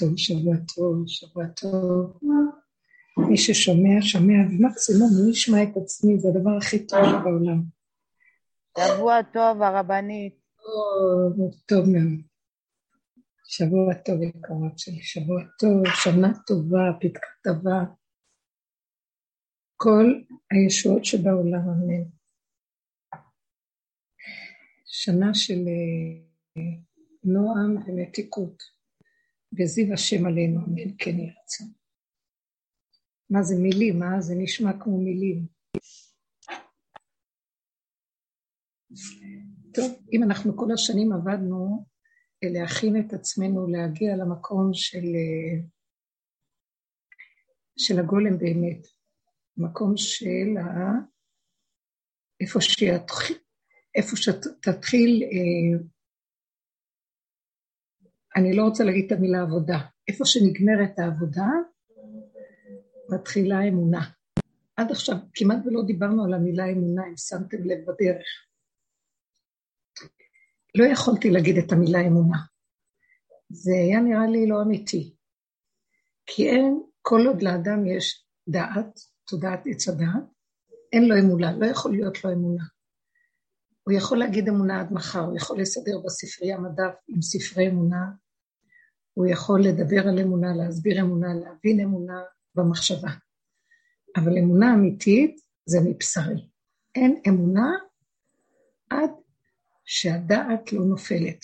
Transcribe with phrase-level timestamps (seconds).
[0.00, 2.18] טוב, שבוע טוב, שבוע טוב.
[3.28, 7.62] מי ששומע, שומע, ומקסימום מי ישמע את עצמי, זה הדבר הכי טוב שבעולם.
[8.78, 10.38] שבוע טוב, הרבנית.
[11.66, 12.20] טוב מאוד.
[13.44, 17.84] שבוע טוב, יקרות שלי, שבוע טוב, שנה טובה, פתקה טובה.
[19.76, 20.04] כל
[20.50, 22.04] הישועות שבעולם, אמן.
[24.84, 26.62] שנה של אה,
[27.24, 28.62] נועם ומתיקות,
[29.58, 31.68] וזיו השם עלינו, אמן כן רצון.
[33.30, 34.20] מה זה מילים, אה?
[34.20, 35.46] זה נשמע כמו מילים.
[39.74, 41.86] טוב, אם אנחנו כל השנים עבדנו
[42.42, 45.06] להכין את עצמנו להגיע למקום של,
[47.78, 48.86] של הגולם באמת,
[49.56, 50.92] מקום של ה...
[52.40, 53.36] איפה, שיתחיל,
[53.94, 55.97] איפה שתתחיל, אה,
[58.38, 59.78] אני לא רוצה להגיד את המילה עבודה,
[60.08, 61.46] איפה שנגמרת העבודה,
[63.08, 64.10] מתחילה אמונה.
[64.76, 68.26] עד עכשיו כמעט ולא דיברנו על המילה אמונה, אם שמתם לב בדרך.
[70.74, 72.36] לא יכולתי להגיד את המילה אמונה.
[73.50, 75.14] זה היה נראה לי לא אמיתי.
[76.26, 80.24] כי אין, כל עוד לאדם יש דעת, תודעת עץ הדעת,
[80.92, 82.64] אין לו אמונה, לא יכול להיות לו אמונה.
[83.82, 88.04] הוא יכול להגיד אמונה עד מחר, הוא יכול לסדר בספרייה מדף עם ספרי אמונה,
[89.18, 92.22] הוא יכול לדבר על אמונה, להסביר אמונה, להבין אמונה
[92.54, 93.10] במחשבה.
[94.16, 96.48] אבל אמונה אמיתית זה מבשרי.
[96.94, 97.70] אין אמונה
[98.90, 99.10] עד
[99.84, 101.38] שהדעת לא נופלת.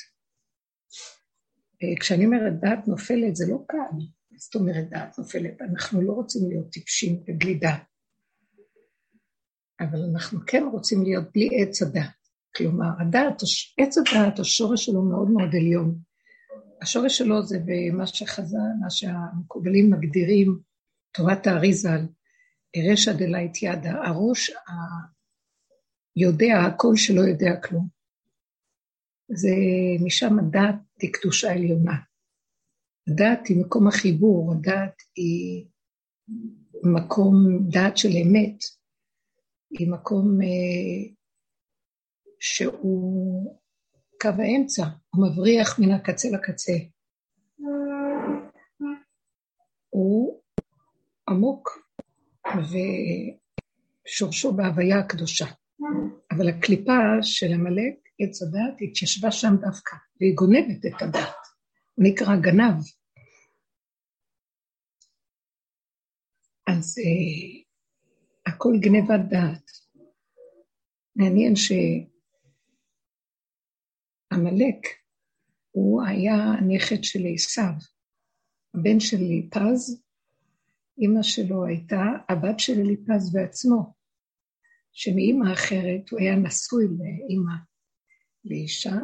[1.83, 3.97] אה, כשאני אומרת דעת נופלת זה לא קל,
[4.37, 7.83] זאת אומרת דעת נופלת, אנחנו לא רוצים להיות טיפשים ובלי דעת,
[9.81, 12.29] אבל אנחנו כן רוצים להיות בלי עץ הדעת.
[12.57, 13.43] כלומר, הדעת,
[13.79, 16.14] עץ הדעת, השורש שלו מאוד מאוד עליון.
[16.85, 20.59] השורש שלו זה במה שחז"ל, מה שהמקובלים מגדירים,
[21.13, 22.01] תורת האריזל,
[22.93, 24.51] רשע דלית ידה, הראש
[26.17, 27.89] היודע הכל שלא יודע כלום.
[29.29, 29.51] זה
[30.05, 31.97] משם הדת היא קדושה עליונה.
[33.09, 35.67] הדת היא מקום החיבור, הדת היא
[36.83, 37.35] מקום
[37.71, 38.59] דת של אמת,
[39.71, 41.13] היא מקום אה,
[42.41, 43.61] שהוא
[44.25, 44.83] קו האמצע,
[45.15, 46.73] הוא מבריח מן הקצה לקצה.
[49.89, 50.43] הוא
[51.29, 51.69] עמוק
[54.07, 55.47] ושורשו בהוויה הקדושה.
[56.31, 56.93] אבל הקליפה
[57.23, 61.37] של עמלק עץ הדת התיישבה שם דווקא, והיא גונבת את הדת.
[61.95, 62.75] הוא נקרא גנב.
[66.67, 67.63] אז אה,
[68.53, 69.71] הכל גנבת דעת.
[71.17, 71.57] מעניין
[74.35, 74.87] שעמלק
[75.71, 77.73] הוא היה הנכד של עשיו,
[78.75, 80.03] הבן של ליפז,
[80.99, 83.95] אימא שלו הייתה הבת של אליפז בעצמו,
[84.93, 87.55] שמאימא אחרת הוא היה נשוי לאימא
[88.45, 88.97] לאישה,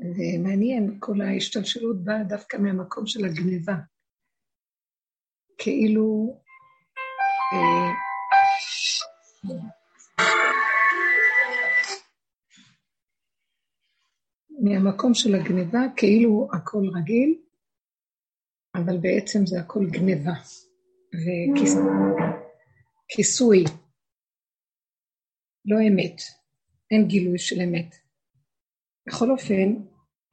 [0.00, 3.76] ומעניין, כל ההשתלשלות באה דווקא מהמקום של הגניבה.
[5.58, 6.40] כאילו...
[7.52, 7.94] אה,
[14.64, 17.40] מהמקום של הגניבה, כאילו הכל רגיל,
[18.74, 20.32] אבל בעצם זה הכל גניבה
[23.10, 23.64] וכיסוי,
[25.64, 26.20] לא אמת.
[26.90, 27.94] אין גילוי של אמת.
[29.08, 29.74] בכל אופן,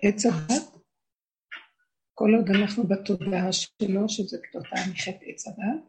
[0.02, 0.72] עץ הדת,
[2.14, 5.84] כל עוד אנחנו בתודעה שלו, שזה כתוצאה מחטא עץ הדת,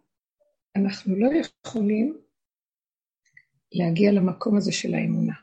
[0.77, 2.19] אנחנו לא יכולים
[3.73, 5.35] להגיע למקום הזה של האמונה.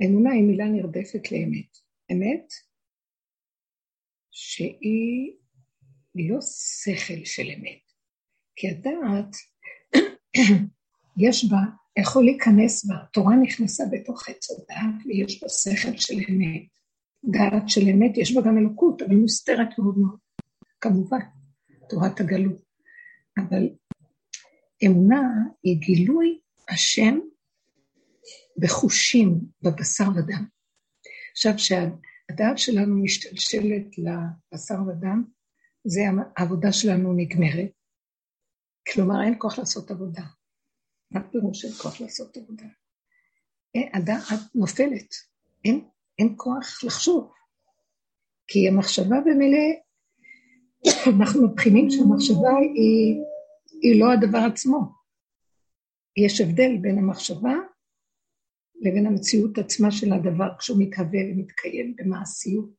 [0.00, 1.87] האמונה היא מילה נרדפת לאמת.
[2.12, 2.52] אמת
[4.30, 5.32] שהיא
[6.14, 7.92] לא שכל של אמת,
[8.56, 9.36] כי הדעת,
[11.24, 11.58] יש בה
[11.98, 12.94] יכול להיכנס בה.
[13.02, 16.62] התורה נכנסה בתוך עץ הדעת ויש בה שכל של אמת.
[17.24, 20.18] דעת של אמת, יש בה גם אלוקות, אבל מוסתרת מאוד מאוד,
[20.80, 21.18] כמובן,
[21.88, 22.62] תורת הגלות.
[23.38, 23.68] אבל
[24.86, 25.22] אמונה
[25.62, 27.18] היא גילוי השם
[28.58, 30.57] בחושים, בבשר ודם.
[31.38, 35.24] עכשיו, כשהדעת שלנו משתלשלת לבשר ודם,
[35.84, 36.00] זה
[36.36, 37.70] העבודה שלנו נגמרת.
[38.92, 40.22] כלומר, אין כוח לעשות עבודה.
[41.10, 42.64] מה פירוש של כוח לעשות עבודה?
[43.76, 45.14] אה, הדעת נופלת,
[45.64, 45.88] אין,
[46.18, 47.32] אין כוח לחשוב.
[48.48, 49.66] כי המחשבה במילא,
[51.18, 53.16] אנחנו מבחינים שהמחשבה היא,
[53.82, 54.80] היא לא הדבר עצמו.
[56.16, 57.54] יש הבדל בין המחשבה
[58.80, 62.70] לבין המציאות עצמה של הדבר כשהוא מתהווה ומתקיים במעשיות.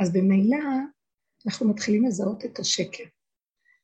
[0.00, 0.58] אז במילא
[1.46, 3.04] אנחנו מתחילים לזהות את השקר.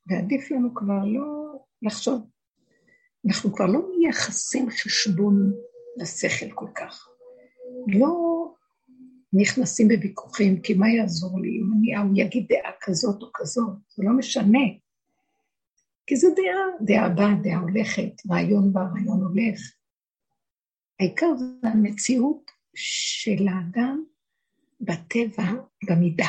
[0.07, 2.31] ועדיף לנו כבר לא לחשוב.
[3.27, 5.53] אנחנו כבר לא מייחסים חשבון
[5.97, 7.09] לשכל כל כך.
[7.89, 8.45] לא
[9.33, 14.03] נכנסים בוויכוחים, כי מה יעזור לי אם אני, הוא יגיד דעה כזאת או כזאת, זה
[14.07, 14.59] לא משנה.
[16.07, 19.61] כי זו דעה, דעה באה, דעה הולכת, רעיון בא, רעיון הולך.
[21.01, 24.05] העיקר זה המציאות של האדם
[24.81, 25.53] בטבע,
[25.89, 26.29] במידה.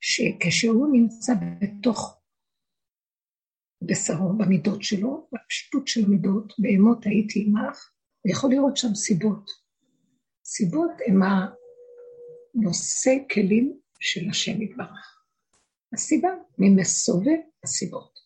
[0.00, 2.20] שכשהוא נמצא בתוך
[3.82, 7.90] בשרו, במידות שלו, בפשטות של המידות, בהמות הייתי עמך,
[8.22, 9.50] הוא יכול לראות שם סיבות.
[10.44, 11.20] סיבות הם
[12.54, 15.22] הנושא כלים של השם יתברך.
[15.92, 16.28] הסיבה,
[16.58, 18.25] ממסובב הסיבות.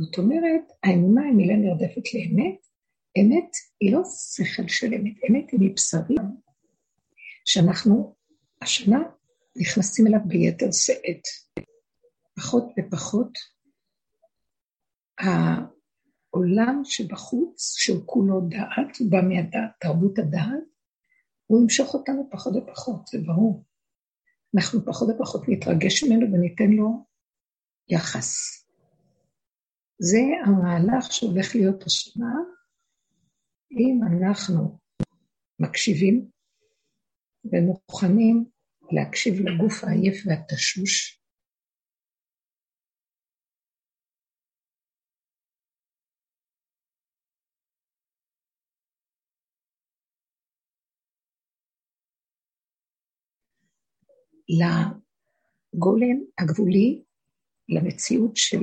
[0.00, 2.66] זאת אומרת, האמונה היא מילה נרדפת לאמת,
[3.18, 3.50] אמת
[3.80, 4.00] היא לא
[4.34, 6.18] שכל של אמת, אמת היא מבשרים,
[7.44, 8.14] שאנחנו
[8.62, 8.98] השנה
[9.56, 11.22] נכנסים אליו ביתר שאת.
[12.36, 13.32] פחות ופחות
[15.18, 20.64] העולם שבחוץ, שהוא כולו דעת, הוא בא מהדעת, תרבות הדעת,
[21.46, 23.64] הוא ימשוך אותנו פחות ופחות, זה ברור.
[24.56, 27.04] אנחנו פחות ופחות נתרגש ממנו וניתן לו
[27.88, 28.60] יחס.
[30.02, 32.34] זה המהלך שהולך להיות השנה,
[33.72, 34.78] אם אנחנו
[35.58, 36.30] מקשיבים
[37.44, 38.44] ומוכנים
[38.92, 41.20] להקשיב לגוף העייף והתשוש,
[54.48, 57.02] לגולם הגבולי,
[57.68, 58.58] למציאות של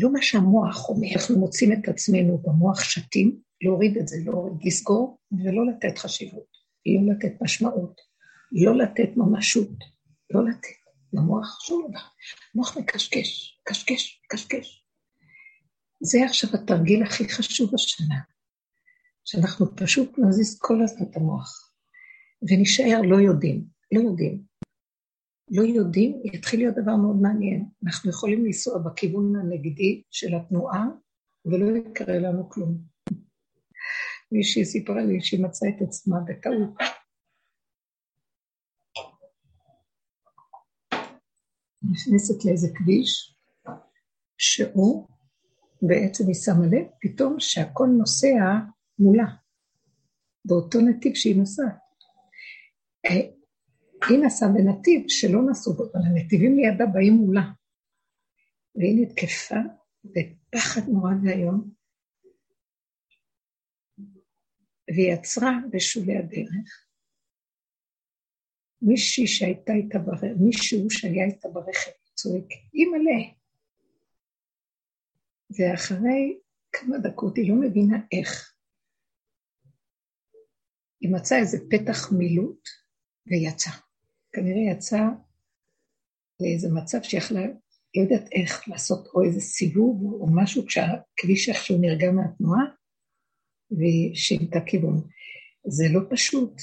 [0.00, 5.18] לא מה שהמוח אומר, אנחנו מוצאים את עצמנו במוח שתים, להוריד את זה, להוריד, לסגור
[5.32, 6.46] ולא לתת חשיבות,
[6.86, 8.00] לא לתת משמעות,
[8.52, 9.70] לא לתת ממשות,
[10.30, 10.78] לא לתת
[11.12, 12.00] למוח שום דבר.
[12.54, 14.84] המוח מקשקש, קשקש, קשקש.
[16.00, 18.18] זה עכשיו התרגיל הכי חשוב השנה,
[19.24, 21.72] שאנחנו פשוט נזיז כל הזמן את המוח,
[22.42, 24.47] ונשאר לא יודעים, לא יודעים.
[25.50, 27.64] לא יודעים, יתחיל להיות דבר מאוד מעניין.
[27.84, 30.86] אנחנו יכולים לנסוע בכיוון הנגדי של התנועה,
[31.44, 32.78] ולא יקרה לנו כלום.
[34.32, 36.70] מישהי סיפרה לי שהיא מצאה את עצמה בטעות.
[41.82, 43.36] נכנסת לאיזה כביש,
[44.38, 45.08] שהוא,
[45.82, 48.54] בעצם היא שמה לב, פתאום שהכל נוסע
[48.98, 49.26] מולה,
[50.44, 51.88] באותו נתיב שהיא נוסעת.
[54.08, 57.42] היא נסעה בנתיב שלא נסעו בו, אבל הנתיבים לידה באים מולה.
[58.74, 59.56] והיא נתקפה
[60.04, 61.70] בפחד נורא ואיום,
[64.88, 66.86] והיא עצרה בשולי הדרך.
[68.82, 73.20] מישהי שהייתה איתה ברכב, מישהו שהיה איתה ברכב, צועק, אימא'לה.
[75.50, 76.38] ואחרי
[76.72, 78.54] כמה דקות היא לא מבינה איך.
[81.00, 82.68] היא מצאה איזה פתח מילוט
[83.26, 83.87] ויצאה.
[84.32, 85.08] כנראה יצאה
[86.40, 87.46] לאיזה מצב שיכלה,
[87.96, 92.64] לא יודעת איך, לעשות או איזה סיבוב או משהו כשהכביש איכשהו נרגע מהתנועה,
[93.70, 95.02] והיא שינתה כיוון.
[95.66, 96.62] זה לא פשוט,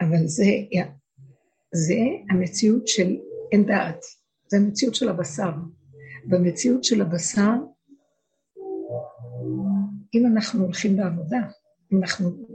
[0.00, 0.44] אבל זה,
[1.74, 1.98] זה
[2.30, 3.16] המציאות של
[3.52, 4.04] אין דעת,
[4.46, 5.50] זה המציאות של הבשר.
[6.28, 7.52] במציאות של הבשר,
[10.14, 11.38] אם אנחנו הולכים לעבודה,
[11.92, 12.46] אם אנחנו,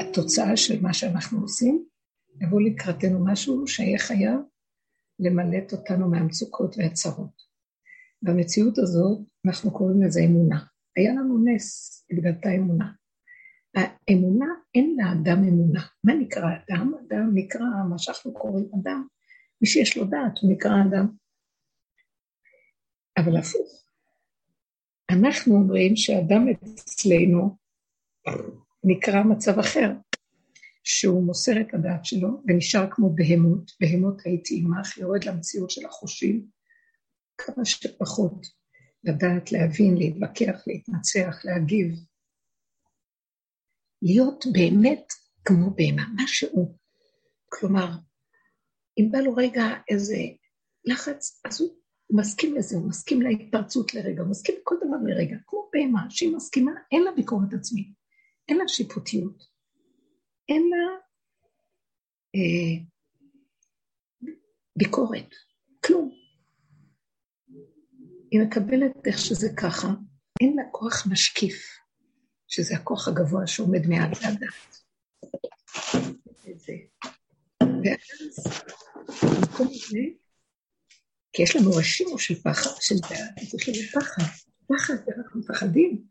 [0.00, 1.84] התוצאה של מה שאנחנו עושים,
[2.40, 4.40] יבוא לקראתנו משהו שיהיה חייב
[5.18, 7.46] למלט אותנו מהמצוקות והצרות.
[8.22, 10.64] במציאות הזאת אנחנו קוראים לזה אמונה.
[10.96, 12.92] היה לנו נס, התגלתה אמונה.
[13.74, 15.80] האמונה, אין לאדם אמונה.
[16.04, 16.92] מה נקרא אדם?
[17.06, 19.06] אדם נקרא מה שאנחנו קוראים אדם.
[19.60, 21.06] מי שיש לו דעת הוא נקרא אדם.
[23.18, 23.84] אבל הפוך.
[25.10, 27.56] אנחנו אומרים שאדם אצלנו
[28.84, 29.92] נקרא מצב אחר.
[30.88, 36.46] שהוא מוסר את הדעת שלו ונשאר כמו בהמות, בהמות הייתי עמך, יורד למציאות של החושים,
[37.38, 38.46] כמה שפחות
[39.04, 41.94] לדעת, להבין, להתווכח, להתנצח, להגיב.
[44.02, 45.12] להיות באמת
[45.44, 46.78] כמו בהמה, משהו.
[47.48, 47.88] כלומר,
[48.98, 50.18] אם בא לו רגע איזה
[50.84, 51.70] לחץ, אז הוא
[52.10, 56.72] מסכים לזה, הוא מסכים להתפרצות לרגע, הוא מסכים לכל דבר לרגע, כמו בהמה שהיא מסכימה,
[56.92, 57.88] אין לה ביקורת עצמית,
[58.48, 59.55] אין לה שיפוטיות.
[60.48, 60.96] אין לה
[62.34, 62.84] אה,
[64.76, 65.34] ביקורת,
[65.86, 66.10] כלום.
[68.30, 69.88] היא מקבלת איך שזה ככה,
[70.40, 71.78] אין לה כוח משקיף,
[72.48, 74.82] שזה הכוח הגבוה שעומד מעל לדעת.
[77.60, 78.46] ואז,
[79.22, 79.98] במקום הזה,
[81.32, 84.22] כי יש לנו רשימו של פחד, של דעת, צריכים לפחד.
[84.68, 86.06] פחד, אנחנו מפחדים.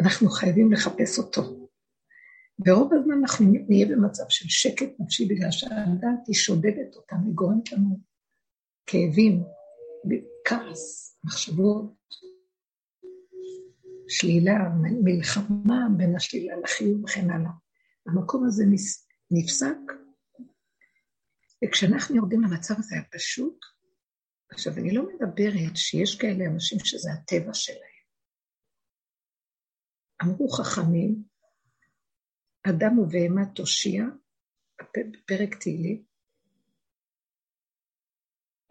[0.00, 1.69] אנחנו חייבים לחפש אותו.
[2.66, 7.72] ורוב הזמן אנחנו נהיה במצב של שקט נפשי, בגלל שהדעת היא שודדת אותנו, היא גורמת
[7.72, 8.00] לנו
[8.86, 9.44] כאבים,
[10.44, 12.00] כעס, מחשבות,
[14.08, 14.68] שלילה,
[15.04, 17.50] מלחמה בין השלילה לחיוב וכן הלאה.
[18.06, 18.64] המקום הזה
[19.30, 19.76] נפסק,
[21.64, 23.58] וכשאנחנו יורדים למצב הזה הפשוט,
[24.50, 27.80] עכשיו, אני לא מדברת שיש כאלה אנשים שזה הטבע שלהם.
[30.22, 31.29] אמרו חכמים,
[32.68, 34.04] אדם ובהמה תושיע,
[35.26, 36.04] פרק תהילים,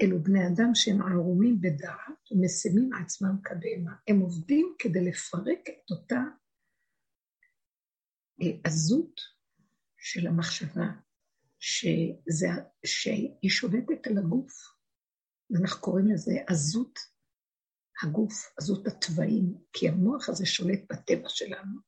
[0.02, 3.96] אלו בני אדם שהם ערומים בדעת ומשימים עצמם כבהמה.
[4.08, 6.20] הם עובדים כדי לפרק את אותה
[8.42, 9.22] אה, עזות
[9.98, 10.88] של המחשבה,
[11.60, 12.48] שזה,
[12.86, 14.54] שהיא שולטת על הגוף.
[15.50, 17.00] ואנחנו קוראים לזה עזות
[18.04, 21.80] הגוף, עזות התוואים, כי המוח הזה שולט בטבע שלנו,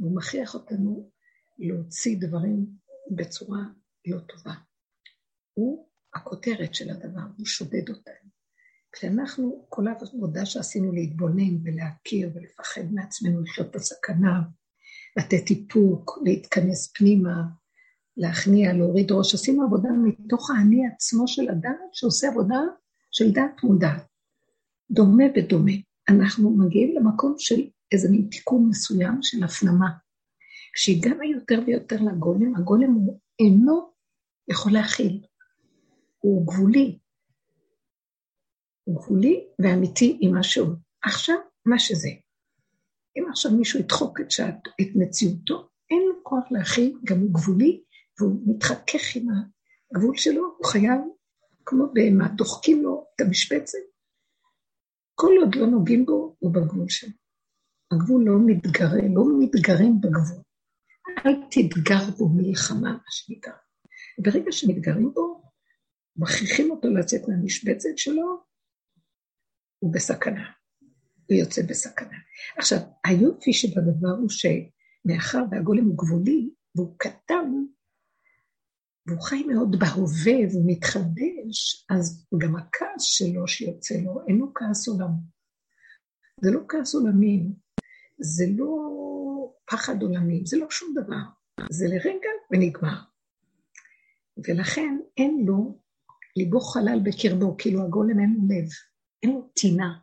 [0.00, 1.10] והוא מכריח אותנו
[1.58, 2.66] להוציא דברים
[3.10, 3.60] בצורה
[4.06, 4.54] לא טובה.
[5.54, 8.28] הוא הכותרת של הדבר, הוא שודד אותנו.
[8.92, 14.40] כשאנחנו, כל העבודה שעשינו להתבונן ולהכיר ולפחד מעצמנו, לחיות בסכנה,
[15.16, 17.42] לתת איפוק, להתכנס פנימה,
[18.16, 22.60] להכניע, להוריד ראש, עשינו עבודה מתוך האני עצמו של הדעת, שעושה עבודה
[23.10, 24.06] של דעת מודעת.
[24.90, 25.72] דומה בדומה.
[26.08, 27.60] אנחנו מגיעים למקום של
[27.92, 29.88] איזה מין תיקון מסוים של הפנמה.
[30.78, 33.92] כשהגענו יותר ויותר לגולם, הגולם הוא אינו
[34.50, 35.24] יכול להכיל.
[36.18, 36.98] הוא גבולי.
[38.84, 40.74] הוא גבולי ואמיתי עם מה שהוא.
[41.02, 42.08] עכשיו, מה שזה.
[43.16, 47.82] אם עכשיו מישהו ידחוק את, שעת, את מציאותו, אין לו כוח להכיל, גם הוא גבולי,
[48.20, 49.26] והוא מתחכך עם
[49.94, 51.00] הגבול שלו, הוא חייב,
[51.64, 53.78] כמו בהמה, דוחקים לו את המשבצת.
[55.14, 57.12] כל עוד לא נוגעים בו, הוא בגבול שלו.
[57.92, 60.47] הגבול לא מתגרה, לא מתגרים בגבול.
[61.26, 63.52] אל תתגר בו מלחמה, מה שנקרא.
[64.18, 65.42] ברגע שמתגרים בו,
[66.16, 68.42] מכריחים אותו לצאת מהמשבצת שלו,
[69.78, 70.44] הוא בסכנה.
[71.30, 72.18] הוא יוצא בסכנה.
[72.56, 77.52] עכשיו, היופי שבדבר הוא שמאחר והגולם הוא גבולי, והוא קטן,
[79.06, 84.88] והוא חי מאוד בהווה והוא מתחדש, אז גם הכעס שלו שיוצא לו, אין לו כעס
[84.88, 85.10] עולם.
[86.40, 87.52] זה לא כעס עולמים,
[88.20, 88.74] זה לא
[89.70, 91.22] פחד עולמים, זה לא שום דבר.
[91.70, 92.98] זה לרגע ונגמר.
[94.48, 95.78] ולכן אין לו
[96.36, 98.68] ליבו חלל בקרבו, כאילו הגולם אין לו לב,
[99.22, 99.98] אין לו טינה.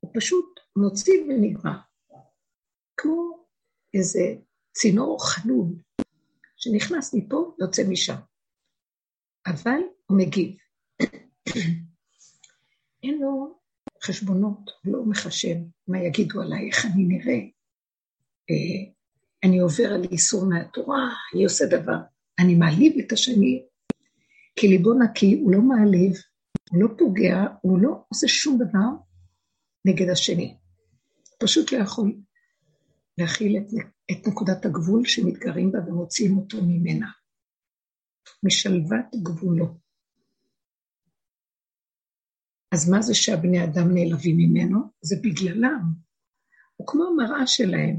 [0.00, 1.78] הוא פשוט מוציא ונגמר.
[2.96, 3.46] כמו
[3.94, 4.34] איזה
[4.72, 5.78] צינור חנון,
[6.56, 8.16] שנכנס מפה, יוצא משם.
[9.46, 10.56] אבל הוא מגיב.
[13.02, 13.55] אין לו
[14.06, 15.56] חשבונות, לא מחשב
[15.88, 17.38] מה יגידו עליי, איך אני נראה.
[18.50, 18.92] אה,
[19.44, 21.98] אני עובר על איסור מהתורה, אני עושה דבר.
[22.38, 23.62] אני מעליב את השני,
[24.56, 26.12] כי ליבו נקי, הוא לא מעליב,
[26.70, 28.88] הוא לא פוגע, הוא לא עושה שום דבר
[29.84, 30.56] נגד השני.
[31.40, 32.16] פשוט לא יכול
[33.18, 33.66] להכיל את,
[34.10, 37.06] את נקודת הגבול שמתגרים בה ומוציאים אותו ממנה.
[38.42, 39.85] משלוות גבולו.
[42.76, 44.78] אז מה זה שהבני אדם נעלבים ממנו?
[45.02, 45.82] זה בגללם.
[46.76, 47.96] הוא כמו המראה שלהם.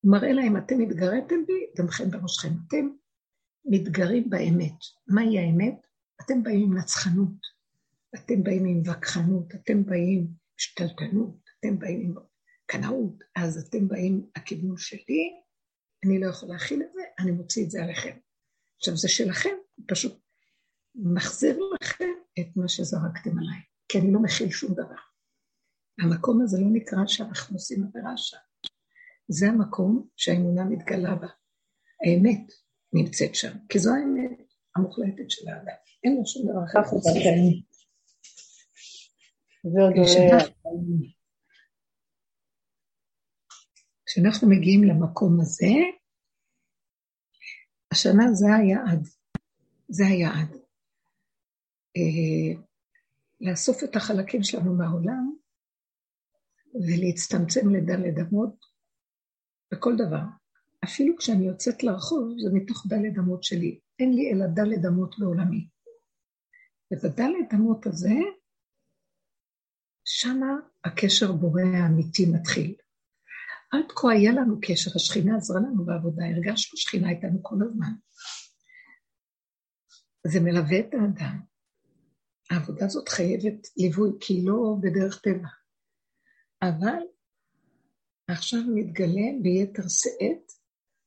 [0.00, 2.48] הוא מראה להם, אתם התגרתם בי, דמכם בראשכם.
[2.68, 2.88] אתם
[3.64, 4.78] מתגרים באמת.
[5.08, 5.86] מהי האמת?
[6.22, 7.36] אתם באים עם נצחנות,
[8.14, 12.14] אתם באים עם וכחנות, אתם באים עם שתלטנות, אתם באים עם
[12.66, 15.30] קנאות, אז אתם באים, הכיוון שלי,
[16.04, 18.16] אני לא יכול להכיל את זה, אני מוציא את זה עליכם.
[18.76, 19.54] עכשיו, זה שלכם,
[19.86, 20.25] פשוט
[20.96, 25.00] מחזיר לכם את מה שזרקתם עליי, כי אני לא מכיל שום דבר.
[26.00, 28.36] המקום הזה לא נקרא שאנחנו עושים עבירה שם.
[29.28, 31.28] זה המקום שהאמונה מתגלה בה.
[32.06, 32.52] האמת
[32.92, 34.38] נמצאת שם, כי זו האמת
[34.76, 35.76] המוחלטת של האדם.
[36.04, 36.78] אין לו שום דבר אחר.
[44.06, 45.74] כשאנחנו מגיעים למקום הזה,
[47.92, 49.06] השנה זה היעד.
[49.88, 50.65] זה היעד.
[51.96, 52.62] אה,
[53.40, 55.36] לאסוף את החלקים שלנו מהעולם
[56.74, 58.54] ולהצטמצם לדלת אמות
[59.72, 60.22] בכל דבר.
[60.84, 63.80] אפילו כשאני יוצאת לרחוב, זה מתוך דלת אמות שלי.
[63.98, 65.68] אין לי אלא דלת אמות בעולמי.
[66.90, 68.14] ובדלת אמות הזה,
[70.04, 72.74] שמה הקשר בורא האמיתי מתחיל.
[73.72, 77.92] עד כה היה לנו קשר, השכינה עזרה לנו בעבודה, הרגשנו שכינה איתנו כל הזמן.
[80.26, 81.55] זה מלווה את האדם.
[82.50, 85.48] העבודה הזאת חייבת ליווי, כי היא לא בדרך טבע.
[86.62, 87.02] אבל
[88.30, 90.52] עכשיו מתגלה ביתר שאת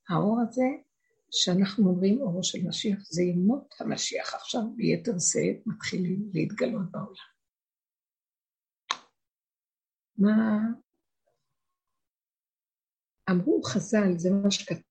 [0.09, 0.65] האור הזה,
[1.31, 4.33] שאנחנו אומרים אורו של משיח, זה ימות המשיח.
[4.33, 7.29] עכשיו ביתר שאת מתחילים להתגלות בעולם.
[10.17, 10.59] מה
[13.31, 14.83] אמרו חז"ל, זה מה שכתבתי,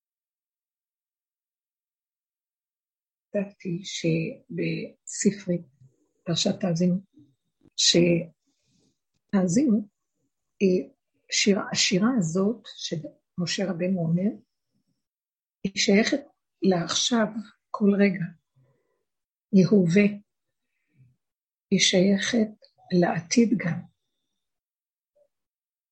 [3.84, 5.62] שבספרי
[6.28, 7.00] פרשת תאזינו,
[9.30, 9.88] שתאזינו,
[11.32, 14.30] שירה, השירה הזאת שמשה רבנו אומר,
[15.64, 16.20] היא שייכת
[16.62, 17.26] לעכשיו
[17.70, 18.24] כל רגע,
[19.52, 20.02] היא הווה,
[21.70, 22.50] היא שייכת
[23.00, 23.80] לעתיד גם,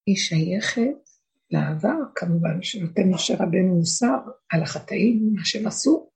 [0.06, 1.10] היא שייכת
[1.50, 6.10] לעבר, כמובן, שנותן משה רבנו מוסר על החטאים, מה שהם עשו,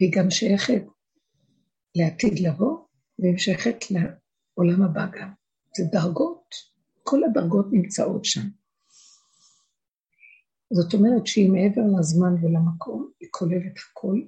[0.00, 0.82] והיא גם שייכת
[1.94, 2.78] לעתיד לבוא,
[3.18, 5.32] והיא שייכת לעולם הבא גם.
[5.76, 6.54] זה דרגות,
[7.02, 8.48] כל הדרגות נמצאות שם.
[10.72, 14.20] זאת אומרת שהיא מעבר לזמן ולמקום, היא כוללת הכל.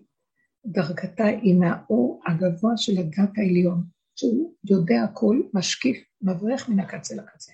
[0.67, 3.85] דרגתה היא מהאור הגבוה של הדת העליון,
[4.17, 7.53] שהוא יודע הכל, משקיף, מבריח מן הקצה לקצה.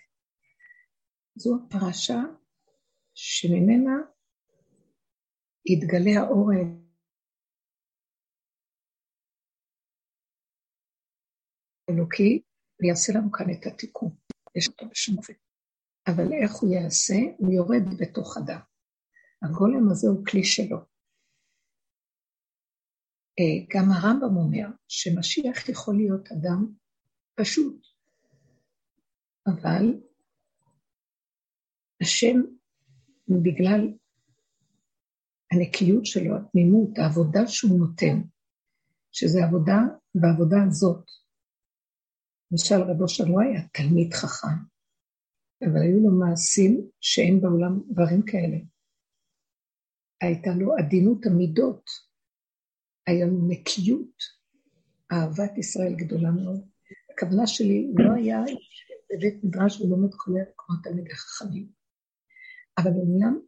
[1.37, 2.23] זו הפרשה
[3.15, 3.97] שממנה
[5.67, 6.53] יתגלה האור
[11.89, 12.43] האלוקי
[12.81, 14.11] ויעשה לנו כאן את התיקון.
[14.57, 15.33] יש אותו בשום אופן.
[16.07, 17.15] אבל איך הוא יעשה?
[17.39, 18.61] הוא יורד בתוך אדם.
[19.43, 20.79] הגולם הזה הוא כלי שלו.
[23.39, 26.73] אה, גם הרמב"ם אומר שמשיח יכול להיות אדם
[27.35, 27.87] פשוט,
[29.47, 30.01] אבל
[32.03, 32.37] השם,
[33.29, 33.81] בגלל
[35.53, 38.21] הנקיות שלו, התמימות, העבודה שהוא נותן,
[39.13, 39.79] שזה עבודה,
[40.15, 41.05] בעבודה הזאת,
[42.53, 44.57] למשל רבו שלו היה תלמיד חכם,
[45.63, 48.57] אבל היו לו מעשים שאין בעולם דברים כאלה.
[50.21, 51.85] הייתה לו עדינות המידות,
[53.07, 54.23] היה לו נקיות,
[55.13, 56.61] אהבת ישראל גדולה מאוד.
[57.11, 58.39] הכוונה שלי, לא היה
[59.11, 61.69] בבית מדרש ולומד כולל כמו תלמידי חכמים.
[62.79, 63.39] אבל עולם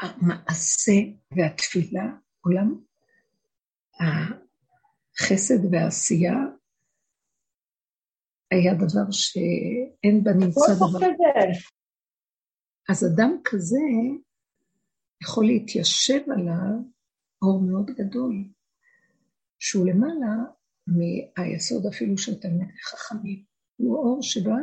[0.00, 0.92] המעשה
[1.36, 2.04] והתפילה,
[2.40, 2.80] עולם
[4.00, 6.34] החסד והעשייה,
[8.54, 11.06] היה דבר שאין בנמצא דבר.
[12.90, 13.86] אז אדם כזה
[15.22, 16.94] יכול להתיישב עליו
[17.42, 18.44] אור מאוד גדול,
[19.58, 20.34] שהוא למעלה
[20.86, 23.44] מהיסוד אפילו של תלמידי חכמים.
[23.76, 24.56] הוא אור שבא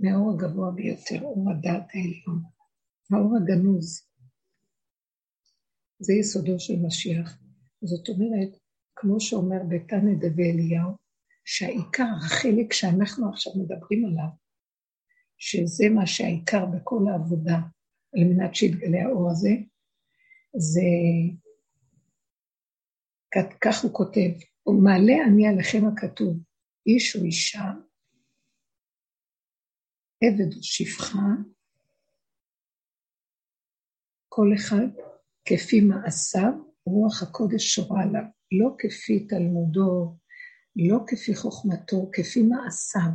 [0.00, 2.42] מהאור הגבוה ביותר, אור הדעת העליון.
[3.12, 4.08] האור הגנוז.
[5.98, 7.38] זה יסודו של משיח.
[7.82, 8.58] זאת אומרת,
[8.96, 11.07] כמו שאומר בתנא דבי אליהו,
[11.50, 14.28] שהעיקר, החלק שאנחנו עכשיו מדברים עליו,
[15.38, 17.58] שזה מה שהעיקר בכל העבודה,
[18.14, 19.50] על מנת שיתגלה האור הזה,
[20.56, 20.80] זה,
[23.60, 24.30] כך הוא כותב,
[24.84, 26.36] מעלה אני עליכם הכתוב,
[26.86, 27.72] איש או אישה,
[30.24, 31.28] עבד או שפחה,
[34.28, 34.86] כל אחד
[35.44, 36.52] כפי מעשיו,
[36.86, 40.16] רוח הקודש שורה עליו, לא כפי תלמודו,
[40.76, 43.10] לא כפי חוכמתו, כפי מעשיו,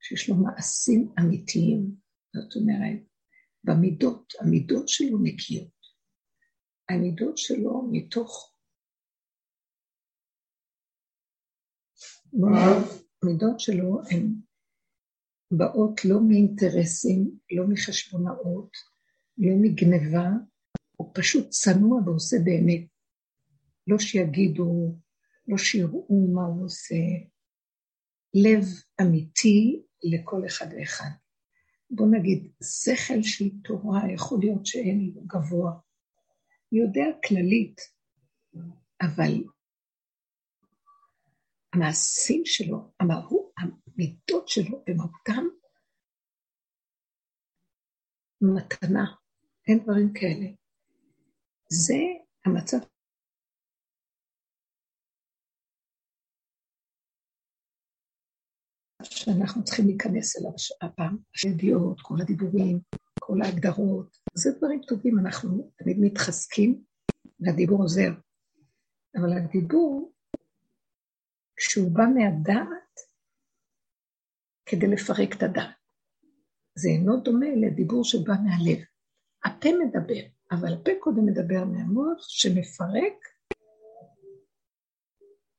[0.00, 1.96] שיש לו מעשים אמיתיים,
[2.36, 2.98] זאת אומרת,
[3.64, 5.82] במידות, המידות שלו נקיות.
[6.88, 8.52] המידות שלו מתוך...
[13.22, 14.34] המידות שלו הן
[15.50, 18.70] באות לא מאינטרסים, לא מחשבונאות,
[19.38, 20.28] לא מגניבה,
[20.96, 22.88] הוא פשוט צנוע ועושה באמת.
[23.86, 24.96] לא שיגידו,
[25.48, 26.94] לא שיראו מה הוא עושה.
[28.34, 28.64] לב
[29.00, 31.10] אמיתי לכל אחד ואחד.
[31.90, 35.72] בוא נגיד, שכל של תורה יכול להיות שאין לו גבוה.
[36.72, 37.80] יודע כללית,
[39.02, 39.44] אבל
[41.72, 42.92] המעשים שלו,
[43.58, 45.44] המידות שלו במהותם,
[48.40, 49.04] מתנה.
[49.68, 50.46] אין דברים כאלה.
[51.68, 51.98] זה
[52.44, 52.78] המצב
[59.24, 62.80] שאנחנו צריכים להיכנס אליו הפעם, הידיעות, כל הדיבורים,
[63.20, 66.82] כל ההגדרות, זה דברים טובים, אנחנו תמיד מתחזקים
[67.40, 68.10] והדיבור עוזר.
[69.16, 70.12] אבל הדיבור,
[71.56, 73.00] כשהוא בא מהדעת,
[74.66, 75.74] כדי לפרק את הדעת.
[76.74, 78.78] זה אינו דומה לדיבור שבא מהלב.
[79.44, 83.14] הפה מדבר, אבל הפה קודם מדבר מהמוח שמפרק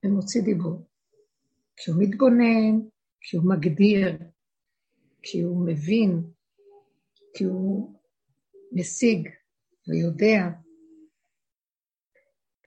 [0.06, 0.88] ומוציא דיבור.
[1.78, 2.93] כי הוא מתבונן,
[3.24, 4.18] כי הוא מגדיר,
[5.22, 6.32] כי הוא מבין,
[7.34, 8.00] כי הוא
[8.72, 9.30] משיג
[9.88, 10.50] ויודע.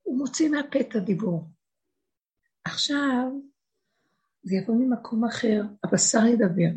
[0.02, 1.50] הוא מוציא מהפה את הדיבור.
[2.64, 3.30] עכשיו
[4.42, 6.72] זה יבוא ממקום אחר, הבשר ידבר.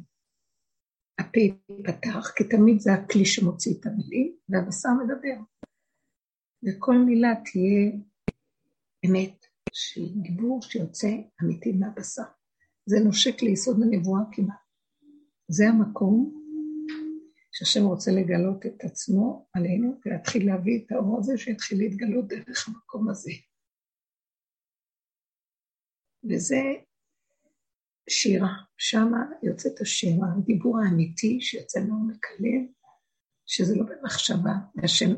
[1.20, 5.44] הפה ייפתח, כי תמיד זה הכלי שמוציא את המילים, והבשר מדבר.
[6.64, 7.92] וכל מילה תהיה
[9.06, 11.08] אמת של דיבור שיוצא
[11.44, 12.39] אמיתי מהבשר.
[12.90, 14.56] זה נושק ליסוד הנבואה כמעט.
[15.48, 16.44] זה המקום
[17.52, 23.10] שהשם רוצה לגלות את עצמו עלינו, ולהתחיל להביא את האור הזה, שיתחיל להתגלות דרך המקום
[23.10, 23.32] הזה.
[26.30, 26.62] וזה
[28.10, 32.66] שירה, שמה יוצאת השירה, הדיבור האמיתי שיוצא מעומק הלב,
[33.46, 35.10] שזה לא במחשבה, והשם,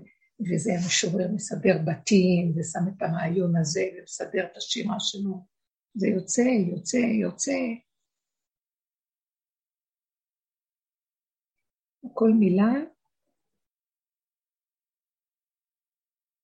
[0.49, 5.60] וזה המשורר מסדר בתים, ושם את הרעיון הזה, ומסדר את השירה שלו.
[5.93, 7.51] זה יוצא, יוצא, יוצא.
[12.13, 12.71] כל מילה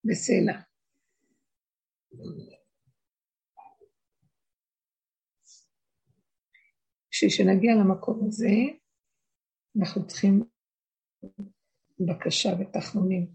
[0.03, 0.61] בסלע.
[7.11, 8.55] בשביל שנגיע למקום הזה,
[9.79, 10.43] אנחנו צריכים
[11.99, 13.27] בקשה ותחנונים,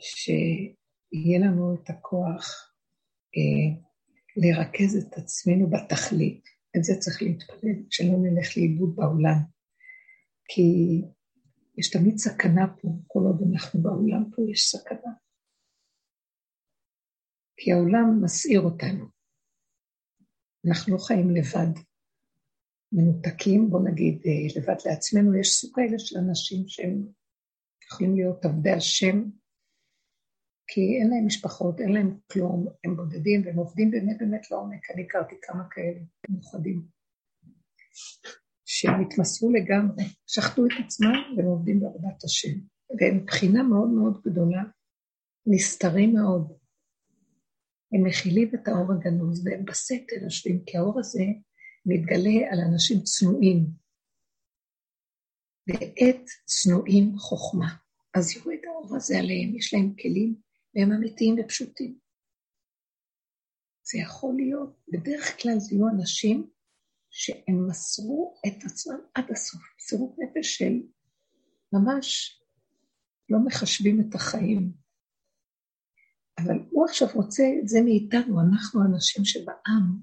[0.00, 2.72] שיהיה לנו את הכוח
[3.36, 3.85] אה,
[4.36, 6.44] לרכז את עצמנו בתכלית.
[6.76, 9.38] את זה צריך להתפלל, שלא נלך לאיבוד בעולם.
[10.48, 10.62] כי
[11.78, 15.12] יש תמיד סכנה פה, כל עוד אנחנו בעולם פה יש סכנה.
[17.56, 19.04] כי העולם מסעיר אותנו.
[20.66, 21.80] אנחנו לא חיים לבד,
[22.92, 27.06] מנותקים, בוא נגיד אה, לבד לעצמנו, יש סוג כאלה של אנשים שהם
[27.84, 29.22] יכולים להיות עבדי השם,
[30.68, 35.02] כי אין להם משפחות, אין להם כלום, הם בודדים והם עובדים באמת באמת לעומק, אני
[35.02, 36.82] הכרתי כמה כאלה מיוחדים,
[38.64, 42.58] שהם התמסרו לגמרי, שחטו את עצמם והם עובדים בעבודת השם,
[43.00, 44.62] והם מבחינה מאוד מאוד גדולה,
[45.46, 46.52] נסתרים מאוד,
[47.92, 51.24] הם מכילים את האור הגנוז והם בסתר יושבים, כי האור הזה
[51.86, 53.66] מתגלה על אנשים צנועים.
[55.68, 57.68] ועת צנועים חוכמה.
[58.14, 60.45] אז את האור הזה עליהם, יש להם כלים,
[60.76, 61.98] והם אמיתיים ופשוטים.
[63.82, 66.50] זה יכול להיות, בדרך כלל זה יהיו אנשים
[67.10, 70.72] שהם מסרו את עצמם עד הסוף, מסירות נפש של
[71.72, 72.40] ממש
[73.28, 74.72] לא מחשבים את החיים,
[76.38, 80.00] אבל הוא עכשיו רוצה את זה מאיתנו, אנחנו האנשים שבעם.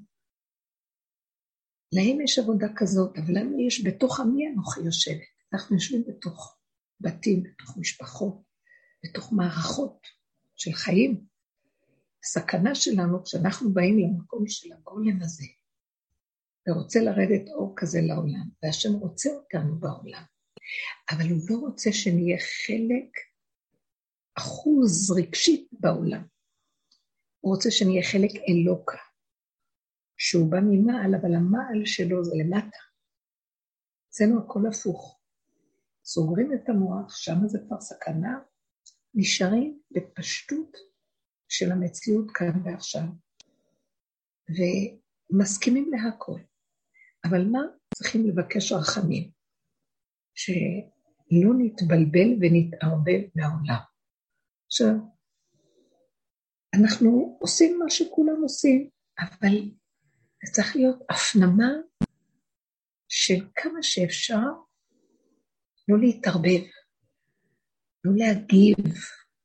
[1.94, 5.34] להם יש עבודה כזאת, אבל לנו יש בתוך עמי אנוכי יושבת.
[5.54, 6.58] אנחנו יושבים בתוך
[7.00, 8.44] בתים, בתוך משפחות,
[9.04, 10.23] בתוך מערכות
[10.63, 11.26] של חיים.
[12.23, 15.45] הסכנה שלנו כשאנחנו באים למקום של הגולם הזה,
[16.67, 20.23] ורוצה לרדת אור כזה לעולם, והשם רוצה אותנו בעולם,
[21.12, 23.10] אבל הוא לא רוצה שנהיה חלק
[24.38, 26.23] אחוז רגשית בעולם.
[27.39, 28.97] הוא רוצה שנהיה חלק אלוקה,
[30.17, 32.78] שהוא בא ממעל, אבל המעל שלו זה למטה.
[34.10, 35.19] אצלנו הכל הפוך.
[36.06, 38.39] סוגרים את המוח, שם זה כבר סכנה,
[39.15, 40.78] נשארים בפשטות
[41.49, 43.04] של המציאות כאן ועכשיו,
[44.49, 46.39] ומסכימים להכל.
[47.26, 47.62] אבל מה?
[47.95, 49.32] צריכים לבקש רחמים,
[50.36, 53.82] שלא נתבלבל ונתערבב מהעולם.
[54.67, 54.93] עכשיו,
[56.76, 59.58] אנחנו עושים מה שכולם עושים, אבל
[60.45, 61.71] זה צריך להיות הפנמה
[63.10, 64.45] של כמה שאפשר
[65.88, 66.62] לא להתערבב,
[68.04, 68.78] לא להגיב,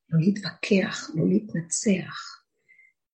[0.09, 2.43] לא להתווכח, לא להתנצח,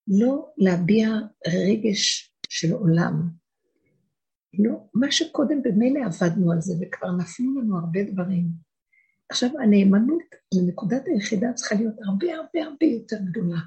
[0.08, 1.10] לא להביע
[1.47, 3.29] רגש של עולם.
[4.60, 8.47] לא, מה שקודם במילא עבדנו על זה וכבר נפלו לנו הרבה דברים.
[9.29, 13.60] עכשיו הנאמנות לנקודת היחידה צריכה להיות הרבה הרבה הרבה יותר גדולה.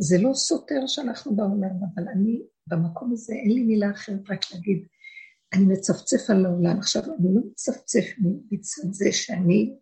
[0.00, 4.86] זה לא סותר שאנחנו בעולם, אבל אני במקום הזה, אין לי מילה אחרת רק להגיד,
[5.54, 6.78] אני מצפצף על העולם.
[6.78, 8.04] עכשיו, אני לא מצפצף
[8.50, 9.76] מצד זה שאני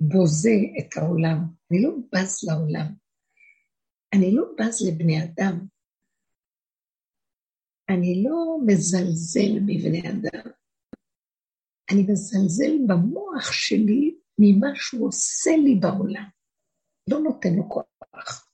[0.00, 1.38] בוזה את העולם,
[1.70, 2.86] אני לא בז לעולם,
[4.12, 5.66] אני לא בז לבני אדם,
[7.88, 10.50] אני לא מזלזל מבני אדם,
[11.90, 16.28] אני מזלזל במוח שלי ממה שהוא עושה לי בעולם.
[17.10, 18.48] לא נותן לו כוח.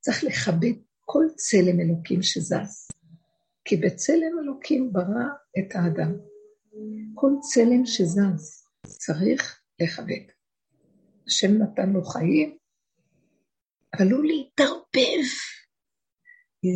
[0.00, 2.88] צריך לכבד כל צלם אלוקים שזז.
[3.64, 5.26] כי בצלם אלוקים ברא
[5.58, 6.12] את האדם.
[7.14, 8.65] כל צלם שזז
[9.06, 10.32] צריך לכבד.
[11.26, 12.58] השם נתן לו חיים,
[13.96, 15.26] אבל לא להתערבב.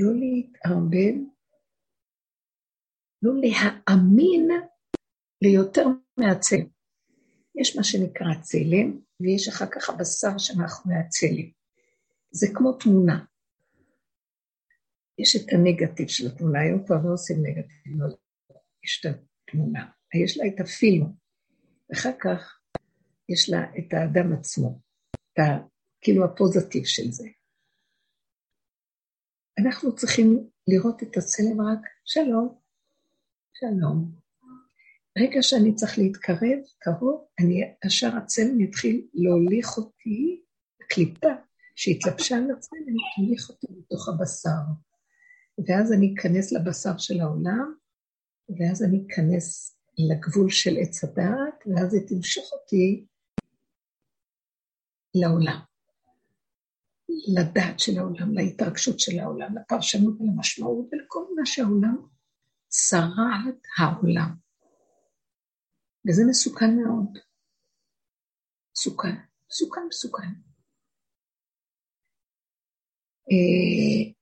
[0.02, 1.14] לא להתערבב,
[3.22, 4.48] לא להאמין
[5.42, 5.86] ליותר
[6.18, 6.66] מהצלם.
[7.60, 11.50] יש מה שנקרא צלם, ויש אחר כך הבשר שמאחורי הצלם.
[12.30, 13.24] זה כמו תמונה.
[15.18, 18.06] יש את הנגטיב של התמונה, היום כבר לא עושים נגטיב, לא,
[18.84, 19.90] יש את התמונה.
[20.24, 21.06] יש לה את הפילם,
[21.90, 22.60] ואחר כך
[23.28, 24.80] יש לה את האדם עצמו,
[25.14, 25.42] את ה,
[26.00, 27.28] כאילו הפוזיטיב של זה.
[29.58, 32.58] אנחנו צריכים לראות את הצלם רק, שלום,
[33.54, 34.14] שלום.
[35.18, 40.42] רגע שאני צריך להתקרב, קרוב, אני, ישר הצלם יתחיל להוליך אותי,
[40.88, 41.34] קליפה
[41.76, 44.62] שהתלבשה על הצלם, תוליך אותי בתוך הבשר.
[45.66, 47.74] ואז אני אכנס לבשר של העולם,
[48.58, 53.06] ואז אני אכנס לגבול של עץ הדעת, ואז היא תמשוך אותי
[55.14, 55.60] לעולם.
[57.34, 61.96] לדעת של העולם, להתרגשות של העולם, לפרשנות ולמשמעות ולכל מה שהעולם
[62.68, 64.34] צרעת העולם.
[66.08, 67.18] וזה מסוכן מאוד.
[68.76, 69.14] מסוכן,
[69.50, 70.32] מסוכן, מסוכן.
[73.30, 74.12] אה,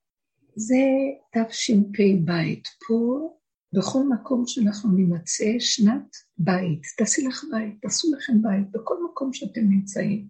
[0.56, 0.84] זה
[1.32, 2.30] תשפ"ב,
[2.88, 3.37] פה
[3.72, 9.60] בכל מקום שאנחנו נימצא שנת בית, תעשי לך בית, תעשו לכם בית, בכל מקום שאתם
[9.60, 10.28] נמצאים.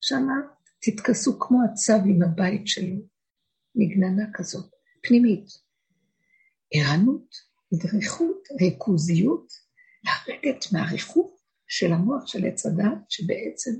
[0.00, 0.34] שמה
[0.82, 2.96] תתכסו כמו הצו עם הבית שלו,
[3.74, 4.70] מגננה כזאת,
[5.02, 5.46] פנימית.
[6.72, 7.34] ערנות,
[7.74, 9.52] דריכות, ריכוזיות,
[10.04, 11.30] לרדת מהריחוף
[11.68, 13.70] של המוח של עץ הדת, שבעצם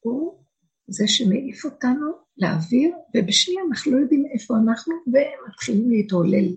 [0.00, 0.44] הוא
[0.88, 6.56] זה שמעיף אותנו לאוויר, ובשנייה אנחנו לא יודעים איפה אנחנו, ומתחילים להתעולל,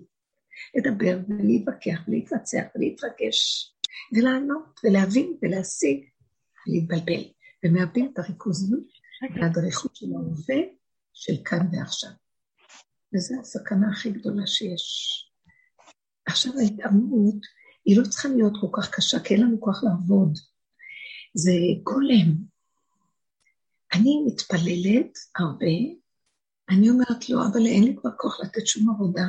[0.76, 3.72] לדבר ולהתווכח ולהתבצע ולהתרגש,
[4.12, 6.04] ולענות ולהבין ולהשיג
[6.66, 7.24] ולהתבלבל,
[7.64, 8.86] ומאבדים את הריכוזיות
[9.36, 10.70] והדריכות של ההווה
[11.14, 12.10] של כאן ועכשיו.
[13.14, 14.84] וזו הסכנה הכי גדולה שיש.
[16.26, 17.40] עכשיו ההתאמנות,
[17.84, 20.38] היא לא צריכה להיות כל כך קשה, כי אין לנו כוח לעבוד.
[21.34, 22.34] זה גולם.
[23.94, 25.76] אני מתפללת הרבה,
[26.70, 29.24] אני אומרת לו, אבל אין לי כבר כוח לתת שום עבודה.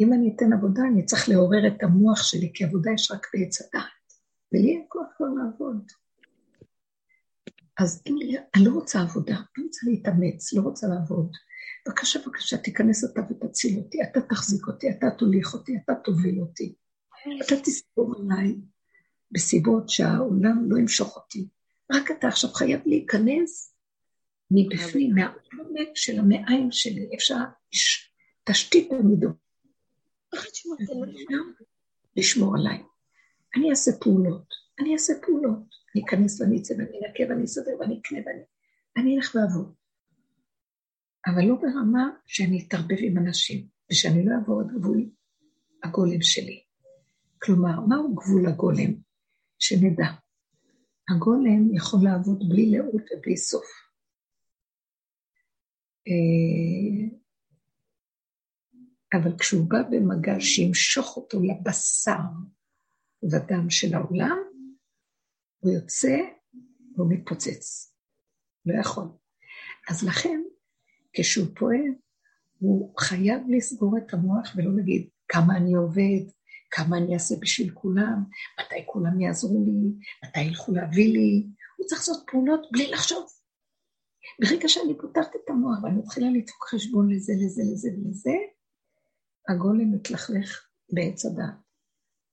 [0.00, 3.60] אם אני אתן עבודה, אני צריך לעורר את המוח שלי, כי עבודה יש רק בעץ
[3.60, 4.06] הדעת,
[4.52, 5.92] ולי אין כוח כבר לעבוד.
[7.78, 8.16] אז אם
[8.54, 11.32] אני לא רוצה עבודה, אני רוצה להתאמץ, לא רוצה לעבוד.
[11.86, 16.74] בבקשה, בבקשה, תיכנס אתה ותציל אותי, אתה תחזיק אותי, אתה תוליך אותי, אתה תוביל אותי.
[17.46, 18.56] אתה תספור עליי
[19.30, 21.48] בסיבות שהעולם לא ימשוך אותי.
[21.92, 23.74] רק אתה עכשיו חייב להיכנס
[24.50, 27.08] מבפנים, מהעומק של המעיים שלי.
[27.14, 27.34] אפשר
[28.44, 29.45] תשתית המידות.
[32.16, 32.82] לשמור עליי.
[33.56, 34.48] אני אעשה פעולות,
[34.80, 35.76] אני אעשה פעולות.
[35.96, 38.42] אני אכנס ואני אצא ואני אנקה ואני אסדר ואני אקנה ואני...
[38.96, 39.74] אני אלך לעבוד.
[41.26, 45.10] אבל לא ברמה שאני אתערבב עם אנשים, ושאני לא אעבור את גבול
[45.84, 46.62] הגולם שלי.
[47.42, 48.94] כלומר, מהו גבול הגולם?
[49.58, 50.06] שנדע.
[51.08, 53.66] הגולם יכול לעבוד בלי לאות ובלי סוף.
[59.14, 62.18] אבל כשהוא בא במגע שימשוך אותו לבשר
[63.22, 64.38] ודם של העולם,
[65.58, 66.16] הוא יוצא
[66.96, 67.92] והוא מתפוצץ.
[68.66, 69.04] לא יכול.
[69.90, 70.42] אז לכן,
[71.12, 71.94] כשהוא פועל,
[72.58, 76.32] הוא חייב לסגור את המוח ולא להגיד כמה אני עובד,
[76.70, 78.24] כמה אני אעשה בשביל כולם,
[78.60, 81.46] מתי כולם יעזרו לי, מתי ילכו להביא לי.
[81.76, 83.26] הוא צריך לעשות פעולות בלי לחשוב.
[84.40, 88.36] ברגע שאני פותחת את המוח ואני מתחילה לדפוק חשבון לזה, לזה, לזה ולזה,
[89.48, 91.66] הגולם מתלכלך בעץ הדת.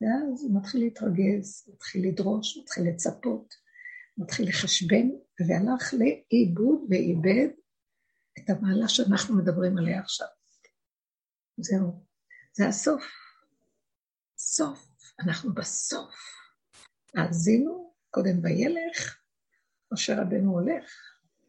[0.02, 3.54] ואז הוא מתחיל להתרגז, מתחיל לדרוש, מתחיל לצפות,
[4.18, 5.10] מתחיל לחשבן,
[5.48, 7.48] והלך לאיבוד ואיבד
[8.40, 10.28] את המעלה שאנחנו מדברים עליה עכשיו.
[11.58, 12.06] זהו,
[12.54, 13.04] זה הסוף.
[14.38, 16.16] סוף, אנחנו בסוף.
[17.16, 19.20] האזינו, קודם וילך,
[19.94, 20.92] משה רבנו הולך,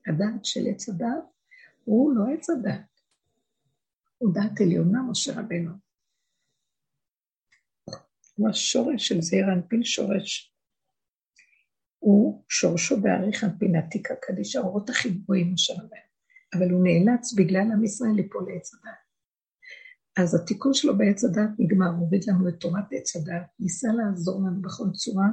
[0.06, 1.24] הדעת של עץ הדת,
[1.84, 2.93] הוא לא עץ הוא
[4.34, 5.72] דעת עליונה, משה רבנו.
[8.36, 10.54] הוא השורש של זעיר אנפין שורש.
[11.98, 16.06] הוא שורשו בעריך אנפין עתיקה קדיש, האורות הכי גבוהים של הבן.
[16.54, 19.04] אבל הוא נאלץ בגלל עם ישראל ליפול לעץ הדת.
[20.22, 24.40] אז התיקון שלו בעץ הדת נגמר, הוא הוריד לנו את תורת עץ הדת, ניסה לעזור
[24.40, 25.28] לנו בכל צורה.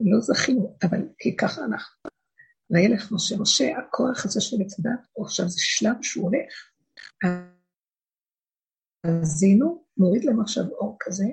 [0.00, 2.17] לא זכינו, אבל כי ככה אנחנו.
[2.70, 6.70] וילך משה, משה, הכוח הזה של הדת, עכשיו זה שלב שהוא הולך,
[9.04, 11.24] אז זינו, מוריד להם עכשיו אור כזה,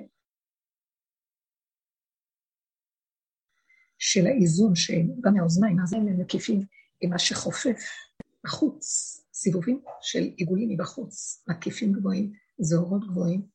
[3.98, 6.60] של האיזון שבא מהאוזניים, אז הם מקיפים
[7.00, 7.80] עם מה שחופף
[8.44, 8.86] החוץ,
[9.32, 13.46] סיבובים של עיגולים מבחוץ, מקיפים גבוהים, זהורות גבוהים,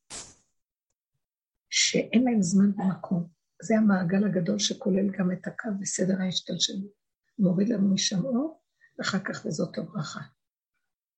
[1.70, 3.28] שאין להם זמן ומקום.
[3.62, 7.01] זה המעגל הגדול שכולל גם את הקו וסדר ההשתלשלות.
[7.40, 8.62] מוריד לנו משם אור,
[9.00, 10.22] ואחר כך וזאת הברכה.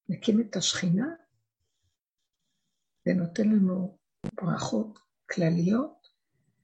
[0.09, 1.07] מקים את השכינה
[3.05, 3.97] ונותן לנו
[4.41, 4.99] ברכות
[5.31, 6.07] כלליות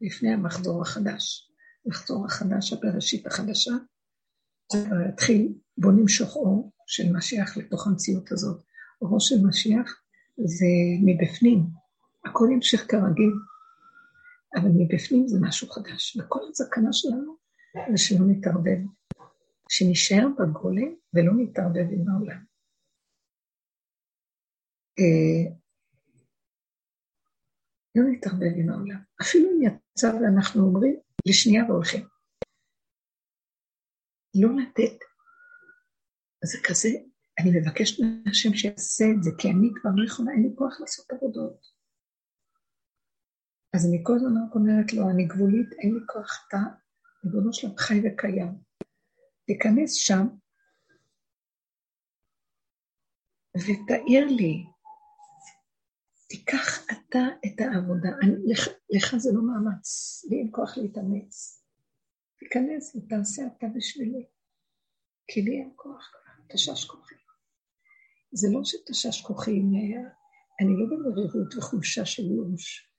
[0.02, 1.52] לפני המחזור החדש.
[1.86, 3.72] המחזור החדש, הבראשית החדשה,
[5.10, 8.64] התחיל, בוא נמשוך אור של משיח לתוך המציאות הזאת.
[9.02, 10.02] אורו של משיח
[10.38, 10.66] זה
[11.06, 11.66] מבפנים,
[12.26, 13.34] הכל ימשיך כרגיל,
[14.56, 16.18] אבל מבפנים זה משהו חדש.
[16.18, 17.36] וכל הסכנה שלנו
[17.92, 18.80] זה שלא נתערבב,
[19.70, 22.46] שנשאר בגולם ולא נתערבב עם העולם.
[25.00, 25.56] אה,
[27.96, 29.04] לא נתערבב עם העולם.
[29.22, 32.08] אפילו אם יצא ואנחנו אומרים, לשנייה והולכים.
[34.36, 34.98] לא לתת.
[36.44, 36.90] זה כזה,
[37.40, 41.12] אני מבקשת מהשם שיעשה את זה, כי אני כבר לא יכולה, אין לי כוח לעשות
[41.12, 41.80] עבודות.
[43.76, 46.58] אז אני כל הזמן רק אומרת לו, אני גבולית, אין לי כוח, אתה,
[47.26, 48.69] ריבונו שלם, חי וקיים.
[49.50, 50.28] תיכנס שם
[53.58, 54.66] ותאיר לי,
[56.28, 58.10] תיקח אתה את העבודה.
[58.22, 59.88] אני, לך, לך זה לא מאמץ,
[60.30, 61.64] לי אין כוח להתאמץ.
[62.40, 64.26] תיכנס ותעשה אתה בשבילי,
[65.28, 67.16] כי לי אין כוח כבר, תשש כוחי.
[68.32, 69.60] זה לא שתשש כוחי,
[70.62, 72.92] אני לא במרירות וחולשה של ייאוש.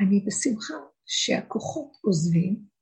[0.00, 0.74] אני בשמחה
[1.06, 2.73] שהכוחות עוזבים,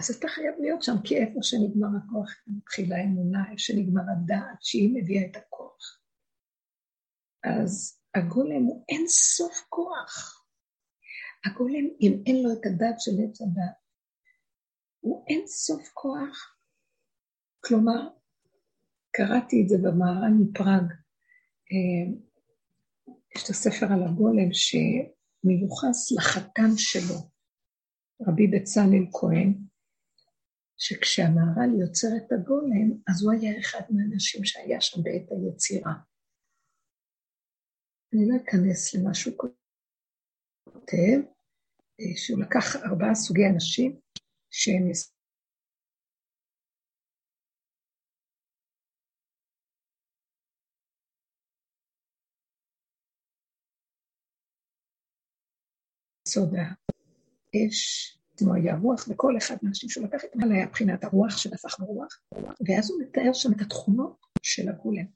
[0.00, 4.90] אז אתה חייב להיות שם, כי איפה שנגמר הכוח, מתחילה האמונה, איפה שנגמר הדעת, שהיא
[4.94, 6.00] מביאה את הכוח.
[7.44, 10.44] אז הגולם הוא אין סוף כוח.
[11.44, 13.76] הגולם, אם אין לו את הדעת של עץ הדעת,
[15.00, 16.56] הוא אין סוף כוח.
[17.60, 18.08] כלומר,
[19.10, 20.92] קראתי את זה במהר"ן מפראג,
[21.72, 22.12] אה,
[23.36, 27.16] יש את הספר על הגולם שמיוחס לחתן שלו,
[28.26, 29.69] רבי בצלאל כהן,
[30.82, 35.92] שכשהמהר"ל יוצר את הגולם, אז הוא היה אחד מהאנשים שהיה שם בעת היצירה.
[38.12, 41.18] אני לא אכנס למה שהוא כותב,
[42.00, 44.00] אה, שהוא לקח ארבעה סוגי אנשים
[44.50, 44.90] שהם
[56.26, 56.54] יסוד
[57.54, 62.20] האש, כמו היה רוח, וכל אחד מהאנשים שהוא לקח מעלה היה בחינת הרוח שנפח ברוח,
[62.68, 65.06] ואז הוא מתאר שם את התכונות של הגולם.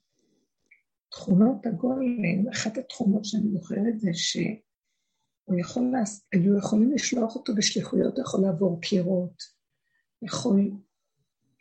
[1.11, 5.93] תכונות הגולם, אחת התכונות שאני זוכרת זה שהוא יכול,
[6.31, 9.43] היו יכולים לשלוח אותו בשליחויות, הוא יכול לעבור קירות,
[10.21, 10.71] יכול,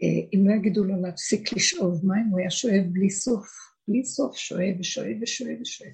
[0.03, 3.46] אה, אם לא יגידו לו להפסיק לשאוב מים, הוא היה שואב בלי סוף,
[3.88, 5.92] בלי סוף שואב ושואב ושואב ושואב.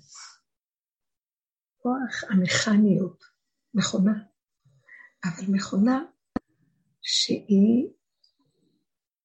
[1.83, 3.25] כוח המכניות,
[3.75, 4.30] מכונה,
[5.25, 6.05] אבל מכונה
[7.03, 7.89] שהיא,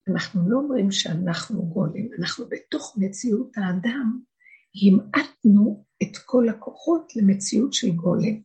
[0.08, 4.20] אנחנו לא אומרים שאנחנו גולים, אנחנו בתוך מציאות האדם
[4.82, 8.42] המעטנו את כל הכוחות למציאות של גולם.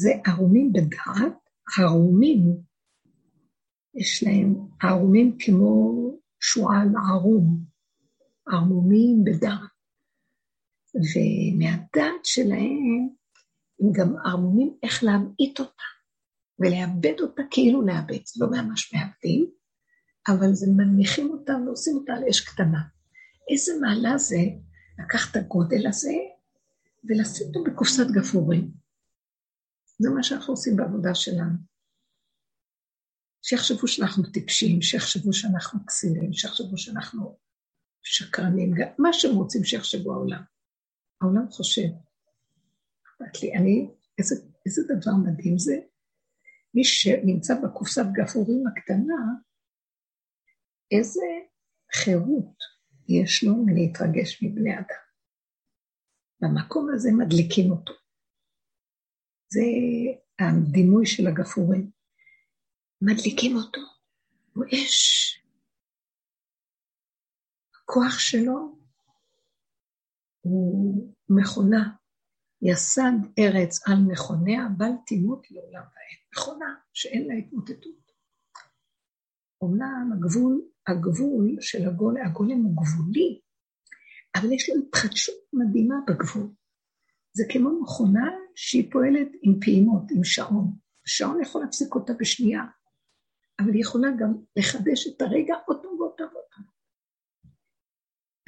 [0.00, 1.38] זה ערומים בדעת,
[1.78, 2.40] ערומים,
[3.94, 5.92] יש להם ערומים כמו
[6.40, 7.64] שועל ערום,
[8.48, 9.72] ערמומים בדעת.
[10.94, 13.08] ומהדעת שלהם
[13.80, 15.82] הם גם ערמומים איך להמעיט אותה,
[16.58, 19.50] ולאבד אותה כאילו לאבד, זה לא ממש מאבדים,
[20.28, 22.80] אבל זה מנמיכים אותה ועושים אותה על אש קטנה.
[23.50, 24.40] איזה מעלה זה
[25.04, 26.12] לקח את הגודל הזה
[27.04, 28.70] ולשים אותו בקופסת גפרורים.
[29.98, 31.72] זה מה שאנחנו עושים בעבודה שלנו.
[33.42, 37.38] שיחשבו שאנחנו טיפשים, שיחשבו שאנחנו כסילים, שיחשבו שאנחנו
[38.02, 40.42] שקרנים, מה שהם רוצים שיחשבו העולם.
[41.20, 41.88] העולם חושב.
[43.06, 44.34] אכפת לי, אני, איזה,
[44.66, 45.72] איזה דבר מדהים זה,
[46.74, 49.22] מי שנמצא בקופסת גפרורים הקטנה,
[50.90, 51.26] איזה
[51.94, 52.56] חירות
[53.08, 55.02] יש לו מלהתרגש מבני אדם.
[56.40, 57.92] במקום הזה מדליקים אותו.
[59.48, 59.60] זה
[60.38, 61.90] הדימוי של הגפורים.
[63.02, 63.80] מדליקים אותו,
[64.54, 65.38] הוא אש.
[67.74, 68.78] הכוח שלו
[70.40, 72.01] הוא מכונה.
[72.62, 76.22] יסד ארץ על מכוניה, בל תימות לעולם ועד.
[76.34, 78.02] מכונה שאין לה התמוטטות.
[79.60, 83.40] אומנם הגבול, הגבול של הגולם, הגולם הוא גבולי,
[84.36, 86.50] אבל יש לו התחדשות מדהימה בגבול.
[87.32, 90.72] זה כמו מכונה שהיא פועלת עם פעימות, עם שעון.
[91.06, 92.62] השעון יכול להפסיק אותה בשנייה,
[93.60, 96.64] אבל היא יכולה גם לחדש את הרגע עוד פעם ועוד פעם ועוד פעם.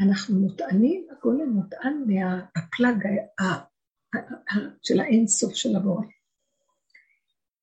[0.07, 3.07] אנחנו מוטענים, הגולם מוטען מהפלאג
[4.83, 6.05] של האין סוף של הבורא.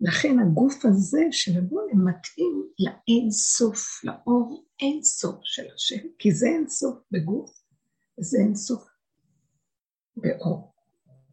[0.02, 6.48] לכן הגוף הזה של הגולם מתאים לאין סוף, לאור אין סוף של השם, כי זה
[6.48, 7.64] אין סוף בגוף,
[8.20, 8.88] וזה אין סוף
[10.16, 10.74] באור.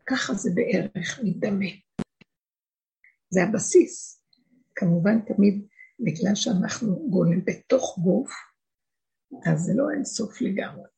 [0.07, 1.71] ככה זה בערך מדמה.
[3.31, 4.23] זה הבסיס.
[4.75, 5.67] כמובן, תמיד
[6.01, 8.31] בגלל שאנחנו גולם בתוך גוף,
[9.47, 10.89] אז זה לא אין סוף לגמרי.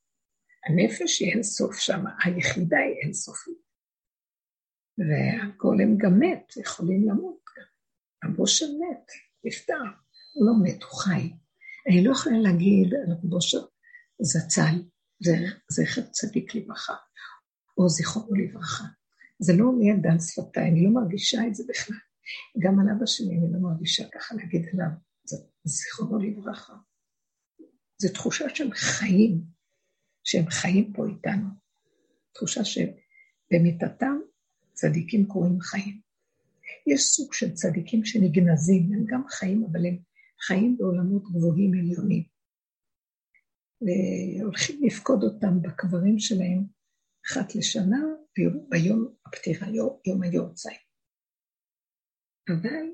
[0.66, 3.69] הנפש היא אין סוף שם, היחידה היא אין סופית.
[5.00, 7.40] והגולם גם מת, יכולים למות.
[8.22, 9.06] הבושר מת,
[9.44, 9.84] נפטר,
[10.32, 11.32] הוא לא מת, הוא חי.
[11.88, 13.58] אני לא יכולה להגיד על הבושר
[14.22, 14.82] זצ"ל,
[15.70, 16.94] זכר צדיק לברכה,
[17.78, 18.84] או זיכרונו לברכה.
[19.38, 21.96] זה לא ליד דל שפתיי, אני לא מרגישה את זה בכלל.
[22.58, 24.88] גם על אבא שלי אני לא מרגישה ככה להגיד עליו,
[25.64, 26.74] זיכרונו לברכה.
[27.98, 29.44] זו תחושה של חיים,
[30.24, 31.48] שהם חיים פה איתנו.
[32.32, 34.18] תחושה שבמיטתם
[34.80, 36.00] צדיקים קוראים חיים.
[36.86, 39.98] יש סוג של צדיקים שנגנזים, הם גם חיים, אבל הם
[40.40, 42.24] חיים בעולמות גבוהים עליונים.
[43.82, 46.64] והולכים לפקוד אותם בקברים שלהם
[47.26, 47.98] אחת לשנה,
[48.68, 49.68] ביום הפטירה,
[50.06, 50.80] יום היורצייט.
[52.48, 52.86] אבל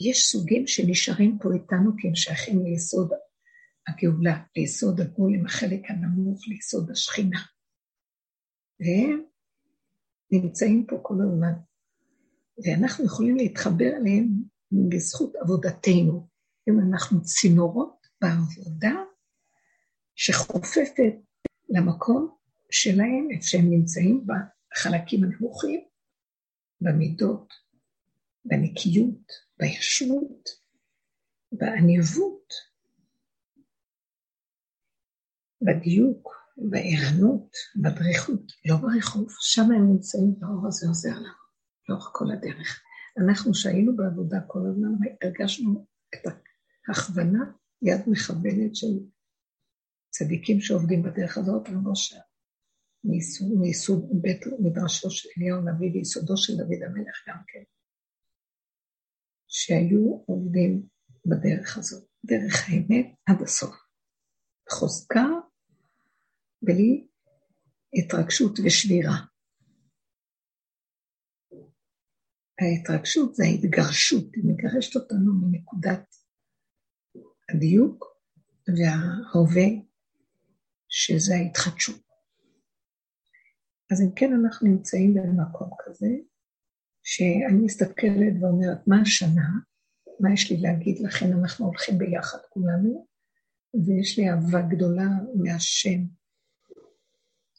[0.00, 3.12] יש סוגים שנשארים פה איתנו כי הם שייכים ליסוד
[3.88, 7.40] הגאולה, ליסוד הגולם, החלק הנמוך, ליסוד השכינה.
[8.80, 9.27] והם
[10.30, 11.52] נמצאים פה כל הזמן,
[12.64, 14.28] ואנחנו יכולים להתחבר אליהם
[14.88, 16.28] בזכות עבודתנו.
[16.68, 18.94] אם אנחנו צינורות בעבודה
[20.14, 21.14] שחופפת
[21.68, 22.36] למקום
[22.70, 25.80] שלהם, איפה שהם נמצאים בחלקים הנמוכים,
[26.80, 27.54] במידות,
[28.44, 30.48] בנקיות, בישרות,
[31.52, 32.52] בעניבות,
[35.62, 36.37] בדיוק,
[36.70, 37.50] בערנות,
[37.82, 41.42] בדריכות, לא בריחוף, שם הם נמצאים באור הזה עוזר לנו,
[41.88, 42.82] לאורך כל הדרך.
[43.18, 44.88] אנחנו שהיינו בעבודה כל הזמן,
[45.22, 46.32] הרגשנו את
[46.88, 47.44] ההכוונה,
[47.82, 48.86] יד מכוונת של
[50.10, 51.96] צדיקים שעובדים בדרך הזאת, למרות
[53.60, 57.62] מיסוד בית מדרשו של אליהו הנביא ויסודו של דוד המלך גם כן,
[59.48, 60.86] שהיו עובדים
[61.26, 63.76] בדרך הזאת, דרך האמת עד הסוף.
[64.70, 65.24] חוזקה
[66.62, 67.06] בלי
[67.94, 69.16] התרגשות ושבירה.
[72.60, 76.14] ההתרגשות זה ההתגרשות, היא מגרשת אותנו מנקודת
[77.48, 78.04] הדיוק
[78.68, 79.68] וההווה,
[80.88, 82.08] שזה ההתחדשות.
[83.92, 86.08] אז אם כן, אנחנו נמצאים במקום כזה,
[87.02, 89.48] שאני מסתכלת ואומרת, מה השנה?
[90.20, 91.26] מה יש לי להגיד לכן?
[91.32, 93.06] אנחנו הולכים ביחד כולנו,
[93.86, 96.18] ויש לי אהבה גדולה מהשם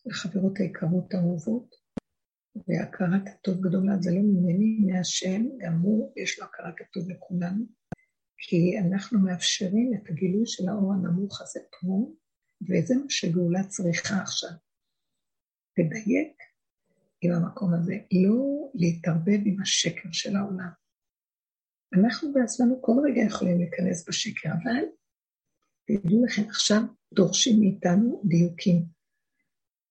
[0.10, 1.76] לחברות היקרות האהובות,
[2.68, 7.66] והכרת הטוב גדולה זה לא ממני, מהשם, גם הוא, יש לו הכרת הטוב לכולנו,
[8.38, 12.14] כי אנחנו מאפשרים את הגילוי של האור הנמוך הזה פה,
[12.62, 14.50] וזה מה שגאולה צריכה עכשיו.
[15.78, 16.38] לדייק
[17.22, 20.70] עם המקום הזה, לא להתערבב עם השקר של העולם.
[21.94, 24.84] אנחנו בעצמנו כל רגע יכולים להיכנס בשקר, אבל
[25.88, 26.82] תדעו לכם, עכשיו
[27.14, 28.99] דורשים מאיתנו דיוקים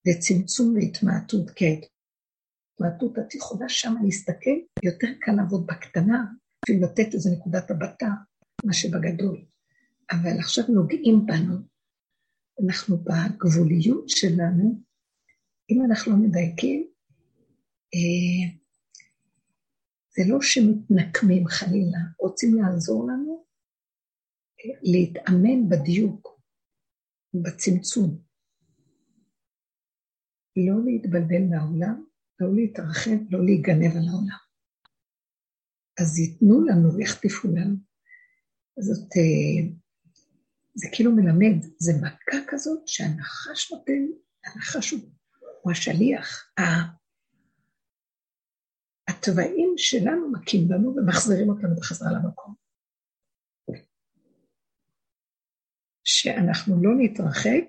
[0.08, 6.24] וצמצום והתמעטות, כי ההתמעטות את יכולה שם להסתכל, יותר קל לעבוד בקטנה,
[6.64, 8.08] אפילו לתת איזה נקודת הבטה,
[8.64, 9.44] מה שבגדול.
[10.10, 11.56] אבל עכשיו נוגעים בנו,
[12.64, 14.82] אנחנו בגבוליות שלנו,
[15.70, 16.88] אם אנחנו לא מדייקים,
[17.94, 18.58] אה,
[20.16, 23.44] זה לא שמתנקמים חלילה, רוצים לעזור לנו
[24.60, 26.40] אה, להתאמן בדיוק,
[27.34, 28.27] בצמצום.
[30.66, 32.04] לא להתבלבל מהעולם,
[32.40, 34.38] לא להתרחב, לא להיגנב על העולם.
[36.00, 37.76] אז ייתנו לנו, יחטיפו לנו.
[38.80, 39.70] זאת, אה,
[40.74, 44.06] זה כאילו מלמד, זה מכה כזאת שהנחש נותן,
[44.44, 45.00] הנחש הוא
[45.62, 46.52] הוא השליח.
[49.08, 52.54] התוואים שלנו מכים בנו ומחזירים אותנו בחזרה למקום.
[56.04, 57.64] שאנחנו לא נתרחק,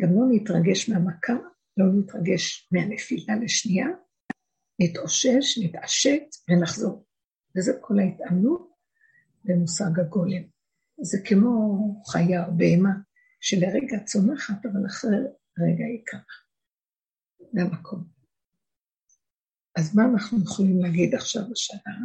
[0.00, 1.32] גם לא נתרגש מהמכה,
[1.76, 3.86] לא נתרגש מהנפילה לשנייה,
[4.80, 7.06] נתאושש, נתעשת ונחזור.
[7.56, 8.70] וזה כל ההתאמנות
[9.44, 10.42] במושג הגולם.
[11.02, 11.52] זה כמו
[12.12, 12.94] חיה או בהמה
[13.40, 15.16] שלרגע צומחת, אבל אחרי
[15.58, 16.34] רגע היא קמה.
[17.52, 18.04] זה המקום.
[19.78, 21.96] אז מה אנחנו יכולים להגיד עכשיו השנה?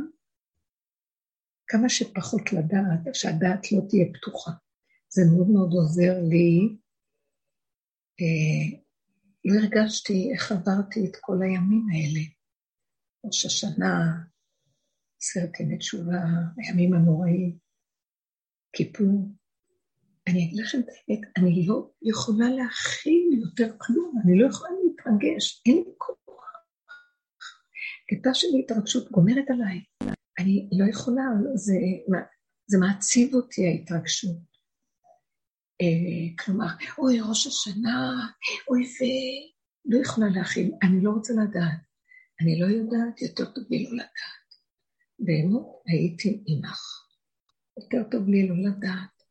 [1.68, 4.52] כמה שפחות לדעת, שהדעת לא תהיה פתוחה.
[5.10, 6.78] זה מאוד מאוד עוזר לי.
[8.22, 8.80] אה,
[9.46, 12.22] לא הרגשתי איך עברתי את כל הימים האלה.
[13.26, 14.24] ראש השנה,
[15.22, 16.24] עשרת ימי תשובה,
[16.58, 17.58] הימים הנוראים,
[18.74, 19.30] כיפור.
[20.28, 25.64] אני אגיד לכם את האמת, אני לא יכולה להכיל יותר כלום, אני לא יכולה להתרגש,
[25.66, 26.22] אין לי כוח.
[28.10, 29.82] קטע של התרגשות גומרת עליי.
[30.40, 31.24] אני לא יכולה,
[31.56, 31.74] זה,
[32.68, 34.51] זה מעציב אותי ההתרגשות.
[35.82, 36.68] אה, כלומר,
[36.98, 38.28] אוי, ראש השנה,
[38.70, 39.04] אוי ו...
[39.86, 41.80] לא יכולה להכיל, אני לא רוצה לדעת.
[42.42, 44.10] אני לא יודעת, יותר טוב לי לא לדעת.
[45.20, 46.80] באמת הייתי עמך.
[47.78, 49.24] יותר טוב לי לא לדעת.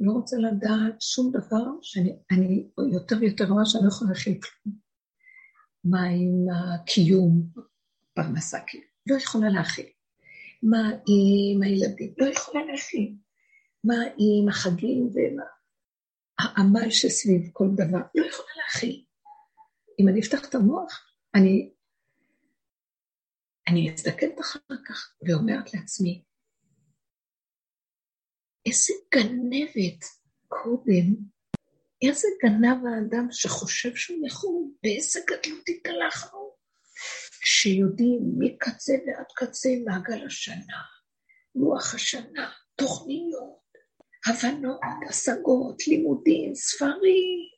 [0.00, 4.76] לא רוצה לדעת שום דבר שאני יותר ויותר רואה שאני לא יכולה להכיל כלום.
[5.84, 7.50] מה עם הקיום,
[8.14, 8.84] פרנסה כאילו?
[9.06, 9.86] לא יכולה להכיל.
[10.62, 12.14] מה עם הילדים?
[12.18, 13.14] לא יכולה להכיל.
[13.84, 15.55] מה עם החגים ומה?
[16.38, 17.98] העמל שסביב כל דבר?
[18.14, 19.04] לא יכולה להכיל.
[20.00, 21.70] אם אני אפתח את המוח, אני,
[23.68, 26.24] אני אזדקנת אחר כך ואומרת לעצמי,
[28.66, 30.04] איזה גנבת
[30.48, 31.14] קודם,
[32.02, 36.56] איזה גנב האדם שחושב שהוא יכול, באיזה גדלות התהלכנו,
[37.44, 40.82] שיודעים מקצה ועד קצה מעגל השנה,
[41.54, 43.55] לוח השנה, תוכניות,
[44.26, 47.48] הבנות, השגות, לימודים, ספרים,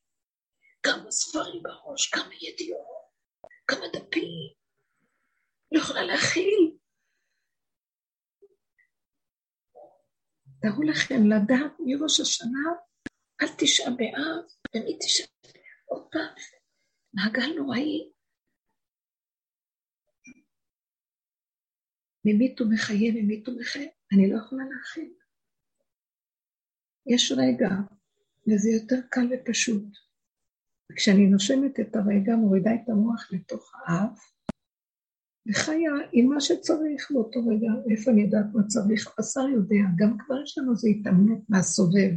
[0.83, 3.09] כמה ספרים בראש, כמה ידיעות,
[3.67, 4.53] כמה דפים,
[5.73, 6.77] לא יכולה להכיל.
[10.61, 12.69] תארו לכם לדעת מראש השנה
[13.39, 14.45] עד תשעה באב,
[14.77, 15.27] ומתשעה
[15.85, 16.35] עוד פעם,
[17.13, 18.13] מעגל נוראי.
[22.25, 25.28] ממית ומחיה, ממית ומחיה, אני לא יכולה להכיל.
[27.09, 27.69] יש רגע,
[28.49, 29.85] וזה יותר קל ופשוט.
[30.93, 34.33] וכשאני נושמת את הרגע, מורידה את המוח לתוך האף,
[35.49, 40.43] וחיה עם מה שצריך באותו רגע, איפה אני יודעת מה צריך, הבשר יודע, גם כבר
[40.43, 42.13] יש לנו איזו התאמנות מהסובב,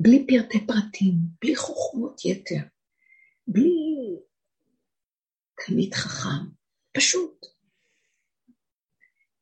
[0.00, 2.66] בלי פרטי פרטים, בלי חוכמות יתר,
[3.46, 3.70] בלי
[5.66, 6.46] תלמיד חכם,
[6.96, 7.57] פשוט.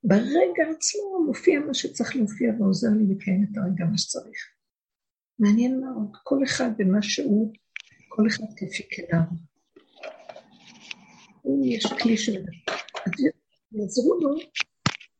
[0.07, 4.39] ברגע עצמו מופיע מה שצריך להופיע ועוזר לי לקיים את הרגע מה שצריך.
[5.39, 7.53] מעניין מאוד, כל אחד במה שהוא,
[8.09, 9.23] כל אחד כפי כליו.
[11.65, 12.45] יש כלי של...
[13.73, 14.37] יעזרו לו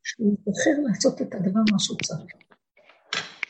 [0.03, 2.33] שהוא יבחר לעשות את הדבר מה שהוא צריך.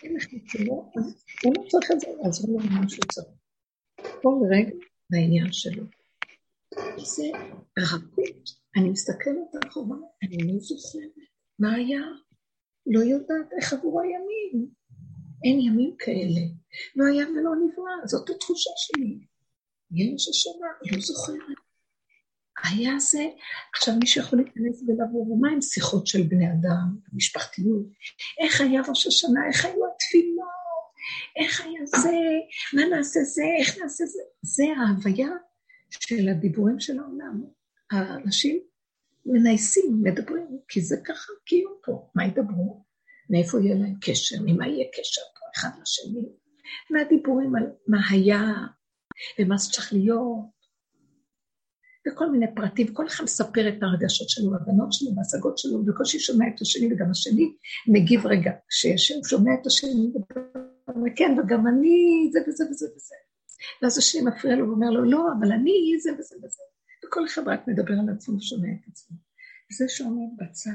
[0.03, 3.27] אם החליט שלא, אז הוא לא צריך את זה, יעזרו לו במה שהוא צריך.
[4.21, 4.75] כל רגע
[5.09, 5.83] בעניין שלו.
[6.97, 7.24] זה
[7.80, 8.49] רכות.
[8.78, 11.26] אני מסתכלת אחורה, אני לא זוכרת
[11.59, 12.01] מה היה.
[12.86, 14.70] לא יודעת איך עברו הימים.
[15.43, 16.41] אין ימים כאלה.
[16.95, 19.20] לא היה ולא נברא, זאת התחושה שלי.
[19.91, 21.57] יש השנה, לא זוכרת.
[22.63, 23.26] היה זה,
[23.76, 27.86] עכשיו מישהו יכול להיכנס ולבוא, ומה עם שיחות של בני אדם, משפחתיות?
[28.39, 30.47] איך היה ראש השנה, איך היו התפילות,
[31.36, 32.18] איך היה זה,
[32.74, 34.22] מה נעשה זה, איך נעשה זה?
[34.41, 35.30] זה ההוויה
[35.89, 37.43] של הדיבורים של העולם.
[37.91, 38.59] האנשים
[39.25, 42.09] מנייסים, מדברים, כי זה ככה קיום פה.
[42.15, 42.83] מה ידברו?
[43.29, 44.35] מאיפה יהיה להם קשר?
[44.45, 46.29] ממה יהיה קשר פה אחד לשני?
[46.89, 48.41] מהדיבורים על מה היה
[49.39, 50.57] ומה צריך להיות.
[52.07, 56.45] וכל מיני פרטים, כל אחד מספר את הרגשות שלו, הבנות שלו, והשגות שלו, בקושי שומע
[56.55, 57.55] את השני, וגם השני
[57.88, 60.11] מגיב רגע, כשישב שומע את השני,
[61.05, 63.15] וכן, וגם אני, זה וזה וזה וזה.
[63.82, 66.64] ואז השני מפריע לו ואומר לו, לא, אבל אני, זה וזה וזה.
[67.05, 69.18] וכל אחד רק מדבר על עצמו ושומע את עצמו.
[69.72, 70.72] וזה שעומד בצד,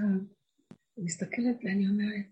[0.98, 2.26] ומסתכלת ואני אומרת,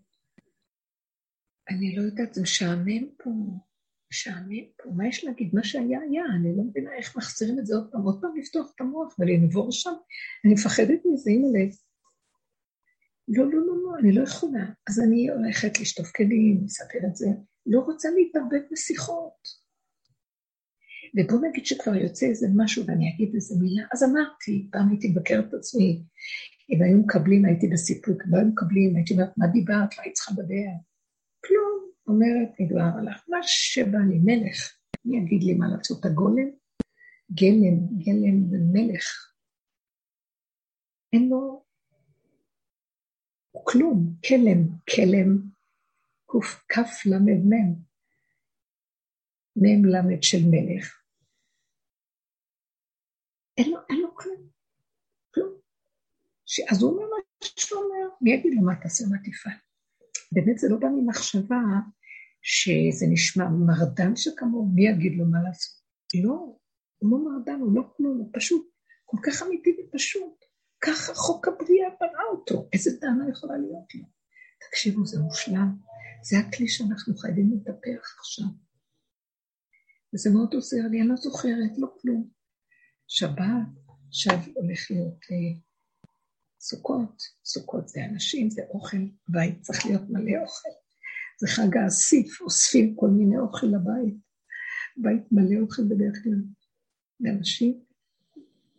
[1.71, 3.31] אני לא יודעת, זה משעמם פה.
[4.13, 5.55] משעמם פה, מה יש להגיד?
[5.55, 8.73] מה שהיה היה, אני לא מבינה איך מחזירים את זה עוד פעם, עוד פעם לפתוח
[8.75, 9.93] את המוח ולנבור שם,
[10.45, 11.71] אני מפחדת מזה, הנה לב.
[13.29, 14.65] לא, לא, לא, לא, אני לא יכולה.
[14.89, 17.27] אז אני הולכת לשטוף כלים, לספר את זה,
[17.67, 19.60] לא רוצה להתערבב בשיחות.
[21.17, 25.49] ובוא נגיד שכבר יוצא איזה משהו ואני אגיד איזה מילה, אז אמרתי, פעם הייתי מבקרת
[25.49, 26.03] את עצמי,
[26.71, 29.99] אם היו מקבלים הייתי בסיפוק, אם היו מקבלים הייתי אומרת, מה דיברת?
[29.99, 30.71] לא היית צריכה לדבר.
[31.47, 31.91] כלום.
[32.07, 36.05] אומרת, נגמר עליך, מה שבא לי, מלך, מי יגיד לי מה לעשות?
[36.05, 36.51] הגולם?
[37.33, 39.33] גלם, גלם ומלך.
[41.13, 41.65] אין לו
[43.53, 45.39] כלום, כלם, כלם,
[46.67, 47.75] קכ"למ"מ.
[49.57, 51.00] מ"ם למד של מלך.
[53.61, 54.49] אין לו, אין לו כלום,
[55.35, 55.53] כלום.
[56.71, 59.59] אז הוא אומר מה שהוא אומר, מי יגיד לו מה תעשה, מה תפעל?
[60.33, 61.61] באמת זה לא בא ממחשבה
[62.43, 65.81] שזה נשמע מרדן שכמוהו, מי יגיד לו מה לעשות?
[66.23, 66.57] לא,
[66.99, 68.71] הוא לא מרדן, הוא לא כלום, הוא פשוט,
[69.05, 70.45] כל כך אמיתי ופשוט.
[70.81, 74.05] ככה חוק הבריאה ברא אותו, איזה טענה יכולה להיות לו?
[74.69, 75.77] תקשיבו, זה מושלם.
[76.23, 78.47] זה הכלי שאנחנו חייבים לטפח עכשיו.
[80.15, 82.40] וזה מאוד עוזר לי, אני לא זוכרת, לא כלום.
[83.13, 83.69] שבת,
[84.09, 85.61] עכשיו הולך להיות אה,
[86.61, 88.97] סוכות, סוכות זה אנשים, זה אוכל,
[89.29, 90.69] בית צריך להיות מלא אוכל.
[91.41, 94.15] זה חג האסיף, אוספים כל מיני אוכל לבית.
[94.97, 96.43] בית מלא אוכל בדרך כלל.
[97.21, 97.81] לאנשים,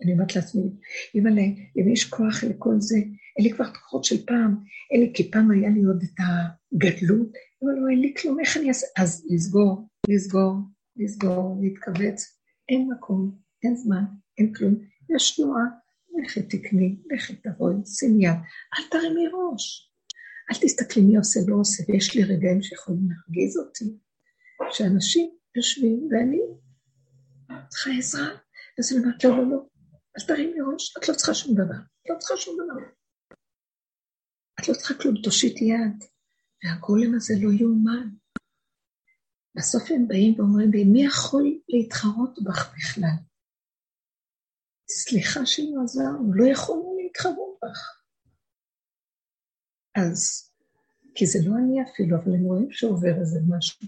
[0.03, 0.69] אני אומרת לעצמי,
[1.15, 2.97] אם אני, אם יש כוח לכל זה,
[3.37, 4.55] אין לי כבר כוחות של פעם,
[4.91, 7.31] אין לי, כי פעם היה לי עוד את הגדלות,
[7.63, 8.87] אבל לא, אין לי כלום, איך אני אעשה?
[8.97, 10.53] אז לסגור, לסגור,
[10.95, 14.03] לסגור, להתכווץ, אין מקום, אין זמן,
[14.37, 14.75] אין כלום,
[15.15, 15.63] יש תנועה,
[16.23, 18.35] לכי תקני, לכי תבואי, שימי יד,
[18.77, 19.91] אל תרימי ראש,
[20.51, 23.85] אל תסתכלי מי עושה, לא עושה, ויש לי רגעים שיכולים להרגיז אותי,
[24.71, 26.41] שאנשים יושבים ואני
[27.69, 28.29] צריכה עזרה,
[28.79, 29.57] אז אני אומרת, לא, לא, לא,
[30.17, 32.85] אל תרימי ראש, את לא צריכה שום דבר, את לא צריכה שום דבר.
[34.59, 36.03] את לא צריכה כלום, תושיטי יד.
[36.63, 38.09] והגולם הזה לא יאומן.
[39.55, 43.30] בסוף הם באים ואומרים לי, מי יכול להתחרות בך בכלל?
[44.91, 48.01] סליחה שלא עזרנו, לא יכולנו להתחרות בך.
[49.95, 50.49] אז,
[51.15, 53.87] כי זה לא אני אפילו, אבל הם רואים שעובר איזה משהו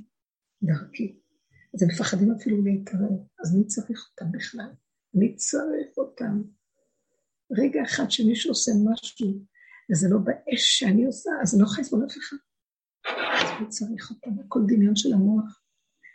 [0.63, 1.19] דרכי.
[1.73, 4.71] אז הם מפחדים אפילו להתערב, אז מי צריך אותם בכלל?
[5.13, 6.41] מי צריך אותם?
[7.51, 9.45] רגע אחד שמישהו עושה משהו,
[9.91, 12.37] וזה לא באש שאני עושה, אז אני לא יכולה לסבול אף אחד.
[13.07, 14.39] אז מי צריך אותם?
[14.45, 15.61] הכל דמיון של המוח,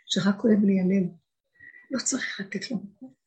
[0.05, 1.09] שרק אוהב לי הלב.
[1.91, 3.18] לא צריך לתת לו מקום.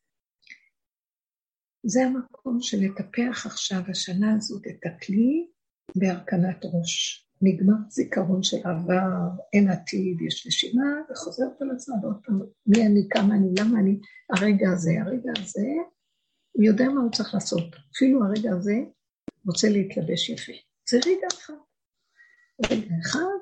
[1.85, 5.47] זה המקום של לטפח עכשיו, השנה הזאת, את הכלי
[5.95, 7.23] בהרכנת ראש.
[7.45, 13.07] נגמר זיכרון של עבר, אין עתיד, יש נשימה, וחוזרת על עצמה, ועוד פעם, מי אני,
[13.09, 15.67] כמה אני, למה אני, הרגע הזה, הרגע הזה,
[16.51, 17.75] הוא יודע מה הוא צריך לעשות.
[17.95, 18.73] אפילו הרגע הזה
[19.45, 20.51] רוצה להתלבש יפה.
[20.89, 21.53] זה רגע אחד.
[22.71, 23.39] רגע אחד,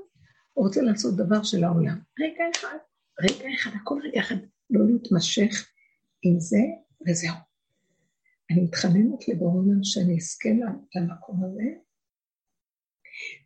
[0.54, 2.00] הוא רוצה לעשות דבר של העולם.
[2.20, 2.78] רגע אחד,
[3.22, 4.36] רגע אחד, הכל רגע אחד,
[4.70, 5.70] לא להתמשך
[6.24, 6.62] עם זה,
[7.08, 7.51] וזהו.
[8.52, 10.50] אני מתחננת לבורונה שאני אזכה
[10.96, 11.64] למקום הזה,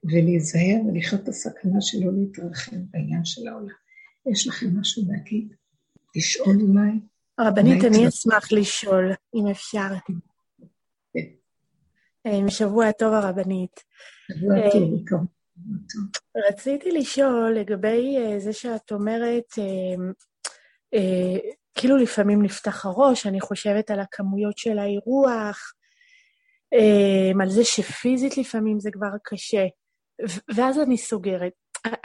[0.03, 3.75] ולהיזהר ולחיות את הסכנה שלא להתרחב בעניין של העולם.
[4.31, 5.53] יש לכם משהו להגיד?
[6.15, 6.91] לשאול אולי?
[7.37, 9.87] הרבנית, אני אשמח לשאול, אם אפשר.
[11.13, 11.19] כן.
[12.25, 13.83] אה, שבוע טוב, הרבנית.
[14.27, 15.25] שבוע אה, טוב,
[16.49, 19.53] רציתי לשאול לגבי אה, זה שאת אומרת,
[21.75, 25.73] כאילו לפעמים נפתח הראש, אני חושבת על הכמויות של האירוח,
[26.73, 29.65] אמ, על זה שפיזית לפעמים זה כבר קשה,
[30.55, 31.51] ואז אני סוגרת.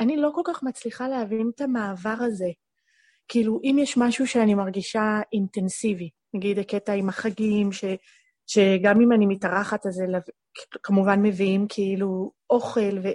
[0.01, 2.49] אני לא כל כך מצליחה להבין את המעבר הזה.
[3.29, 7.85] כאילו, אם יש משהו שאני מרגישה אינטנסיבי, נגיד הקטע עם החגים, ש,
[8.47, 10.21] שגם אם אני מתארחת, אז אליו,
[10.83, 13.09] כמובן מביאים כאילו אוכל ו,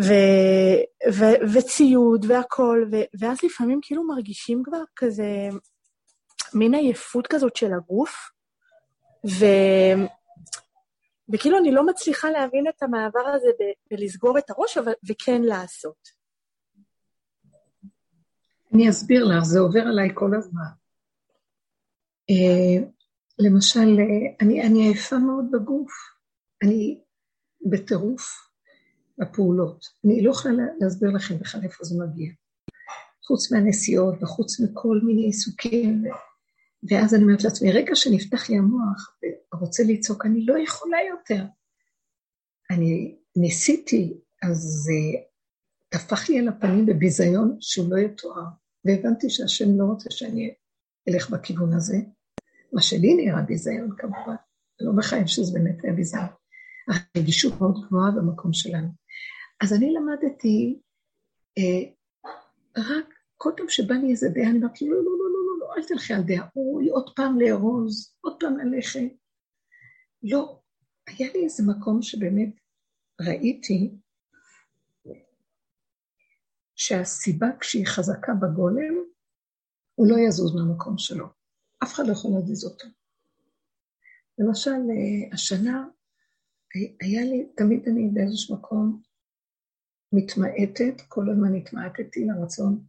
[0.00, 0.12] ו,
[1.12, 1.24] ו,
[1.54, 2.90] וציוד והכול,
[3.20, 5.48] ואז לפעמים כאילו מרגישים כבר כזה
[6.54, 8.30] מין עייפות כזאת של הגוף,
[9.26, 9.44] ו,
[11.32, 16.22] וכאילו אני לא מצליחה להבין את המעבר הזה ב- בלסגור את הראש, אבל וכן לעשות.
[18.74, 20.62] אני אסביר לך, זה עובר עליי כל הזמן.
[22.30, 22.84] Uh,
[23.38, 25.92] למשל, uh, אני, אני עייפה מאוד בגוף,
[26.62, 27.00] אני
[27.70, 28.51] בטירוף
[29.22, 29.86] בפעולות.
[30.04, 32.30] אני לא יכולה להסביר לכם בכלל איפה זה מגיע.
[33.26, 36.04] חוץ מהנסיעות וחוץ מכל מיני עיסוקים
[36.90, 39.16] ואז אני אומרת לעצמי, רגע שנפתח לי המוח
[39.54, 41.44] ורוצה לצעוק, אני לא יכולה יותר.
[42.70, 45.18] אני ניסיתי, אז זה
[45.88, 48.44] טפח לי על הפנים בביזיון שהוא לא יתואר,
[48.84, 50.54] והבנתי שהשם לא רוצה שאני
[51.08, 51.96] אלך בכיוון הזה.
[52.72, 54.34] מה שלי נראה ביזיון כמובן,
[54.80, 56.26] לא בחיים שזה באמת היה ביזיון.
[57.16, 58.88] הרגישות מאוד גבוהה במקום שלנו.
[59.62, 60.80] אז אני למדתי,
[61.58, 61.92] אה,
[62.76, 66.14] רק כל פעם שבא לי איזה דעה, אני אומרת, לא, לא, לא, לא, אל תלכי
[66.14, 69.00] על דעה, אוי, עוד פעם לארוז, עוד פעם ללכת.
[70.22, 70.60] לא,
[71.06, 72.54] היה לי איזה מקום שבאמת
[73.20, 73.90] ראיתי
[76.76, 78.94] שהסיבה כשהיא חזקה בגולם,
[79.94, 81.26] הוא לא יזוז מהמקום שלו.
[81.82, 82.88] אף אחד לא יכול להזיז אותו.
[84.38, 85.88] למשל, אה, השנה
[87.00, 89.11] היה לי, תמיד אני באיזשהו מקום
[90.12, 92.84] מתמעטת, כל הזמן התמעטתי לרצון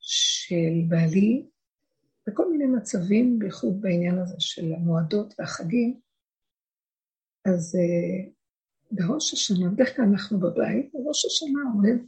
[0.00, 1.46] של בעלי,
[2.28, 6.00] בכל מיני מצבים, בייחוד בעניין הזה של המועדות והחגים,
[7.44, 8.30] אז uh,
[8.90, 11.98] בראש השנה, בדרך כלל אנחנו בבית, בראש השנה אוהב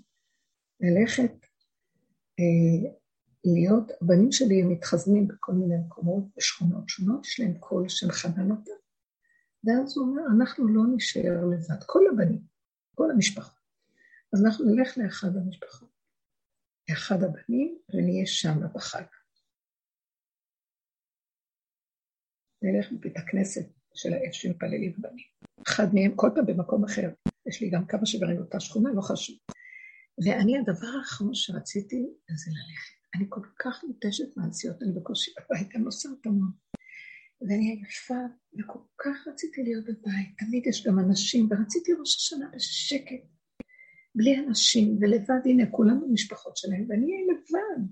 [0.80, 1.46] ללכת,
[2.40, 2.88] uh,
[3.44, 8.50] להיות, הבנים שלי הם מתחזנים בכל מיני מקומות, בשכונות שונות, יש להם קול של חנן
[8.50, 8.72] אותם.
[9.64, 12.40] ואז הוא אומר, אנחנו לא נשאר לבד, כל הבנים,
[12.94, 13.57] כל המשפחה.
[14.32, 15.90] אז אנחנו נלך לאחד המשפחות,
[16.90, 19.04] לאחד הבנים, ונהיה שם בחג.
[22.62, 25.26] נלך בבית הכנסת של האש שמפללים בנים.
[25.68, 27.08] אחד מהם, כל פעם במקום אחר.
[27.48, 29.36] יש לי גם כמה שגרים באותה שכונה, לא חשוב.
[30.24, 32.06] ואני, הדבר האחרון שרציתי,
[32.36, 32.98] זה ללכת.
[33.14, 36.52] אני כל כך מותשת מהנסיעות, אני בקושי בבית, אני נוסעת המון.
[37.40, 38.22] ואני עייפה,
[38.58, 40.28] וכל כך רציתי להיות בבית.
[40.38, 43.37] תמיד יש גם אנשים, ורציתי ראש השנה בשקט,
[44.18, 47.82] בלי אנשים, ולבד, הנה, כולם במשפחות שלהם, ואני אהיה לבד.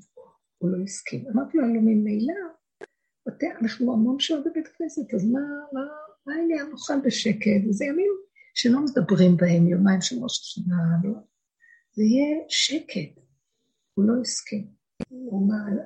[0.59, 1.25] הוא לא הסכים.
[1.29, 2.35] אמרתי לו, הלוא ממילא,
[3.63, 5.41] אנחנו המון שעות בבית כנסת, אז מה,
[5.73, 5.81] מה,
[6.27, 6.67] מה העניין?
[6.71, 8.13] נאכל בשקט, וזה ימים
[8.55, 11.13] שלא מדברים בהם, יומיים של ראש השנה, לא.
[11.93, 13.23] זה יהיה שקט.
[13.95, 14.67] הוא לא הסכים.
[15.09, 15.83] הוא אמר,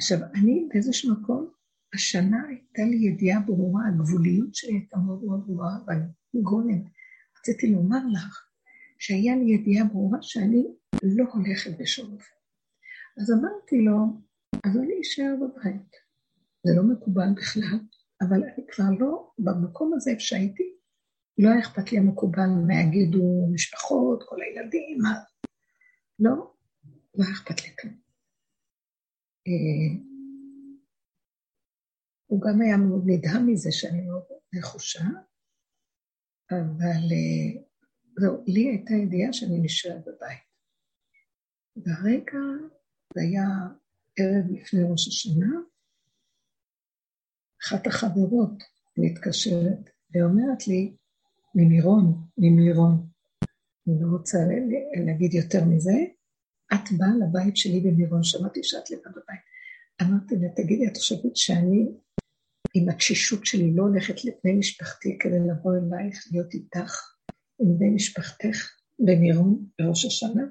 [0.00, 1.50] עכשיו, אני באיזשהו מקום,
[1.94, 6.82] השנה הייתה לי ידיעה ברורה, הגבוליות שלי הייתה מאוד מאוד ברורה, ואני גונן.
[7.38, 8.49] רציתי לומר לך
[9.00, 10.66] שהיה לי ידיעה ברורה שאני
[11.02, 12.34] לא הולכת בשום אופן.
[13.20, 13.96] אז אמרתי לו,
[14.64, 15.90] אז אני אשאר בבית.
[16.66, 17.78] זה לא מקובל בכלל,
[18.22, 20.76] אבל אני כבר לא, במקום הזה שהייתי,
[21.38, 25.14] לא היה אכפת לי המקובל מה יגידו משפחות, כל הילדים, מה...
[26.18, 26.54] לא,
[27.14, 27.94] לא היה אכפת לי כלום.
[29.46, 30.02] אה,
[32.26, 34.22] הוא גם היה מאוד נדהם מזה שאני מאוד
[34.52, 35.04] נחושה,
[36.50, 37.69] אבל אה,
[38.20, 40.38] זהו, לי הייתה ידיעה שאני נשארת בבית.
[41.76, 42.38] והרגע,
[43.14, 43.46] זה היה
[44.18, 45.50] ערב לפני ראש השנה,
[47.62, 48.62] אחת החברות
[48.98, 50.96] מתקשרת ואומרת לי,
[51.54, 53.06] ממירון, ממירון,
[53.88, 54.38] אני לא רוצה
[55.06, 55.92] להגיד יותר מזה,
[56.74, 59.40] את באה לבית שלי במירון, שמעתי שאת לבד בבית.
[60.02, 61.86] אמרתי לה, תגידי, את חושבת שאני
[62.74, 67.09] עם התשישות שלי לא הולכת לבני משפחתי כדי לבוא אלייך, להיות איתך,
[67.60, 70.42] עם בני משפחתך במירון בראש השנה?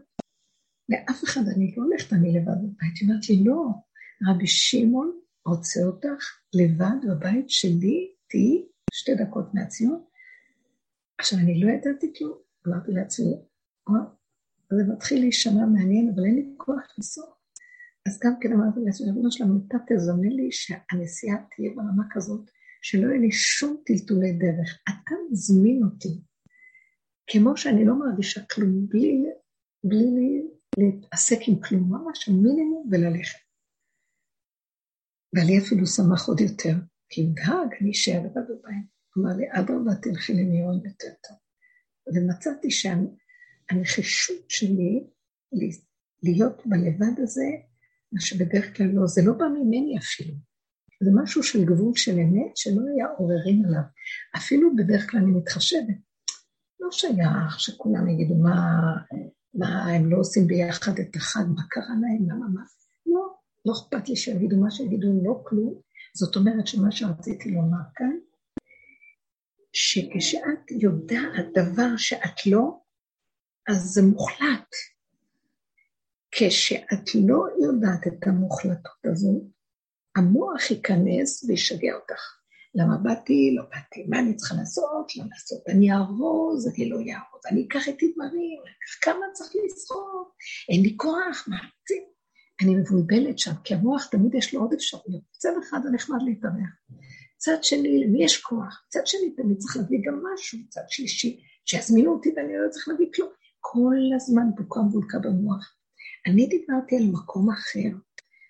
[0.89, 2.97] לאף אחד אני לא הולכת, אני לבד בבית.
[3.01, 3.65] היא אמרת לי, לא,
[4.29, 10.03] רבי שמעון רוצה אותך לבד בבית שלי, תהיי שתי דקות מהציון.
[11.19, 12.37] עכשיו, אני לא ידעתי כלום,
[12.67, 13.33] אמרתי לעצמי,
[14.71, 17.25] זה מתחיל להישמע מעניין, אבל אין לי כוח לנסוע.
[18.07, 22.51] אז גם כן אמרתי לעצמי, ריבונו שלנו, אתה תזמן לי שהנסיעה תהיה ברמה כזאת,
[22.81, 24.79] שלא יהיה לי שום טלטולי דרך.
[24.89, 26.21] אתה מזמין אותי,
[27.31, 29.23] כמו שאני לא מרגישה כלום, בלי,
[29.83, 30.41] בלי
[30.77, 33.39] להתעסק עם כלום, ממש המינימום וללכת.
[35.33, 36.73] ואני אפילו שמח עוד יותר,
[37.09, 38.85] כי אם דאג, אני אשאר לבד בבית.
[39.17, 41.37] אמר לי, אדרבה, תלכי למירון יותר טוב.
[42.15, 45.07] ומצאתי שהנחישות שלי
[46.23, 47.45] להיות בלבד הזה,
[48.11, 50.33] מה שבדרך כלל לא, זה לא בא ממני אפילו.
[51.03, 53.81] זה משהו של גבול של אמת שלא היה עוררין עליו.
[54.37, 56.08] אפילו בדרך כלל אני מתחשבת.
[56.79, 58.55] לא שייך שכולם יגידו מה,
[59.53, 62.61] מה הם לא עושים ביחד את החג, מה קרה להם, למה מה.
[63.05, 63.33] לא,
[63.65, 65.81] לא אכפת לי שיגידו מה שיגידו, לא כלום.
[66.13, 68.17] זאת אומרת שמה שרציתי לומר כאן,
[69.73, 72.81] שכשאת יודעת דבר שאת לא,
[73.67, 74.69] אז זה מוחלט.
[76.31, 79.41] כשאת לא יודעת את המוחלטות הזו,
[80.15, 82.38] המוח ייכנס וישגע אותך.
[82.75, 83.55] למה באתי?
[83.55, 84.05] לא באתי.
[84.09, 85.15] מה אני צריכה לעשות?
[85.17, 85.63] לא לעשות.
[85.67, 86.67] אני אארוז?
[86.67, 87.45] אני לא אארוז.
[87.51, 90.35] אני אקח איתי דברים, אקח כמה צריך לזרוק,
[90.69, 92.03] אין לי כוח, מה רצים?
[92.61, 95.23] אני מבולבלת שם, כי המוח תמיד יש לו עוד אפשרויות.
[95.35, 96.73] מצד אחד זה נחמד להתארח.
[97.37, 98.85] צד שני, למי יש כוח?
[98.89, 100.59] צד שני, תמיד צריך להביא גם משהו.
[100.69, 103.29] צד שלישי, שיזמינו אותי ואני לא צריך להביא כלום.
[103.59, 105.75] כל הזמן בוקה מבולקה במוח.
[106.27, 107.97] אני דיברתי על מקום אחר,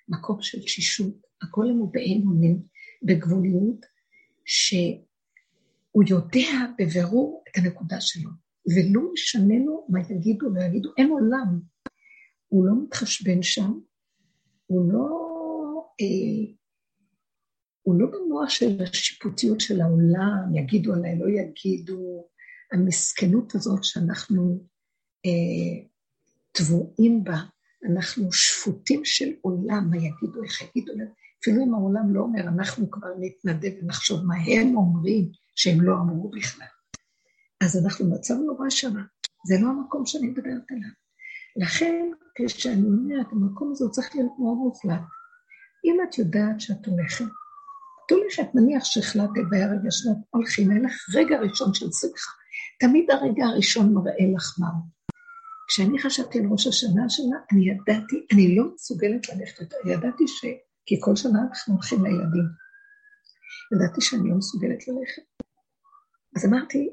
[0.10, 2.62] מקום של תשישות, הכל הוא באמונים,
[3.04, 3.86] בגבוליות,
[4.50, 8.30] שהוא יודע בבירור את הנקודה שלו,
[8.76, 11.60] ולא משנה לו מה יגידו ויגידו, אין עולם.
[12.48, 13.80] הוא לא מתחשבן שם,
[14.66, 15.08] הוא לא,
[16.02, 16.54] אה,
[17.82, 22.28] הוא לא במוח של השיפוטיות של העולם, יגידו עליי, לא יגידו,
[22.72, 24.64] המסכנות הזאת שאנחנו
[25.26, 25.86] אה,
[26.52, 27.38] טבועים בה,
[27.90, 31.08] אנחנו שפוטים של עולם, מה יגידו, איך יגידו להם.
[31.42, 36.30] אפילו אם העולם לא אומר, אנחנו כבר נתנדב ונחשוב מה הם אומרים, שהם לא אמרו
[36.30, 36.68] בכלל.
[37.64, 39.02] אז אנחנו במצב נורא שמה.
[39.48, 40.90] זה לא המקום שאני מדברת עליו.
[41.56, 45.02] לכן, כשאני אומרת, המקום הזה צריך להיות מאוד מוחלט.
[45.86, 47.26] אם את יודעת שאת הולכת,
[48.08, 52.32] תראי שאת נניח שהחלטת והרגע שאת הולכים, אין לך רגע ראשון של שמחה.
[52.80, 54.82] תמיד הרגע הראשון מראה לך מהו.
[55.68, 59.78] כשאני חשבתי על ראש השנה שלה, אני ידעתי, אני לא מסוגלת ללכת יותר.
[59.86, 60.46] ידעתי ש...
[60.90, 62.48] כי כל שנה אנחנו הולכים לילדים.
[63.74, 65.28] ידעתי שאני לא מסוגלת ללכת.
[66.36, 66.90] אז אמרתי,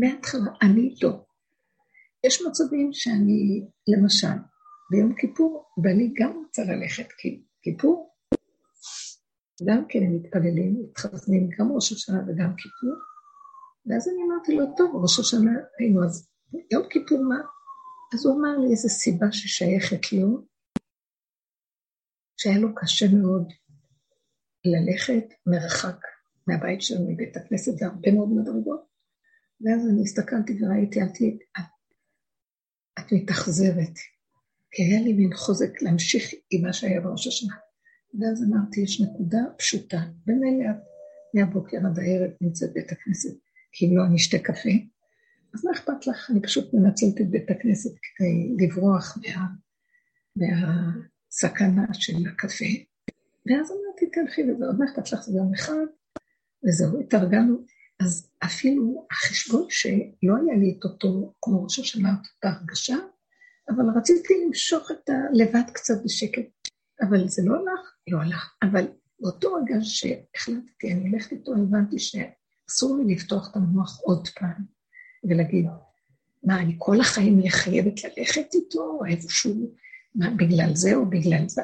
[0.00, 1.24] מההתחלה, אני לא.
[2.26, 4.38] יש מצבים שאני, למשל,
[4.90, 8.14] ביום כיפור, ואני גם רוצה ללכת, כי כיפור,
[9.68, 12.94] גם כן הם מתפללים, מתחתנים גם ראש השנה וגם כיפור,
[13.86, 16.28] ואז אני אמרתי לו, טוב, ראש השנה היינו, אז
[16.72, 17.40] יום כיפור מה?
[18.14, 20.53] אז הוא אמר לי איזו סיבה ששייכת לו,
[22.44, 23.52] שהיה לו קשה מאוד
[24.64, 25.96] ללכת מרחק
[26.46, 28.84] מהבית שלנו, מבית הכנסת, זה הרבה מאוד מדרגות.
[29.60, 31.16] ואז אני הסתכלתי וראיתי, את,
[31.58, 31.64] את,
[32.98, 33.94] את מתאכזרת.
[34.70, 37.54] כי היה לי מין חוזק להמשיך עם מה שהיה בראש השנה.
[38.20, 40.76] ואז אמרתי, יש נקודה פשוטה, במילא את
[41.34, 43.36] מהבוקר עד הערב נמצאת בית הכנסת,
[43.72, 44.74] כי אם לא אני אשתה קפה,
[45.54, 46.30] אז מה אכפת לך?
[46.30, 49.40] אני פשוט מנצלת את בית הכנסת כדי לברוח מה,
[51.34, 52.64] מהסכנה של הקפה.
[53.46, 55.28] ואז אמרתי, תלכי וזה, עוד מה אכפת לך?
[55.28, 55.86] יום אחד,
[56.64, 57.56] וזהו, התארגנו.
[58.00, 62.96] אז אפילו החשבון שלא היה לי את אותו, כמו ראש השנה, את אותה הרגשה,
[63.68, 66.48] אבל רציתי למשוך את הלבד קצת בשקט.
[67.02, 68.54] אבל זה לא הלך, לא הלך.
[68.62, 68.86] אבל
[69.20, 74.64] באותו רגע שהחלטתי, אני הולכת איתו, הבנתי שאסור לי לפתוח את המוח עוד פעם
[75.24, 75.66] ולהגיד,
[76.42, 79.74] מה, אני כל החיים אהיה חייבת ללכת איתו איפשהו,
[80.14, 81.62] מה, בגלל זה או בגלל זה,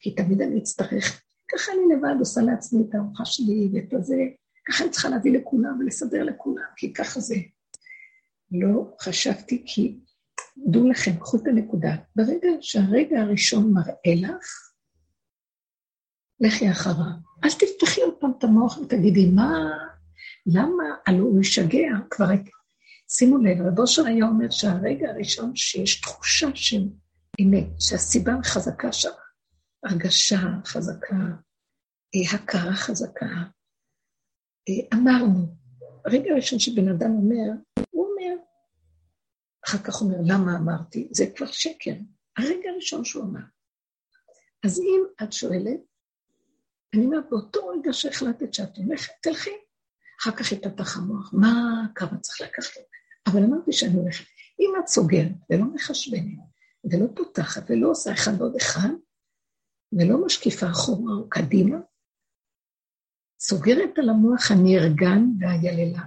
[0.00, 1.22] כי תמיד אני אצטרך,
[1.52, 4.16] ככה אני לבד עושה לעצמי את הארוחה שלי ואת הזה,
[4.68, 7.34] ככה אני צריכה להביא לכולם ולסדר לכולם, כי ככה זה.
[8.50, 9.98] לא חשבתי, כי
[10.66, 11.96] דעו לכם, קחו את הנקודה.
[12.16, 14.72] ברגע שהרגע הראשון מראה לך,
[16.40, 17.16] לכי אחריו.
[17.44, 19.70] אל תפתחי עוד פעם את המוח ותגידי, מה,
[20.46, 22.26] למה, הלוא הוא משגע, כבר...
[23.10, 26.88] שימו לב, רב אושר היה אומר שהרגע הראשון שיש תחושה של
[27.40, 29.10] אמת, שהסיבה חזקה שם,
[29.84, 31.16] הרגשה חזקה,
[32.14, 33.26] אה, הכרה חזקה,
[34.68, 35.46] אה, אמרנו,
[36.04, 37.50] הרגע הראשון שבן אדם אומר,
[37.90, 38.42] הוא אומר,
[39.68, 41.08] אחר כך אומר, למה אמרתי?
[41.12, 41.94] זה כבר שקר.
[42.36, 43.40] הרגע הראשון שהוא אמר.
[44.64, 45.80] אז אם את שואלת,
[46.94, 49.50] אני אומרת, באותו רגע שהחלטת שאת הולכת, תלכי.
[50.20, 52.80] אחר כך יפתח המוח, מה, כמה צריך לקחת?
[53.26, 54.24] אבל אמרתי שאני הולכת.
[54.60, 56.38] אם את סוגרת ולא מחשבנת,
[56.84, 58.88] ולא פותחת, ולא עושה אחד ועוד אחד,
[59.92, 61.78] ולא משקיפה אחורה או קדימה,
[63.40, 66.02] סוגרת על המוח הנרגן והיללה.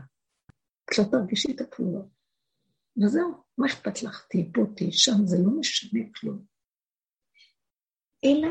[0.85, 2.05] את לא תרגישי את הפעולות.
[3.03, 4.25] וזהו, מה אכפת לך?
[4.29, 6.45] תהי פה, תהי שם, זה לא משנה כלום.
[8.25, 8.47] אלא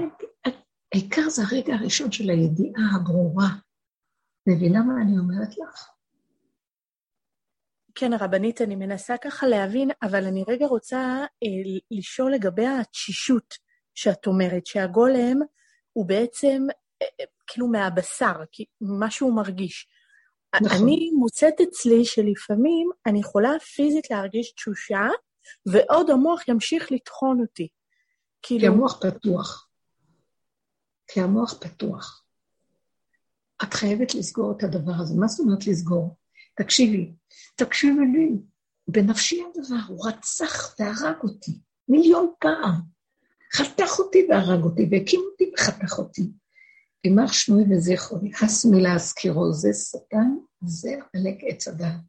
[0.94, 3.50] העיקר זה הרגע הראשון של הידיעה הברורה.
[4.48, 5.99] מבינה מה אני אומרת לך?
[7.95, 10.99] כן, הרבנית, אני מנסה ככה להבין, אבל אני רגע רוצה
[11.43, 13.55] אה, לשאול לגבי התשישות
[13.95, 15.36] שאת אומרת, שהגולם
[15.93, 16.66] הוא בעצם
[17.03, 18.32] אה, אה כאילו מהבשר,
[18.80, 19.88] מה שהוא מרגיש.
[20.62, 20.78] נכון.
[20.78, 25.09] אני מוצאת אצלי שלפעמים אני יכולה פיזית להרגיש תשושה,
[25.66, 27.68] ועוד המוח ימשיך לטחון אותי.
[28.43, 28.61] כאילו...
[28.61, 29.68] כי המוח פתוח.
[31.09, 32.24] כי המוח פתוח.
[33.62, 35.14] את חייבת לסגור את הדבר הזה.
[35.20, 36.16] מה זאת אומרת לסגור?
[36.57, 37.12] תקשיבי,
[37.64, 38.30] תקשיבי לי.
[38.88, 41.58] בנפשי הדבר, הוא רצח והרג אותי
[41.88, 42.80] מיליון פעם.
[43.52, 46.30] חתך אותי והרג אותי, והקים אותי וחתך אותי.
[47.04, 52.00] יימח שמוי וזכרוני, הס מלהזכירו, זה שטן, זה עמלק עץ הדעת.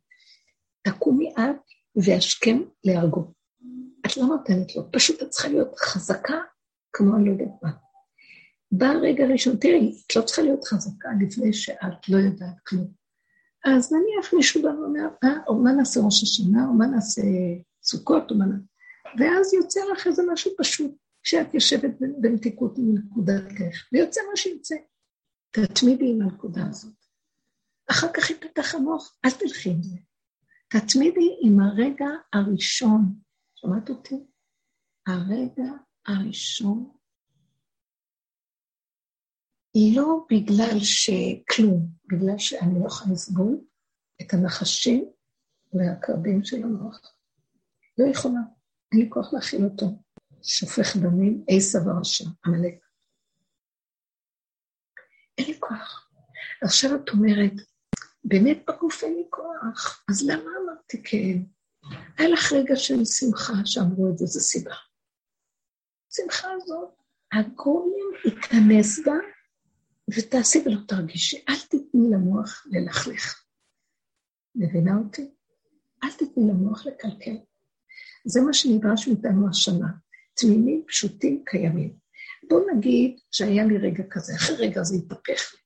[0.83, 1.61] תקומי את
[1.95, 3.33] והשכם להרגו.
[4.05, 6.37] את לא נותנת לו, פשוט את צריכה להיות חזקה
[6.93, 7.71] כמו אני לא יודעת מה.
[8.71, 13.00] בא הרגע הראשון, תראי, את לא צריכה להיות חזקה לפני שאת לא יודעת כלום.
[13.65, 17.21] אז נניח מישהו בא ואומר, אה, או מה נעשה ראש השנה, או מה נעשה
[17.83, 18.63] סוכות, או מה נעשה...
[19.19, 20.91] ואז יוצא לך איזה משהו פשוט.
[21.23, 21.91] כשאת יושבת
[22.21, 24.75] במתיקות עם נקודתך, ויוצא מה שיוצא.
[25.51, 26.95] תתמידי עם הנקודה הזאת.
[27.91, 29.97] אחר כך יפתח המוח, אל תלכי עם זה.
[30.69, 33.01] תתמידי עם הרגע הראשון.
[33.55, 34.15] שמעת אותי?
[35.07, 35.71] הרגע
[36.07, 36.91] הראשון.
[39.75, 43.61] לא בגלל שכלום, בגלל שאני לא יכולה לסבול
[44.21, 45.11] את הנחשים
[45.73, 47.01] והקרבים של המוח.
[47.97, 48.39] לא יכולה,
[48.91, 49.85] אין לי כוח להכיל אותו.
[50.43, 52.73] שופך דמים, עשב הרשע, עמלק.
[55.37, 56.09] אין לי כוח.
[56.63, 57.53] עכשיו את אומרת,
[58.23, 61.43] באמת בגוף אין לי כוח, אז למה אמרתי כן?
[62.17, 64.75] היה לך רגע של שמחה שאמרו את זה, זו סיבה.
[66.11, 66.89] השמחה הזאת,
[67.31, 69.13] הגולם ייכנס בה
[70.17, 71.43] ותעשי ולא תרגישי.
[71.49, 73.43] אל תתני למוח ללכלך.
[74.55, 75.31] מבינה אותי?
[76.03, 77.37] אל תתני למוח לקלקל.
[78.25, 79.87] זה מה שנדרש מאיתנו השנה.
[80.35, 81.97] תמימים, פשוטים, קיימים.
[82.49, 85.59] בוא נגיד שהיה לי רגע כזה, אחרי רגע זה התהפך לי.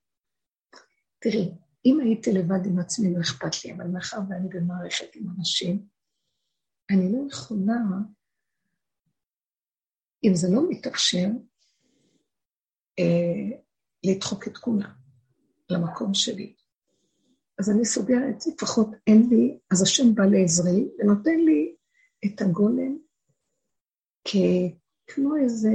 [1.20, 1.52] תראי,
[1.86, 5.86] אם הייתי לבד עם עצמי, לא אכפת לי, אבל מאחר ואני במערכת עם אנשים,
[6.92, 7.78] אני לא יכולה,
[10.24, 11.28] אם זה לא מתאפשר,
[13.00, 13.65] אה,
[14.06, 14.92] לדחוק את כולם
[15.70, 16.56] למקום שלי.
[17.60, 21.76] אז אני סוגרת, לפחות אין לי, אז השם בא לעזרי ונותן לי
[22.26, 22.98] את הגולם
[25.08, 25.74] כמו איזה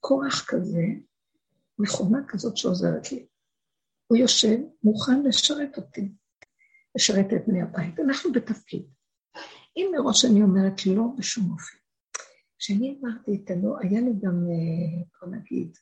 [0.00, 0.82] כוח כזה,
[1.78, 3.26] מכונה כזאת שעוזרת לי.
[4.06, 6.12] הוא יושב, מוכן לשרת אותי,
[6.94, 8.00] לשרת את בני הבית.
[8.00, 8.82] אנחנו בתפקיד.
[9.76, 11.78] אם מראש אני אומרת לא בשום אופן.
[12.58, 15.78] כשאני אמרתי את הלא, היה לי גם, אה, בוא נגיד,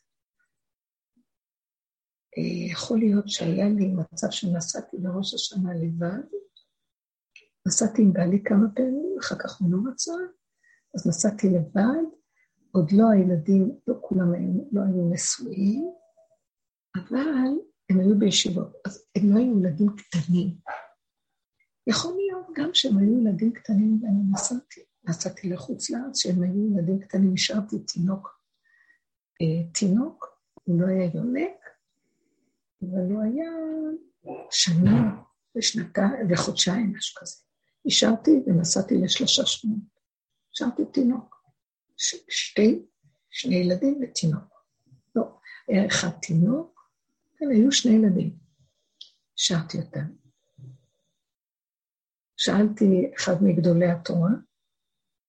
[2.72, 6.26] יכול להיות שהיה לי מצב שנסעתי לראש השנה לבד,
[7.66, 10.12] נסעתי עם בעלי כמה פעמים, אחר כך הוא לא רצה,
[10.95, 12.05] אז נסעתי לבד,
[12.72, 15.95] עוד לא הילדים, לא כולם היו, לא היו נשואים,
[16.97, 17.59] אבל
[17.91, 20.57] הם היו בישיבות, אז הם לא היו ילדים קטנים.
[21.86, 24.80] יכול להיות גם שהם היו ילדים קטנים ואני נסעתי.
[25.05, 28.41] נסעתי לחוץ לארץ, שהם היו ילדים קטנים, השארתי תינוק.
[29.43, 30.26] אה, תינוק,
[30.64, 31.60] הוא לא היה יונק,
[32.83, 33.51] אבל הוא היה
[34.51, 35.22] שנה
[35.57, 37.37] ושנתיים וחודשיים, משהו כזה.
[37.87, 39.81] השארתי ונסעתי לשלושה שבועות.
[40.55, 41.37] השארתי תינוק.
[41.97, 42.87] ש- שתי,
[43.31, 44.64] שני ילדים ותינוק.
[45.14, 46.91] לא, היה אחד תינוק,
[47.37, 48.37] כן, היו שני ילדים.
[49.39, 50.07] השארתי אותם.
[52.37, 54.31] שאלתי אחד מגדולי התורה,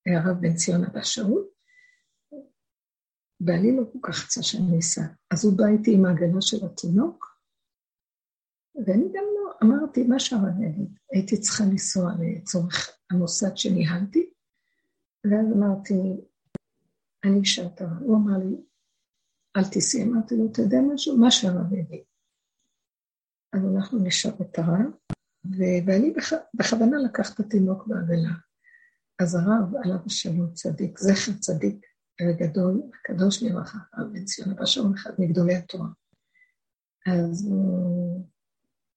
[0.06, 1.48] הרב בן ציון אבא שאול,
[3.40, 5.02] בעלי לא כל כך רצה שאני אסע.
[5.30, 7.31] אז הוא בא איתי עם ההגנה של התינוק,
[8.74, 10.98] ואני גם לא, אמרתי, מה שהרב יגיד?
[11.12, 14.30] הייתי צריכה לנסוע לצורך המוסד שניהלתי,
[15.24, 15.94] ואז אמרתי,
[17.24, 18.02] אני את הרב.
[18.02, 18.56] הוא אמר לי,
[19.56, 20.02] אל תיסעי.
[20.02, 21.18] אמרתי לו, אתה יודע משהו?
[21.18, 22.02] מה שהרב יגיד.
[23.52, 24.92] אז אנחנו נשאר את הרב,
[25.86, 26.32] ואני בכ...
[26.54, 28.34] בכוונה לקח את התינוק בעגלה.
[29.18, 31.86] אז הרב, עליו השלום צדיק, זכר צדיק
[32.22, 35.88] וגדול, הקדוש לברכה, הרב בן ציון, אבא שאול אחד מגדולי התורה.
[37.06, 38.26] אז הוא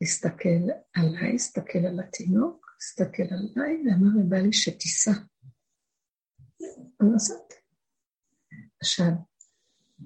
[0.05, 5.11] הסתכל עליי, הסתכל על התינוק, הסתכל עליי, ואמר לבא לי שתיסע.
[6.99, 7.55] אז נסעתי.
[8.81, 9.11] עכשיו,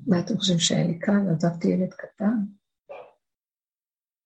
[0.07, 1.21] מה אתם חושבים שהיה לי קל?
[1.35, 2.37] עזבתי ילד קטן.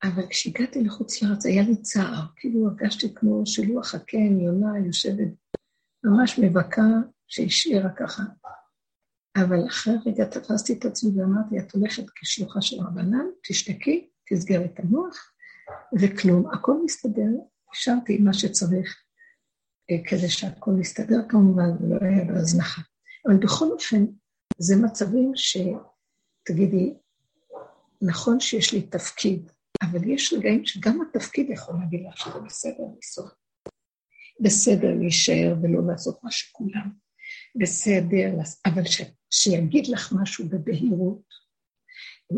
[0.03, 5.33] אבל כשהגעתי לחוץ לארץ היה לי צער, כאילו הרגשתי כמו שלוח הקן, יונה יושבת
[6.03, 6.87] ממש מבכה
[7.27, 8.23] שהשאירה ככה.
[9.35, 14.79] אבל אחרי רגע תפסתי את עצמי ואמרתי, את הולכת כשלוחה של רבנן, תשתקי, תסגר את
[14.79, 15.32] המוח,
[15.99, 17.29] וכלום, הכל מסתדר,
[17.71, 19.03] השארתי מה שצריך
[19.91, 22.81] אה, כדי שהכל מסתדר, כמובן, ולא היה בהזנחה.
[23.27, 24.05] אבל בכל אופן,
[24.57, 26.93] זה מצבים שתגידי,
[28.01, 29.51] נכון שיש לי תפקיד,
[29.81, 33.29] אבל יש רגעים שגם התפקיד יכול להגיד לך שזה בסדר לנסוע.
[34.39, 36.91] בסדר להישאר ולא לעשות מה שכולם.
[37.61, 38.33] בסדר,
[38.65, 41.27] אבל ש, שיגיד לך משהו בבהירות.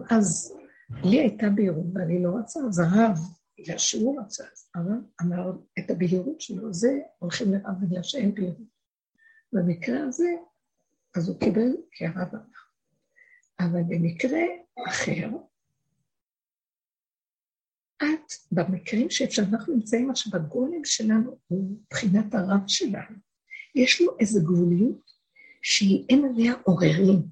[0.10, 0.54] אז
[0.90, 3.18] לי הייתה בהירות ואני לא רצה, אז הרב,
[3.60, 8.76] בגלל שהוא רצה, אז הרב אמר את הבהירות שלו, זה הולכים לרב בגלל שאין בהירות.
[9.54, 10.30] במקרה הזה,
[11.16, 12.24] אז הוא קיבל כי אמר.
[13.60, 14.42] אבל במקרה
[14.88, 15.30] אחר,
[17.98, 23.18] את, במקרים שאנחנו נמצאים עכשיו, בגולם שלנו הוא מבחינת הרב שלנו.
[23.76, 25.12] יש לו איזו גבוליות
[25.62, 27.28] שהיא אין עליה עוררים.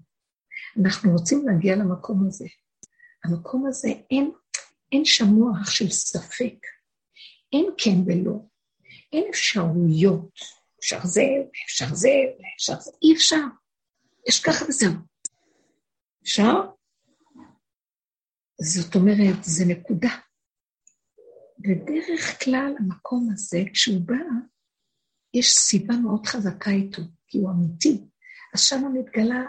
[0.81, 2.47] אנחנו רוצים להגיע למקום הזה.
[3.23, 4.31] המקום הזה, אין,
[4.91, 6.55] אין שם מוח של ספק.
[7.53, 8.39] אין כן ולא.
[9.13, 10.39] אין אפשרויות.
[10.79, 11.21] אפשר זה,
[11.65, 12.09] אפשר זה,
[12.55, 12.91] אפשר זה.
[13.03, 13.43] אי אפשר.
[14.27, 14.91] יש ככה וזהו.
[16.23, 16.53] אפשר?
[18.61, 20.09] זאת אומרת, זה נקודה.
[21.59, 24.15] בדרך כלל המקום הזה, כשהוא בא,
[25.33, 28.01] יש סיבה מאוד חזקה איתו, כי הוא אמיתי.
[28.53, 29.43] אז שם מתגלה,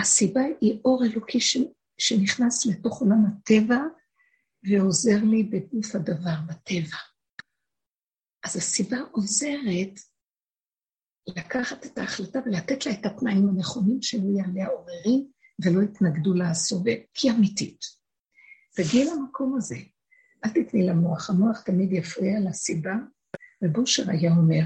[0.00, 1.40] הסיבה היא אור אלוקי
[1.98, 3.80] שנכנס לתוך עולם הטבע
[4.64, 6.96] ועוזר לי בגוף הדבר, בטבע.
[8.44, 10.00] אז הסיבה עוזרת
[11.36, 15.30] לקחת את ההחלטה ולתת לה את התנאים הנכונים שלא יעלה עוררים
[15.64, 17.80] ולא יתנגדו לסובב, כי אמיתית.
[18.76, 19.76] תגיעי למקום הזה,
[20.44, 22.94] אל תתני למוח, המוח תמיד יפריע לסיבה,
[23.62, 24.62] ובושר היה אומר,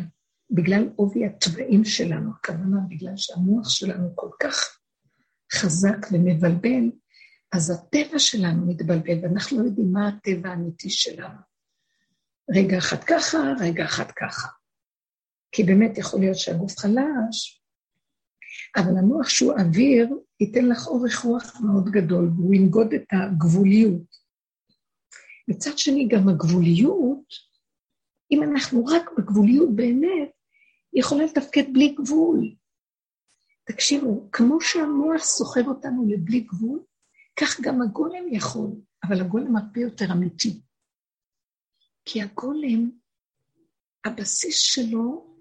[0.50, 4.78] בגלל עובי התוואים שלנו, הכוונה בגלל שהמוח שלנו כל כך
[5.52, 6.90] חזק ומבלבל,
[7.52, 11.38] אז הטבע שלנו מתבלבל, ואנחנו לא יודעים מה הטבע האמיתי שלנו.
[12.56, 14.48] רגע אחד ככה, רגע אחד ככה.
[15.52, 17.62] כי באמת יכול להיות שהגוף חלש,
[18.76, 20.08] אבל המוח שהוא אוויר,
[20.40, 24.18] ייתן לך אורך רוח מאוד גדול, והוא ינגוד את הגבוליות.
[25.48, 27.34] מצד שני, גם הגבוליות,
[28.30, 30.30] אם אנחנו רק בגבוליות באמת,
[30.92, 32.54] היא יכולה לתפקד בלי גבול.
[33.64, 36.80] תקשיבו, כמו שהמוח סוחב אותנו לבלי גבול,
[37.40, 38.70] כך גם הגולם יכול,
[39.04, 40.60] אבל הגולם הרבה יותר אמיתי.
[42.04, 42.90] כי הגולם,
[44.04, 45.36] הבסיס שלו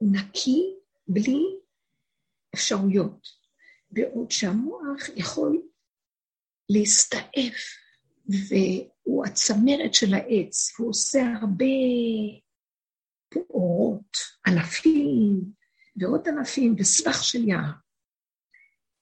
[0.00, 0.74] נקי
[1.08, 1.42] בלי
[2.54, 3.28] אפשרויות,
[3.90, 5.62] בעוד שהמוח יכול
[6.68, 7.54] להסתעף,
[8.26, 11.64] והוא הצמרת של העץ, והוא עושה הרבה
[13.50, 15.40] אורות, ענפים,
[15.96, 17.81] ועוד ענפים, וסבך של יער.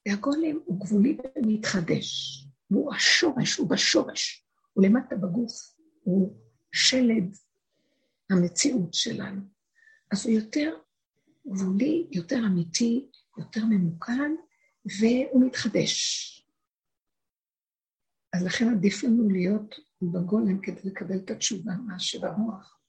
[0.08, 2.40] והגולם הוא גבולי ומתחדש,
[2.70, 5.52] והוא השורש, הוא בשורש, הוא למטה בגוף,
[6.02, 6.36] הוא
[6.72, 7.36] שלד
[8.30, 9.40] המציאות שלנו.
[10.12, 10.76] אז הוא יותר
[11.48, 14.30] גבולי, יותר אמיתי, יותר ממוקד,
[15.00, 16.26] והוא מתחדש.
[18.32, 22.80] אז לכן עדיף לנו להיות בגולם כדי לקבל את התשובה מאשר המוח.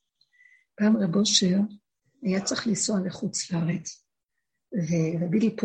[0.75, 1.57] פעם רב אושר
[2.21, 4.00] היה צריך לנסוע לחוץ לארץ,
[4.73, 5.55] ורבי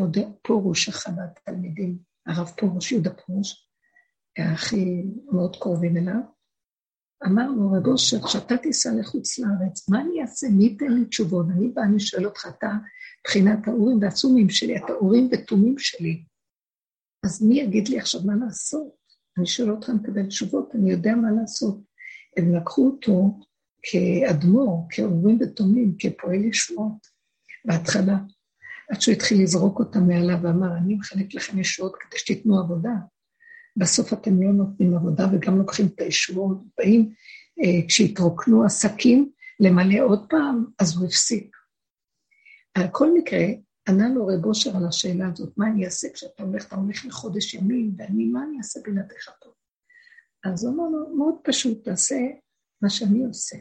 [0.42, 3.68] פורוש, אחד התלמידים, הרב פורוש, יהודה פורוש,
[4.38, 6.20] הכי מאוד קרובים אליו,
[7.26, 10.46] אמר לו, רב אושר, כשאתה תיסע לחוץ לארץ, מה אני אעשה?
[10.48, 11.46] מי ייתן לי תשובות?
[11.50, 12.72] אני באה, אני שואל אותך, אתה
[13.20, 16.24] מבחינת האורים והצומים שלי, אתה אורים ותומים שלי.
[17.24, 18.96] אז מי יגיד לי עכשיו מה לעשות?
[19.38, 21.80] אני שואל אותך, מקבל תשובות, אני יודע מה לעשות.
[22.36, 23.40] הם לקחו אותו
[23.82, 27.07] כאדמו"ר, כאורים ותומים, כפועל ישועות,
[27.64, 28.18] בהתחלה.
[28.91, 32.91] עד שהוא התחיל לזרוק אותם מעליו ואמר, אני מחלק לכם ישועות כדי שתיתנו עבודה.
[33.76, 37.12] בסוף אתם לא נותנים עבודה וגם לוקחים את הישועות, באים,
[37.64, 39.30] אה, כשהתרוקנו עסקים,
[39.61, 41.57] למלא עוד פעם, אז הוא הפסיק.
[42.74, 43.45] על כל מקרה,
[43.89, 47.55] ענה לו רב אושר על השאלה הזאת, מה אני אעשה כשאתה הולך, אתה הולך לחודש
[47.55, 49.51] ימים, ואני, מה אני אעשה בלעדיך פה?
[50.45, 52.16] אז הוא אמר לו, מאוד פשוט, תעשה
[52.82, 53.57] מה שאני עושה.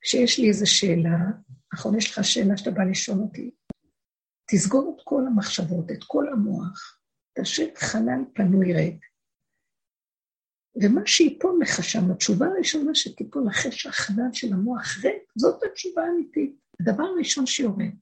[0.00, 1.18] כשיש לי איזו שאלה,
[1.76, 3.50] נכון, יש לך שאלה שאתה בא לשאול אותי,
[4.50, 6.98] תסגור את כל המחשבות, את כל המוח,
[7.38, 9.04] תשאיר חלל פנוי ריק.
[10.82, 16.56] ומה שיפול לך שם, התשובה הראשונה שתיפול אחרי שהחלל של המוח ריק, זאת התשובה האמיתית.
[16.80, 17.94] הדבר הראשון שיורד.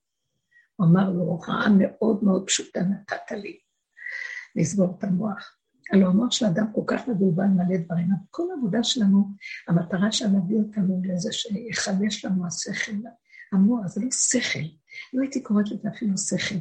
[0.77, 3.59] הוא אמר לו, הוראה מאוד מאוד פשוטה נתת לי,
[4.57, 5.57] לסגור את המוח.
[5.93, 9.25] הלוא המוח של אדם כל כך מבולבל מלא דברים, אבל כל העבודה שלנו,
[9.68, 12.93] המטרה שלה להביא אותנו לזה שיחדש לנו השכל.
[13.55, 14.59] המוח זה לא שכל,
[15.13, 16.59] לא הייתי קוראת לזה אפילו שכל.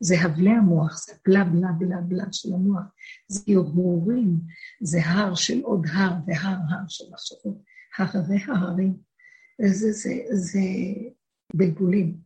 [0.00, 2.82] זה הבלי המוח, זה בלה בלה בלה בלה של המוח.
[3.28, 4.40] זה הרהורים,
[4.80, 7.62] זה הר של עוד הר והר הר של מחשבות,
[7.98, 8.96] הררי ההרים.
[9.66, 10.60] זה, זה, זה
[11.54, 12.20] בלבולים.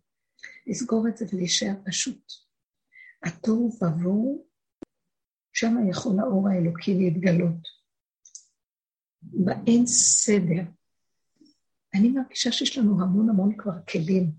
[0.66, 2.33] לסגור את זה ולהישאר פשוט.
[3.23, 4.47] התוהו ובוהו,
[5.53, 7.81] שם יכול האור האלוקי להתגלות.
[9.23, 10.62] באין סדר.
[11.95, 14.31] אני מרגישה שיש לנו המון המון כבר כלים,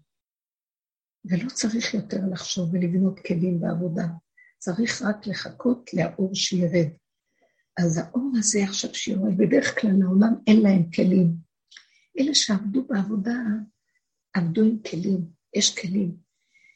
[1.25, 4.05] ולא צריך יותר לחשוב ולבנות כלים בעבודה.
[4.57, 6.87] צריך רק לחכות לאור שירד.
[7.77, 11.35] אז האור הזה עכשיו שיורד, בדרך כלל לעולם אין להם כלים.
[12.19, 13.37] אלה שעבדו בעבודה,
[14.33, 16.15] עבדו עם כלים, יש כלים,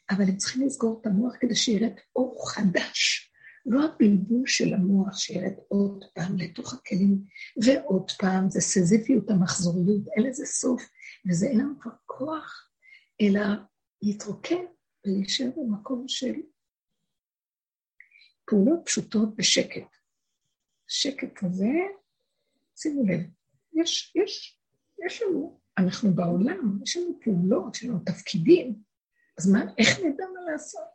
[0.09, 3.31] אבל הם צריכים לסגור את המוח כדי שירד אור חדש.
[3.65, 7.23] לא הבלבול של המוח שירד עוד פעם לתוך הכלים,
[7.63, 10.83] ועוד פעם, זה סזיפיות, המחזוריות, אין לזה סוף,
[11.29, 12.69] וזה אין לנו כבר כוח,
[13.21, 13.41] אלא
[14.01, 14.65] להתרוקן
[15.05, 16.33] ולהישאר במקום של
[18.45, 19.95] פעולות פשוטות בשקט.
[20.87, 21.71] שקט הזה,
[22.75, 23.19] שימו לב,
[23.73, 24.59] יש, יש,
[25.05, 28.75] יש לנו, אנחנו בעולם, יש לנו פעולות, יש לנו תפקידים,
[29.39, 30.94] אז מה, איך נדע מה לעשות?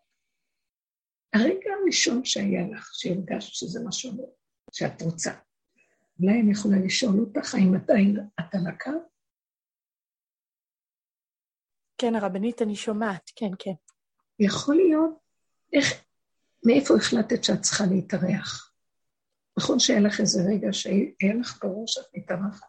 [1.34, 4.24] הרגע הראשון שהיה לך, שהרגשת שזה מה שאומר,
[4.72, 5.32] שאת רוצה,
[6.20, 7.92] אולי אני יכולה לשאול אותך, האם אתה,
[8.40, 8.90] אתה לקה?
[11.98, 13.74] כן, הרבנית, אני שומעת, כן, כן.
[14.38, 15.10] יכול להיות,
[15.72, 16.04] איך,
[16.66, 18.72] מאיפה החלטת שאת צריכה להתארח?
[19.58, 22.66] נכון שהיה לך איזה רגע שהיה לך ברור שאת מתארחת?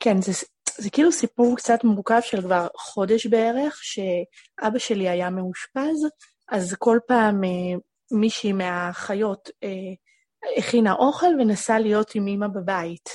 [0.00, 0.32] כן, זה,
[0.78, 6.06] זה כאילו סיפור קצת מורכב של כבר חודש בערך, שאבא שלי היה מאושפז,
[6.48, 7.78] אז כל פעם אה,
[8.10, 13.08] מישהי מהאחיות אה, הכינה אוכל ונסעה להיות עם אימא בבית.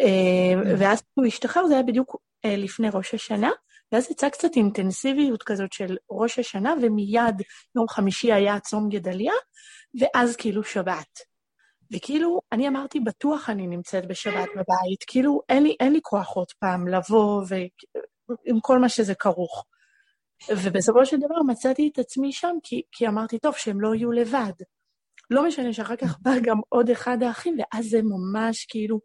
[0.00, 3.50] אה, ואז הוא השתחרר, זה היה בדיוק אה, לפני ראש השנה,
[3.92, 7.42] ואז יצאה קצת אינטנסיביות כזאת של ראש השנה, ומיד
[7.76, 9.32] יום חמישי היה צום גדליה,
[10.00, 11.35] ואז כאילו שבת.
[11.92, 16.52] וכאילו, אני אמרתי, בטוח אני נמצאת בשבת בבית, כאילו, אין לי, אין לי כוח עוד
[16.58, 19.64] פעם לבוא ועם כל מה שזה כרוך.
[20.50, 24.52] ובסופו של דבר מצאתי את עצמי שם, כי, כי אמרתי, טוב, שהם לא יהיו לבד.
[25.30, 29.00] לא משנה שאחר כך בא גם עוד אחד האחים, ואז זה ממש כאילו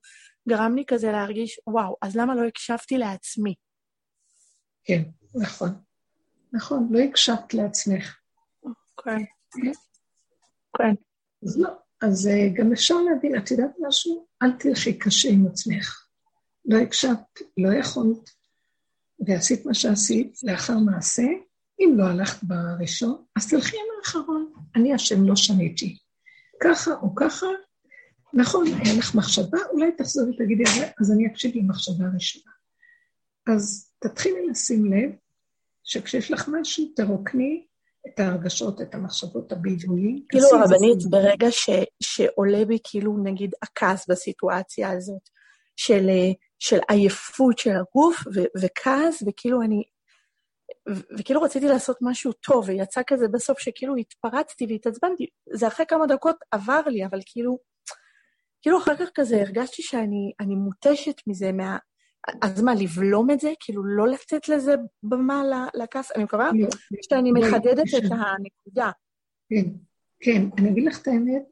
[0.49, 3.53] גרם לי כזה להרגיש, וואו, אז למה לא הקשבתי לעצמי?
[4.83, 5.01] כן,
[5.35, 5.69] נכון.
[6.53, 8.17] נכון, לא הקשבת לעצמך.
[9.03, 9.23] כן.
[10.77, 10.93] כן.
[11.43, 11.69] אז לא,
[12.01, 14.27] אז אה, גם אפשר להבין, את יודעת משהו?
[14.41, 16.07] אל תלכי קשה עם עצמך.
[16.65, 18.29] לא הקשבת, לא יכולת,
[19.27, 21.23] ועשית מה שעשית לאחר מעשה.
[21.79, 24.53] אם לא הלכת בראשון, אז תלכי עם האחרון.
[24.75, 25.97] אני השם לא שניתי.
[26.63, 27.45] ככה או ככה,
[28.33, 30.63] נכון, היה לך מחשבה, אולי תחזרי ותגידי,
[31.01, 32.51] אז אני אקשיב למחשבה הראשונה.
[33.47, 35.11] אז תתחילי לשים לב
[35.83, 37.67] שכשיש לך משהו, תרוקני
[38.07, 40.25] את ההרגשות, את המחשבות הבלבולים.
[40.29, 41.69] כאילו, הרבנית, ברגע ש,
[42.03, 45.29] שעולה בי כאילו, נגיד, הכעס בסיטואציה הזאת,
[45.75, 46.07] של,
[46.59, 49.83] של עייפות של הגוף ו, וכעס, וכאילו אני...
[51.19, 55.27] וכאילו רציתי לעשות משהו טוב, ויצא כזה בסוף שכאילו התפרצתי והתעצבנתי.
[55.53, 57.57] זה אחרי כמה דקות עבר לי, אבל כאילו,
[58.61, 61.77] כאילו אחר כך כזה הרגשתי שאני מותשת מזה, מה,
[62.41, 63.53] אז מה, לבלום את זה?
[63.59, 65.43] כאילו, לא לתת לזה במה
[65.73, 66.11] לכעס?
[66.15, 66.67] אני מקווה לא,
[67.01, 68.91] שאני מחדדת את הנקודה.
[69.49, 69.69] כן,
[70.19, 70.49] כן.
[70.57, 71.43] אני אגיד לך את האמת,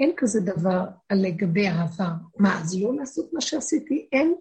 [0.00, 2.12] אין כזה דבר על לגבי העבר.
[2.38, 4.08] מה, אז לא לעשות מה שעשיתי?
[4.12, 4.34] אין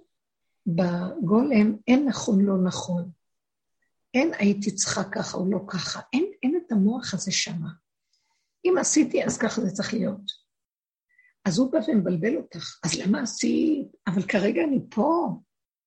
[0.67, 3.09] בגולם, אין נכון לא נכון.
[4.13, 6.01] אין הייתי צריכה ככה או לא ככה.
[6.13, 7.69] אין, אין את המוח הזה שמה.
[8.65, 10.44] אם עשיתי, אז ככה זה צריך להיות.
[11.45, 13.87] אז הוא בא ומבלבל אותך, אז למה עשית?
[14.07, 15.39] אבל כרגע אני פה,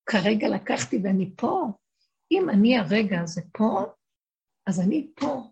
[0.05, 1.67] כרגע לקחתי ואני פה.
[2.31, 3.85] אם אני הרגע הזה פה,
[4.67, 5.51] אז אני פה.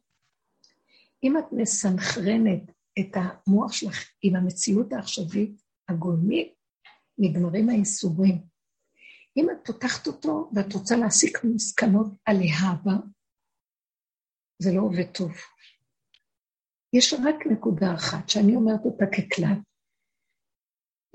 [1.23, 6.53] אם את מסנכרנת את המוח שלך עם המציאות העכשווית הגולמית,
[7.17, 8.41] נגמרים האיסורים.
[9.38, 12.97] אם את פותחת אותו ואת רוצה להסיק מסקנות על להבא,
[14.59, 15.31] זה לא עובד טוב.
[16.93, 19.53] יש רק נקודה אחת שאני אומרת אותה ככלל,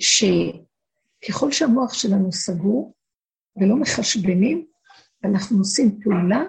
[0.02, 2.94] שככל שהמוח שלנו סגור
[3.56, 4.66] ולא מחשבנים,
[5.22, 6.42] ואנחנו עושים פעולה,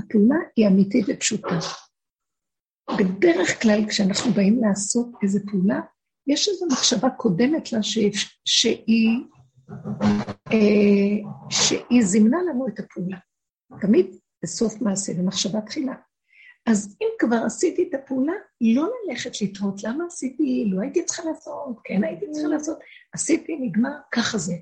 [0.00, 1.58] הפעולה היא אמיתית ופשוטה.
[2.98, 5.80] בדרך כלל כשאנחנו באים לעשות איזו פעולה,
[6.26, 7.98] יש איזו מחשבה קודמת לה ש...
[8.44, 9.18] שהיא,
[10.52, 13.18] אה, שהיא זימנה לנו את הפעולה.
[13.80, 14.06] תמיד
[14.42, 15.94] בסוף מעשה, במחשבה תחילה.
[16.70, 21.78] אז אם כבר עשיתי את הפעולה, לא ללכת לתהות, למה עשיתי, לא הייתי צריכה לעשות,
[21.84, 22.78] כן הייתי צריכה לעשות,
[23.12, 24.54] עשיתי, נגמר, ככה זה.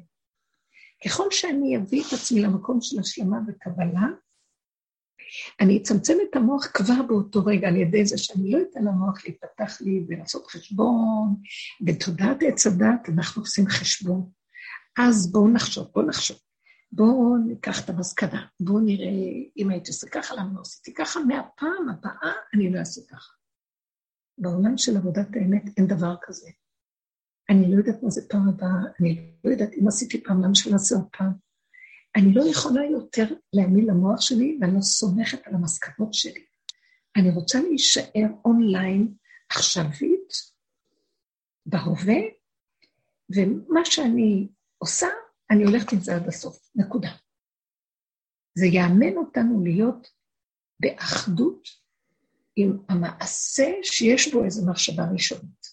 [1.05, 4.07] ככל שאני אביא את עצמי למקום של השלמה וקבלה,
[5.61, 9.81] אני אצמצם את המוח כבר באותו רגע על ידי זה שאני לא אתן למוח להיפתח
[9.81, 11.37] לי ולעשות חשבון,
[11.81, 14.31] בתודעת עץ הדת אנחנו עושים חשבון.
[14.99, 16.46] אז בואו נחשוב, בואו נחשוב.
[16.97, 19.09] בואו ניקח את המסקנה, בואו נראה
[19.57, 23.33] אם הייתי עושה ככה, למה לא עשיתי ככה, מהפעם הבאה אני לא אעשה ככה.
[24.39, 26.51] בעולם של עבודת האמת אין דבר כזה.
[27.51, 30.73] אני לא יודעת מה זה פעם הבאה, אני לא יודעת אם עשיתי פעם, למה שלא
[30.73, 31.33] אעשה עוד פעם.
[32.17, 36.45] אני לא יכולה יותר להאמין למוח שלי, ואני לא סומכת על המסקנות שלי.
[37.17, 39.15] אני רוצה להישאר אונליין
[39.49, 40.33] עכשווית,
[41.67, 42.21] בהווה,
[43.31, 44.49] ומה שאני
[44.79, 45.07] עושה,
[45.51, 47.11] אני הולכת עם זה עד הסוף, נקודה.
[48.59, 50.09] זה יאמן אותנו להיות
[50.81, 51.69] באחדות
[52.57, 55.67] עם המעשה שיש בו איזו מחשבה ראשונית.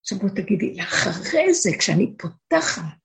[0.00, 2.98] עכשיו בואו תגידי, אחרי זה, כשאני פותחת,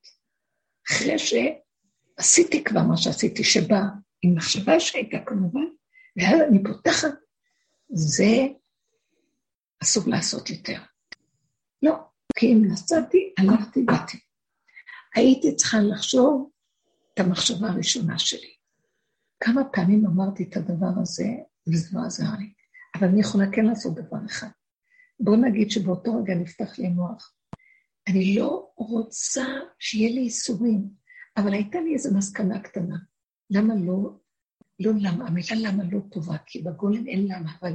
[0.87, 3.81] אחרי שעשיתי כבר מה שעשיתי, שבא
[4.21, 5.65] עם מחשבה שהייתה כמובן,
[6.17, 7.13] ואז אני פותחת,
[7.89, 8.47] זה
[9.83, 10.81] אסור לעשות יותר.
[11.81, 11.93] לא,
[12.35, 14.19] כי אם נסעתי, הלכתי, באתי.
[15.15, 16.49] הייתי צריכה לחשוב
[17.14, 18.53] את המחשבה הראשונה שלי.
[19.44, 21.27] כמה פעמים אמרתי את הדבר הזה,
[21.68, 22.53] וזה לא עזר לי.
[22.95, 24.48] אבל אני יכולה כן לעשות דבר אחד.
[25.19, 27.35] בואו נגיד שבאותו רגע נפתח לי מוח.
[28.07, 29.45] אני לא רוצה
[29.80, 30.90] שיהיה לי ייסורים,
[31.38, 32.98] אבל הייתה לי איזו מסקנה קטנה.
[33.49, 34.19] למה לא,
[34.80, 37.73] לא למה, המילה למה לא טובה, כי בגולם אין למה, אבל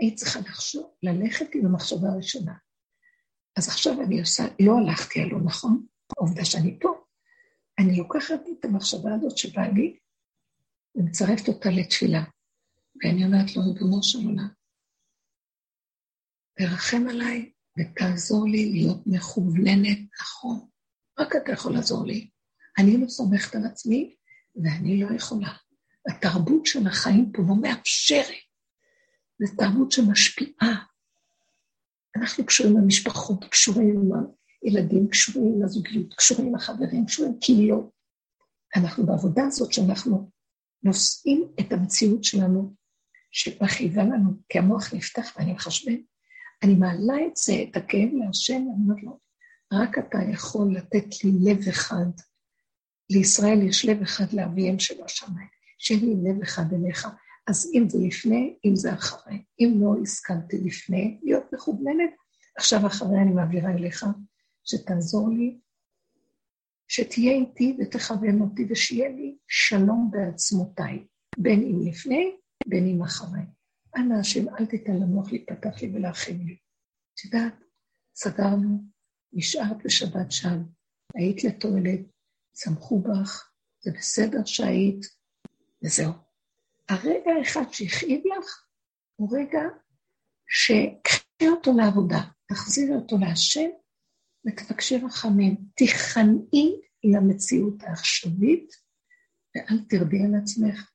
[0.00, 2.54] היית צריכה לחשוב, ללכת עם המחשבה הראשונה.
[3.56, 7.04] אז עכשיו אני עושה, לא הלכתי הלא נכון, העובדה שאני פה.
[7.78, 9.98] אני לוקחת את המחשבה הזאת שבאה לי,
[10.94, 12.22] ומצרפת אותה לתפילה.
[13.04, 14.48] ואני אומרת לו, ריבונו של עולם,
[16.58, 20.68] תרחם עליי ותעזור לי להיות מכווננת נכון.
[21.18, 22.30] רק אתה יכול לעזור לי.
[22.78, 24.16] אני לא סומכת על עצמי,
[24.62, 25.52] ואני לא יכולה.
[26.10, 28.46] התרבות של החיים פה לא מאפשרת.
[29.38, 30.84] זו תרבות שמשפיעה.
[32.16, 34.10] אנחנו קשורים למשפחות, קשורים
[34.62, 37.90] עם הילדים, קשורים לזוגיות, קשורים לחברים, קשורים לקהילות.
[38.76, 40.30] אנחנו בעבודה הזאת שאנחנו
[40.82, 42.74] נושאים את המציאות שלנו,
[43.32, 45.96] שמכאיבה לנו, כי המוח נפתח ואני מחשבן.
[46.62, 49.18] אני מעלה את זה, את הכאב להשם, ואני אומרת לו,
[49.72, 52.06] רק אתה יכול לתת לי לב אחד.
[53.10, 57.08] לישראל יש לב אחד לאביהם של השמיים, שיהיה לי לב אחד אליך.
[57.46, 59.42] אז אם זה לפני, אם זה אחרי.
[59.60, 62.10] אם לא השכלתי לפני להיות מכווננת,
[62.58, 64.04] עכשיו אחרי אני מעבירה אליך,
[64.66, 65.58] שתעזור לי,
[66.88, 71.06] שתהיה איתי ותכוון אותי, ושיהיה לי שלום בעצמותיי,
[71.38, 72.36] בין אם לפני,
[72.66, 73.40] בין אם אחרי.
[73.96, 76.56] אנא השם, אל תיתן למוח להיפתח לי ולהכין לי.
[77.14, 77.54] את יודעת,
[78.14, 78.84] סגרנו,
[79.32, 80.62] נשארת בשבת שם,
[81.14, 82.00] היית לתועלת,
[82.52, 85.06] צמחו בך, זה בסדר שהיית,
[85.84, 86.12] וזהו.
[86.88, 88.66] הרגע האחד שהכאיב לך,
[89.16, 89.60] הוא רגע
[90.48, 93.68] שקחי אותו לעבודה, תחזירי אותו להשם
[94.46, 95.56] ותבקשי רחמים.
[95.74, 98.70] תיכנעי למציאות העכשווית
[99.54, 100.90] ואל תרדי על עצמך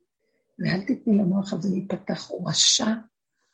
[0.60, 2.30] ואל תתני למוח הזה להיפתח.
[2.30, 2.94] הוא רשע,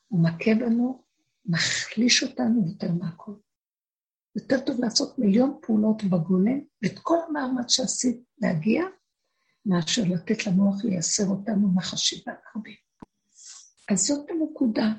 [0.08, 1.04] הוא מכה בנו,
[1.46, 3.32] מחליש אותנו יותר מהכל.
[4.36, 8.84] יותר טוב לעשות מיליון פעולות בגולם, ואת כל המאמץ שעשית להגיע,
[9.66, 12.72] מאשר לתת למוח לייסר אותנו מהחשיבה הרבה.
[13.92, 14.94] אז זאת הנקודה.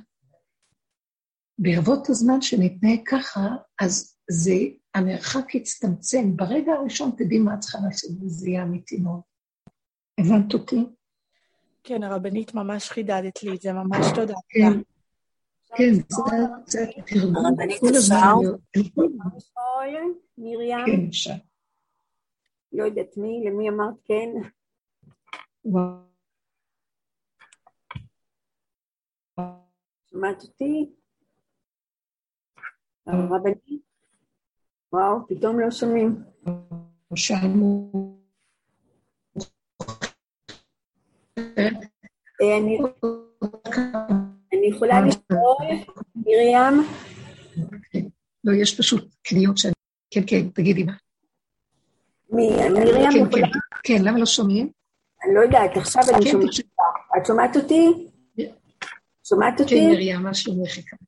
[1.59, 3.41] ברבות הזמן שנתנהג ככה,
[3.81, 4.53] אז זה,
[4.95, 6.37] המרחק יצטמצם.
[6.37, 9.21] ברגע הראשון תדעי מה את צריכה לעשות, וזה יהיה אמיתי מאוד.
[10.21, 10.87] הבנת אותי?
[11.85, 14.35] כן, הרבנית ממש חידדת לי את זה, ממש תודה.
[14.49, 14.81] כן,
[15.77, 15.93] כן,
[16.67, 17.37] זה תרגום.
[17.37, 18.35] הרבנית אפשר?
[20.39, 20.87] מרים?
[20.87, 21.35] כן, אפשר.
[22.73, 24.29] לא יודעת מי, למי אמרת כן?
[30.11, 30.91] שמעת אותי?
[33.07, 33.88] הרבנית?
[34.93, 36.23] וואו, פתאום לא שומעים.
[37.15, 37.91] שאלנו...
[44.53, 45.67] אני יכולה לשאול,
[46.17, 46.83] מרים?
[48.45, 49.73] לא, יש פשוט קניות שאני...
[50.11, 50.93] כן, כן, תגידי מה.
[52.31, 52.51] מי?
[52.71, 53.47] מרים כן, יכולה?
[53.47, 54.71] כן, כן, למה לא שומעים?
[55.25, 56.47] אני לא יודעת, עכשיו אני כן, שומעת.
[56.47, 56.59] אותך.
[57.17, 58.09] את שומעת אותי?
[59.25, 59.87] שומעת כן, אותי?
[59.87, 60.99] מרים, מה שלומך יקרה?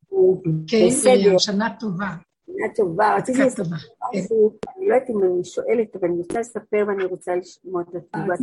[0.66, 0.77] כן.
[1.05, 2.15] מרים, שנה טובה.
[2.61, 3.16] שנה טובה.
[3.16, 3.77] רציתי לספר טובה.
[4.12, 4.19] כן.
[4.19, 7.95] משהו, אני לא יודעת אם אני שואלת, אבל אני רוצה לספר ואני רוצה לשמוע את
[7.95, 8.35] התגובה.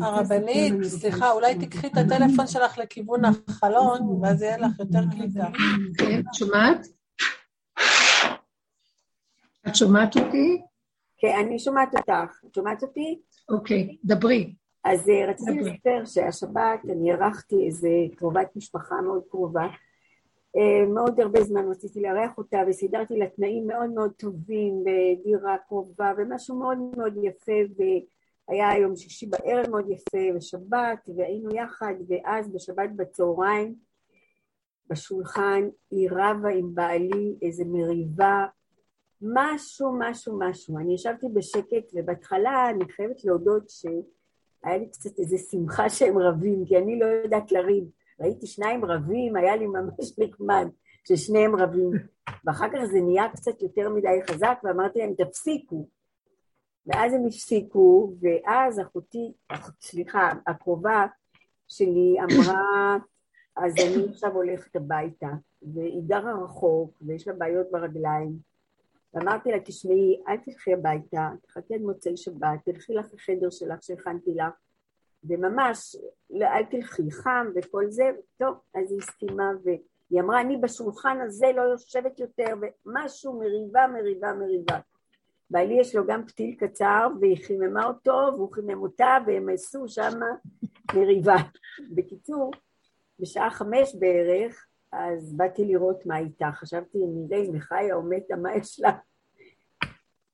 [0.00, 5.46] הרבנית, סליחה, אולי תיקחי את הטלפון שלך לכיוון החלון, ואז יהיה לך יותר קליטה.
[5.98, 6.86] כן, את שומעת?
[9.68, 10.62] את שומעת אותי?
[11.18, 12.40] כן, אני שומעת אותך.
[12.46, 13.20] את שומעת אותי?
[13.48, 14.54] אוקיי, דברי.
[14.84, 15.60] אז אה, רציתי.
[15.60, 19.66] לספר שהשבת אני אירחתי איזה קרובת משפחה מאוד קרובה.
[20.56, 26.12] אה, מאוד הרבה זמן רציתי לארח אותה וסידרתי לה תנאים מאוד מאוד טובים בדירה קרובה
[26.18, 27.52] ומשהו מאוד מאוד יפה
[28.48, 33.74] והיה יום שישי בערב מאוד יפה ושבת והיינו יחד ואז בשבת בצהריים
[34.90, 38.46] בשולחן היא רבה עם בעלי איזה מריבה
[39.22, 40.78] משהו, משהו, משהו.
[40.78, 46.78] אני ישבתי בשקט, ובהתחלה אני חייבת להודות שהיה לי קצת איזו שמחה שהם רבים, כי
[46.78, 47.84] אני לא יודעת לריב.
[48.20, 50.66] ראיתי שניים רבים, היה לי ממש נחמד
[51.08, 51.90] ששניהם רבים.
[52.44, 55.88] ואחר כך זה נהיה קצת יותר מדי חזק, ואמרתי להם, תפסיקו.
[56.86, 61.06] ואז הם הפסיקו, ואז אחותי, אח- סליחה, הקרובה
[61.68, 62.96] שלי אמרה,
[63.56, 65.28] אז אני עכשיו הולכת הביתה,
[65.62, 68.38] והיא גרה רחוק, ויש לה בעיות ברגליים.
[69.14, 74.34] ואמרתי לה, תשמעי, אל תלכי הביתה, תחכי עד מוצאי שבת, תלכי לך לחדר שלך שהכנתי
[74.34, 74.52] לך,
[75.24, 75.96] וממש,
[76.30, 78.04] לא, אל תלכי, חם וכל זה,
[78.38, 82.54] טוב, אז היא הסכימה, והיא אמרה, אני בשולחן הזה לא יושבת יותר,
[82.86, 84.78] ומשהו, מריבה, מריבה, מריבה.
[85.50, 90.20] בעלי יש לו גם פתיל קצר, והיא חיממה אותו, והוא חימם אותה, והם עשו שם
[90.94, 91.36] מריבה.
[91.94, 92.50] בקיצור,
[93.18, 98.36] בשעה חמש בערך, אז באתי לראות מה איתה, חשבתי, נראה אם היא חיה או מתה,
[98.36, 98.90] מה יש לה?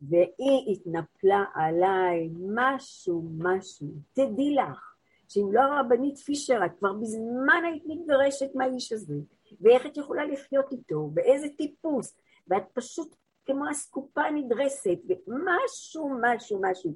[0.02, 3.86] והיא התנפלה עליי, משהו, משהו.
[4.12, 4.94] תדעי לך,
[5.28, 9.14] שאם לא הרבנית פישר, את כבר בזמן היית מתגרשת מהאיש הזה,
[9.60, 12.16] ואיך את יכולה לחיות איתו, ואיזה טיפוס,
[12.48, 13.16] ואת פשוט
[13.46, 16.94] כמו אסקופה נדרסת, ומשהו, משהו, משהו.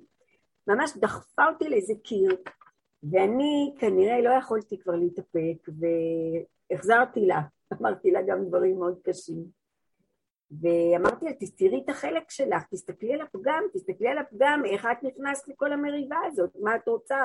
[0.66, 2.36] ממש דחפה אותי לאיזה קיר,
[3.02, 5.68] ואני כנראה לא יכולתי כבר להתאפק,
[6.70, 7.40] והחזרתי לה,
[7.80, 9.57] אמרתי לה גם דברים מאוד קשים.
[10.50, 15.48] ואמרתי לה, תראי את החלק שלך, תסתכלי על הפגם, תסתכלי על הפגם, איך את נכנסת
[15.48, 17.16] לכל המריבה הזאת, מה את רוצה?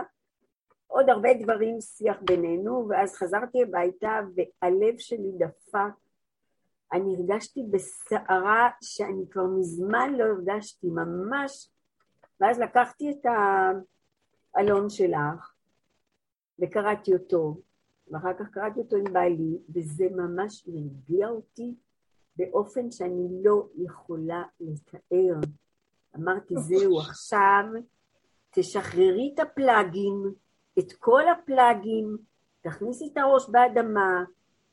[0.88, 5.94] עוד הרבה דברים שיח בינינו, ואז חזרתי הביתה והלב שלי דפק.
[6.94, 11.70] אני הרגשתי בסערה שאני כבר מזמן לא הרגשתי, ממש.
[12.40, 13.26] ואז לקחתי את
[14.56, 15.54] האלון שלך
[16.60, 17.58] וקראתי אותו,
[18.08, 21.76] ואחר כך קראתי אותו עם בעלי, וזה ממש הרגיע אותי
[22.36, 25.50] באופן שאני לא יכולה לתאר.
[26.16, 27.64] אמרתי, זהו, עכשיו
[28.52, 30.34] תשחררי את הפלאגים,
[30.80, 32.18] את כל הפלאגים,
[32.62, 34.24] תכניסי את הראש באדמה,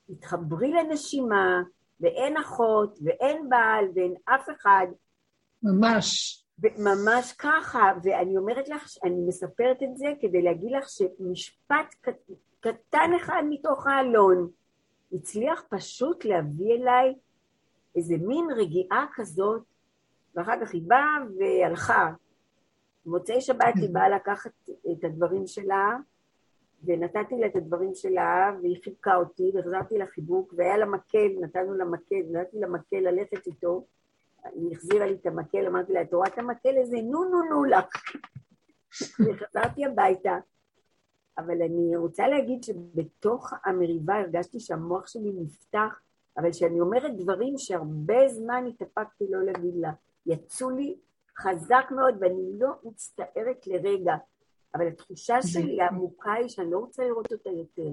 [0.06, 1.62] תתחברי לנשימה,
[2.00, 4.86] ואין אחות, ואין בעל, ואין אף אחד.
[5.62, 6.36] ממש.
[6.78, 11.94] ממש ככה, ואני אומרת לך, אני מספרת את זה כדי להגיד לך שמשפט
[12.60, 14.50] קטן אחד מתוך האלון
[15.12, 17.14] הצליח פשוט להביא אליי
[17.96, 19.62] איזה מין רגיעה כזאת,
[20.34, 22.12] ואחר כך היא באה והלכה.
[23.06, 25.96] במוצאי שבת היא באה לקחת את הדברים שלה,
[26.84, 31.74] ונתתי לה את הדברים שלה, והיא חיבקה אותי, והחזרתי לה חיבוק, והיה לה מקל, נתנו
[31.74, 33.84] לה מקל, נתתי לה מקל ללכת איתו,
[34.44, 36.96] היא החזירה לי את המקל, אמרתי לה, את רואה את המקל הזה?
[36.96, 37.86] נו נו נו לך.
[39.20, 40.38] וחזרתי הביתה,
[41.38, 46.00] אבל אני רוצה להגיד שבתוך המריבה הרגשתי שהמוח שלי נפתח,
[46.38, 49.92] אבל שאני אומרת דברים שהרבה זמן התאפקתי לא להגיד לה.
[50.26, 50.96] יצאו לי
[51.38, 54.14] חזק מאוד, ואני לא מצטערת לרגע,
[54.74, 57.90] אבל התחושה שלי העמוקה היא שאני לא רוצה לראות אותה יותר.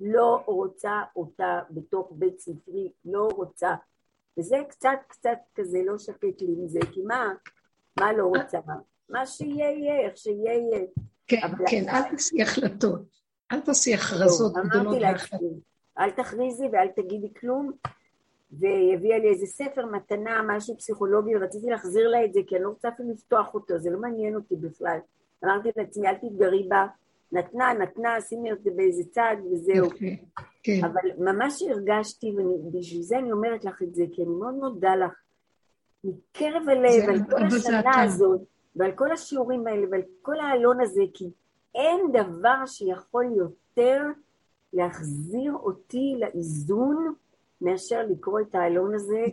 [0.00, 3.74] לא רוצה אותה בתוך בית ספרי, לא רוצה.
[4.38, 7.32] וזה קצת קצת כזה לא שקט לי מזה, כי מה,
[8.00, 8.58] מה לא רוצה?
[9.08, 10.86] מה שיהיה יהיה, איך שיהיה יהיה.
[11.26, 13.00] כן, כן, אל תעשי החלטות.
[13.52, 15.68] אל תעשי הכרזות גדולות והחלטות.
[15.98, 17.72] אל תכריזי ואל תגידי כלום.
[18.52, 22.64] והיא הביאה לי איזה ספר מתנה, משהו פסיכולוגי, ורציתי להחזיר לה את זה, כי אני
[22.64, 24.98] לא רוצה אפילו לפתוח אותו, זה לא מעניין אותי בכלל.
[25.44, 26.86] אמרתי לעצמי, אל תתגרי בה,
[27.32, 29.90] נתנה, נתנה, שימי אותי באיזה צד וזהו.
[30.62, 30.84] כן.
[30.84, 32.34] אבל ממש הרגשתי,
[32.64, 35.12] ובשביל זה אני אומרת לך את זה, כי אני מאוד מודה לך,
[36.04, 38.40] מקרב הלב, על כל השנה הזאת,
[38.76, 41.30] ועל כל השיעורים האלה, ועל כל העלון הזה, כי
[41.74, 44.02] אין דבר שיכול יותר
[44.72, 47.14] להחזיר אותי לאיזון
[47.60, 49.24] מאשר לקרוא את העלון הזה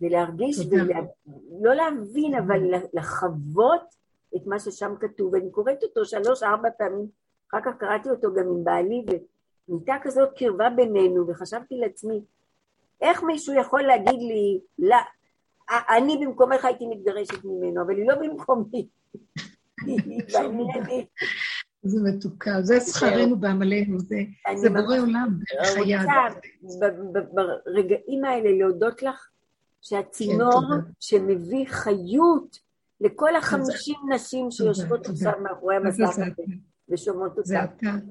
[0.00, 2.60] ולהרגיש, ולא להבין, אבל
[2.92, 3.96] לחוות
[4.36, 5.32] את מה ששם כתוב.
[5.32, 7.06] ואני קוראת אותו שלוש-ארבע פעמים,
[7.50, 9.04] אחר כך קראתי אותו גם עם בעלי,
[9.68, 12.20] ונהייתה כזאת קרבה בינינו, וחשבתי לעצמי,
[13.00, 14.96] איך מישהו יכול להגיד לי, לא,
[15.68, 18.88] אני במקומך הייתי מתגרשת ממנו, אבל היא לא במקומי.
[21.82, 23.98] זה מתוקה, זה שכרנו בעמלנו,
[24.56, 26.00] זה בורא עולם דרך היד.
[27.66, 29.28] ברגעים האלה להודות לך
[29.82, 30.62] שהצינור
[31.00, 32.58] שמביא חיות
[33.00, 36.24] לכל החמישים נשים שיושבות עכשיו מאחורי המסך הזה
[36.88, 37.64] ושומעות אותה.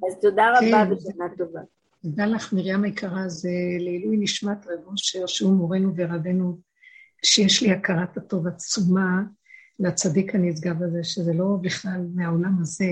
[0.07, 0.93] אז תודה רבה כן.
[0.93, 1.59] ושנה טובה.
[2.03, 6.57] תודה לך, מרים יקרה, זה לעילוי נשמת רב אושר, שהוא מורנו ורבנו,
[7.23, 9.23] שיש לי הכרת הטוב עצומה
[9.79, 12.85] לצדיק הנשגב הזה, שזה לא בכלל מהעולם הזה.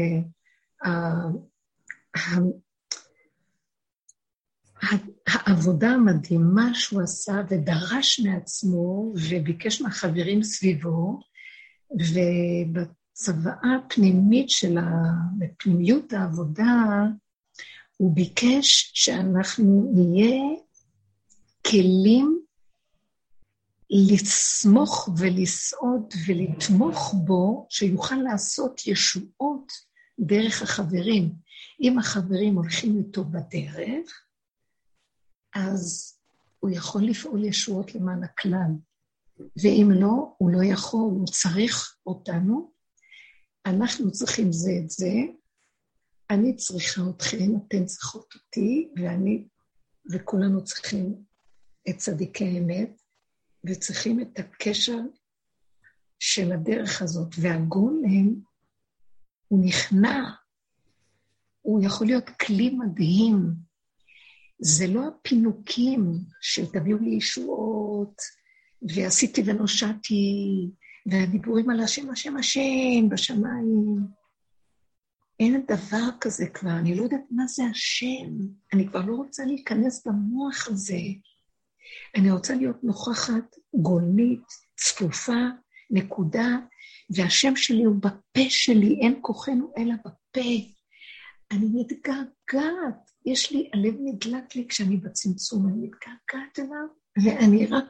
[5.27, 11.19] העבודה המדהימה שהוא עשה ודרש מעצמו וביקש מהחברים סביבו,
[11.91, 14.83] ובצוואה הפנימית של ה...
[15.37, 17.03] בפנימיות העבודה,
[17.97, 20.41] הוא ביקש שאנחנו נהיה
[21.67, 22.39] כלים
[23.89, 29.71] לסמוך ולסעוד ולתמוך בו, שיוכל לעשות ישועות
[30.19, 31.31] דרך החברים.
[31.81, 34.25] אם החברים הולכים איתו בדרך,
[35.55, 36.13] אז
[36.59, 38.71] הוא יכול לפעול ישועות למען הכלל.
[39.39, 42.71] ואם לא, הוא לא יכול, הוא צריך אותנו.
[43.65, 45.11] אנחנו צריכים זה את זה,
[46.29, 49.47] אני צריכה אתכם, אתן צריכות אותי, ואני,
[50.11, 51.23] וכולנו צריכים
[51.89, 53.01] את צדיקי האמת,
[53.65, 54.99] וצריכים את הקשר
[56.19, 57.35] של הדרך הזאת.
[57.41, 58.41] והגולם,
[59.47, 60.29] הוא נכנע,
[61.61, 63.35] הוא יכול להיות כלי מדהים.
[64.59, 68.15] זה לא הפינוקים של תביאו לי ישועות,
[68.95, 70.69] ועשיתי ונושעתי,
[71.05, 73.97] והדיבורים על השם, השם, השם בשמיים.
[75.39, 78.37] אין דבר כזה כבר, אני לא יודעת מה זה השם.
[78.73, 80.99] אני כבר לא רוצה להיכנס למוח הזה.
[82.15, 84.43] אני רוצה להיות נוכחת, גולמית,
[84.75, 85.41] צפופה,
[85.91, 86.57] נקודה,
[87.09, 90.49] והשם שלי הוא בפה שלי, אין כוחנו אלא בפה.
[91.51, 96.87] אני מתגעגעת, יש לי, הלב נדלק לי כשאני בצמצום, אני מתגעגעת אליו,
[97.23, 97.85] ואני רק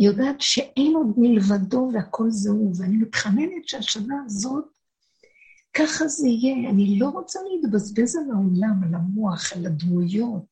[0.00, 4.64] יודעת שאין עוד מלבדו והכל זהו, ואני מתחננת שהשנה הזאת,
[5.74, 6.70] ככה זה יהיה.
[6.70, 10.44] אני לא רוצה להתבזבז על העולם, על המוח, על הדמויות.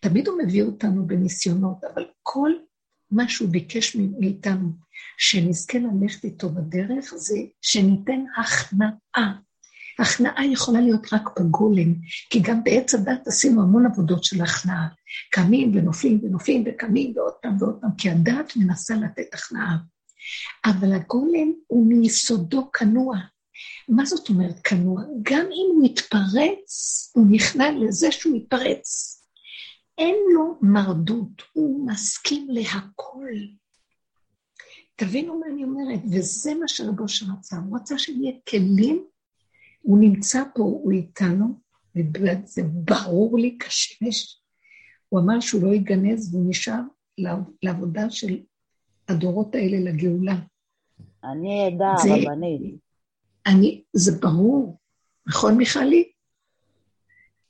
[0.00, 2.50] תמיד הוא מביא אותנו בניסיונות, אבל כל
[3.10, 4.68] מה שהוא ביקש מאיתנו,
[5.18, 9.32] שנזכה ללכת איתו בדרך, זה שניתן הכנעה.
[9.98, 11.94] הכנעה יכולה להיות רק בגולם,
[12.30, 14.88] כי גם בעץ הדת עשינו המון עבודות של הכנעה.
[15.30, 19.76] קמים ונופלים ונופלים וקמים ועוד פעם ועוד פעם, כי הדת מנסה לתת הכנעה.
[20.64, 23.16] אבל הגולם הוא מיסודו כנוע.
[23.88, 25.02] מה זאת אומרת כנוע?
[25.22, 29.16] גם אם הוא יתפרץ, הוא נכנע לזה שהוא יתפרץ.
[29.98, 33.34] אין לו מרדות, הוא מסכים להכל.
[35.00, 39.04] תבינו מה אני אומרת, וזה מה שרבו שרצה, הוא רצה שנהיה כלים,
[39.82, 41.58] הוא נמצא פה, הוא איתנו,
[41.96, 44.42] וזה ברור לי כשמש.
[45.08, 46.80] הוא אמר שהוא לא יגנז והוא נשאר
[47.62, 48.40] לעבודה של
[49.08, 50.36] הדורות האלה לגאולה.
[51.24, 52.74] אני עדה רבנית.
[53.46, 54.78] אני, זה ברור,
[55.26, 56.10] נכון מיכלי?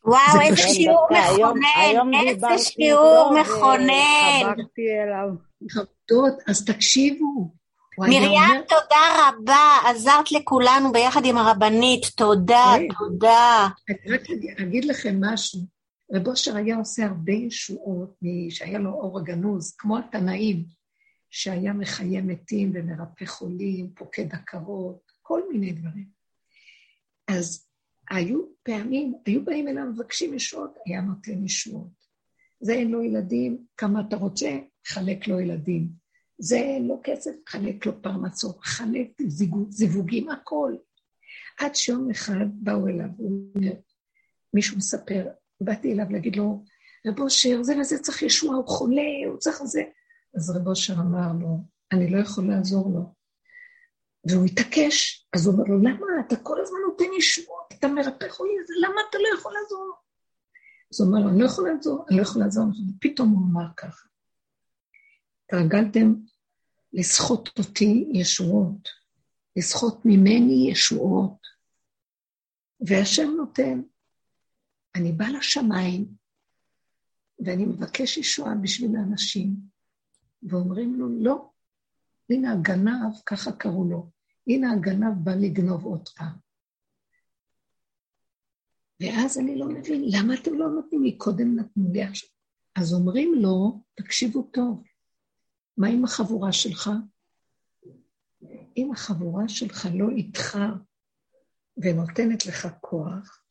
[0.05, 4.55] וואו, איזה שיעור מכונן, איזה שיעור מכונן.
[6.47, 7.61] אז תקשיבו.
[7.99, 13.69] מרים, תודה רבה, עזרת לכולנו ביחד עם הרבנית, תודה, תודה.
[13.91, 14.23] אני רק
[14.61, 15.61] אגיד לכם משהו.
[16.13, 18.19] רב אושר היה עושה הרבה ישועות,
[18.51, 20.65] שהיה לו אור הגנוז, כמו התנאים,
[21.31, 26.07] שהיה מחיה מתים ומרפא חולים, פוקד עקרות, כל מיני דברים.
[27.29, 27.67] אז
[28.11, 32.01] היו פעמים, היו באים אליו מבקשים ישועות, היה נותן ישועות.
[32.61, 35.89] זה אין לו ילדים, כמה אתה רוצה, חלק לו ילדים.
[36.39, 39.09] זה לו כסף, חלק לו פרנסות, חלק
[39.69, 40.75] זיווגים, הכל.
[41.59, 43.73] עד שיום אחד באו אליו, הוא אומר,
[44.55, 45.27] מישהו מספר,
[45.61, 46.65] באתי אליו להגיד לו,
[47.07, 49.83] רב אושר, זה וזה צריך ישוע, הוא חולה, הוא צריך זה.
[50.37, 51.59] אז רב אושר אמר לו,
[51.93, 53.15] אני לא יכול לעזור לו.
[54.25, 58.53] והוא התעקש, אז הוא אומר לו, למה אתה כל הזמן נותן ישועות, אתה מרפא חולי,
[58.83, 59.95] למה אתה לא יכול לעזור לו?
[60.93, 62.65] אז הוא אומר לו, אני לא יכול לעזור, אני לא יכול לעזור,
[62.97, 64.07] ופתאום הוא אמר ככה,
[65.53, 66.15] התרגלתם
[66.93, 68.89] לסחוט אותי ישועות,
[69.57, 71.47] לסחוט ממני ישועות,
[72.81, 73.83] והשם נותן.
[74.95, 76.15] אני בא לשמיים,
[77.39, 79.57] ואני מבקש ישועה בשביל האנשים,
[80.43, 81.51] ואומרים לו, לא,
[82.31, 84.11] הנה הגנב, ככה קראו לו,
[84.47, 86.23] הנה הגנב בא לגנוב אותך.
[89.01, 91.19] ואז אני לא מבין, למה אתם לא נותנים לי?
[91.19, 92.29] קודם נתנו לי עכשיו.
[92.77, 94.85] אז אומרים לו, תקשיבו טוב,
[95.81, 96.91] מה עם החבורה שלך?
[98.77, 100.59] אם החבורה שלך לא איתך
[101.77, 103.43] ונותנת לך כוח,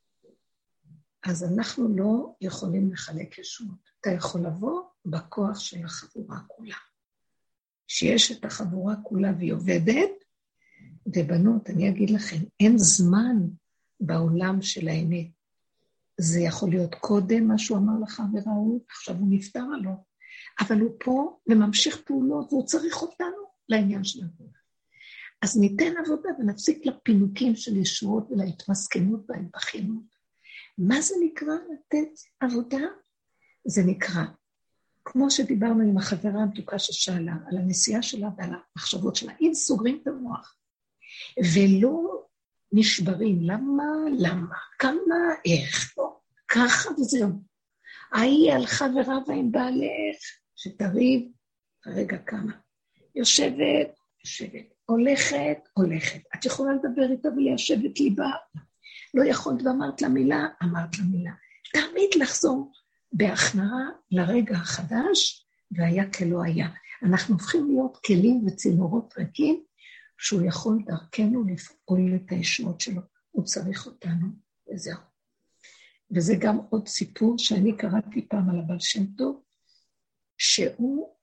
[1.23, 3.89] אז אנחנו לא יכולים לחלק ישועות.
[4.01, 6.75] אתה יכול לבוא בכוח של החבורה כולה.
[7.87, 10.11] שיש את החבורה כולה והיא עובדת,
[11.05, 13.37] ובנות, אני אגיד לכם, אין זמן
[13.99, 15.27] בעולם של האמת.
[16.17, 20.08] זה יכול להיות קודם מה שהוא אמר לחבר ההוא, עכשיו הוא נפטר עליו,
[20.59, 23.37] אבל הוא פה וממשיך פעולות, והוא צריך אותנו
[23.69, 24.59] לעניין של עבודה.
[25.41, 30.19] אז ניתן עבודה ונפסיק לפינוקים של ישועות ולהתמסכנות וההתבכיינות.
[30.77, 32.09] מה זה נקרא לתת
[32.39, 32.81] עבודה?
[33.67, 34.23] זה נקרא
[35.05, 40.07] כמו שדיברנו עם החברה המתוקה ששאלה, על הנסיעה שלה ועל המחשבות שלה, אם סוגרים את
[40.07, 40.55] המוח
[41.55, 42.25] ולא
[42.71, 43.83] נשברים, למה,
[44.17, 45.15] למה, כמה,
[45.45, 47.29] איך, לא, ככה וזהו.
[48.11, 51.31] ההיא הלכה ורבה עם בעלך, שתריב,
[51.85, 52.51] רגע כמה.
[53.15, 56.19] יושבת, יושבת, הולכת, הולכת.
[56.35, 58.31] את יכולה לדבר איתה וליישב את ליבה.
[59.13, 61.31] לא יכולת ואמרת לה מילה, אמרת לה מילה.
[61.73, 62.71] תמיד לחזור
[63.13, 66.69] בהכנעה לרגע החדש, והיה כלא היה.
[67.03, 69.63] אנחנו הופכים להיות כלים וצינורות ריקים,
[70.17, 73.01] שהוא יכול דרכנו לפעול את הישועות שלו.
[73.31, 74.27] הוא צריך אותנו,
[74.73, 74.99] וזהו.
[76.11, 79.41] וזה גם עוד סיפור שאני קראתי פעם על הבעל שם טוב,
[80.39, 81.15] שהוא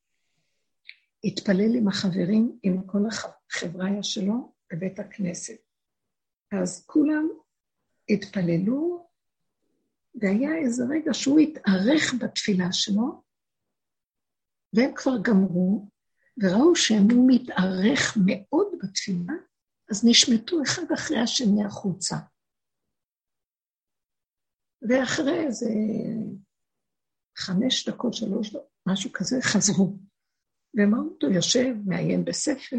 [1.25, 5.61] התפלל עם החברים, עם כל החבריה שלו, בבית הכנסת.
[6.53, 7.29] אז כולם
[8.09, 9.09] התפללו,
[10.15, 13.23] והיה איזה רגע שהוא התארך בתפילה שלו,
[14.73, 15.89] והם כבר גמרו,
[16.43, 19.35] וראו שהוא מתארך מאוד בתפילה,
[19.91, 22.17] אז נשמטו אחד אחרי השני החוצה.
[24.83, 25.71] ואחרי איזה
[27.37, 29.97] חמש דקות, שלוש דקות, משהו כזה, חזרו.
[30.75, 32.77] והם ראו אותו יושב, מעיין בספר,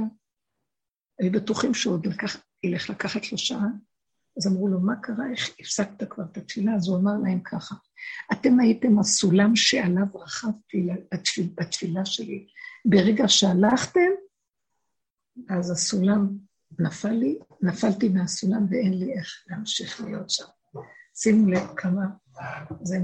[1.19, 3.67] היו בטוחים שעוד לקח, ילך לקחת לו שעה,
[4.37, 6.75] אז אמרו לו, מה קרה, איך הפסקת כבר את התפילה?
[6.75, 7.75] אז הוא אמר להם ככה,
[8.31, 10.87] אתם הייתם הסולם שעליו רכבתי
[11.55, 12.47] בתפילה שלי.
[12.85, 14.09] ברגע שהלכתם,
[15.49, 16.37] אז הסולם
[16.79, 20.45] נפל לי, נפלתי מהסולם ואין לי איך להמשיך להיות שם.
[21.15, 22.05] שימו לב כמה
[22.83, 22.97] זה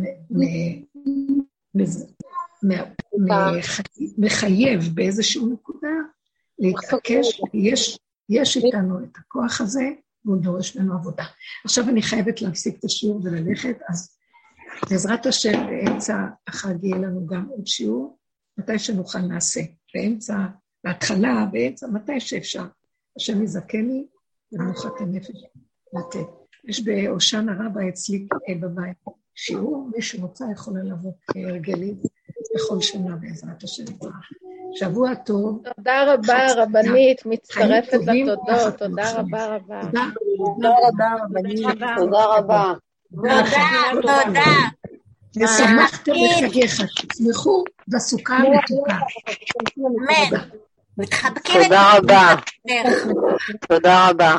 [4.17, 5.89] מחייב באיזושהי נקודה
[6.59, 7.99] להתעקש, יש,
[8.29, 9.89] יש איתנו את הכוח הזה,
[10.25, 11.23] והוא דורש ממנו עבודה.
[11.65, 14.17] עכשיו אני חייבת להפסיק את השיעור וללכת, אז
[14.89, 18.17] בעזרת השם באמצע החג יהיה לנו גם עוד שיעור,
[18.57, 19.61] מתי שנוכל נעשה.
[19.95, 20.35] באמצע,
[20.83, 22.65] בהתחלה, באמצע, מתי שאפשר.
[23.17, 24.05] השם יזכני
[24.51, 25.35] ומנוחת הנפש
[25.93, 26.27] לתת.
[26.63, 28.97] יש בהושענא רבה אצלי אה, בבית
[29.35, 31.97] שיעור, מי שרוצה יכולה לבוא כהרגלית
[32.55, 34.13] בכל שנה בעזרת השם יתברך.
[34.75, 35.61] שבוע טוב.
[35.75, 39.81] תודה רבה, רבנית, מצטרפת לתודות, תודה רבה רבה.
[39.81, 41.67] תודה רבה, רבנית.
[41.97, 42.73] תודה רבה.
[43.15, 43.43] תודה,
[44.01, 44.43] תודה.
[45.37, 48.97] ושמחתם בחגיך, תשמחו בסוכה המתוקה.
[49.77, 50.39] אמן.
[50.97, 52.35] מתחבקים תודה רבה.
[53.69, 54.35] תודה רבה.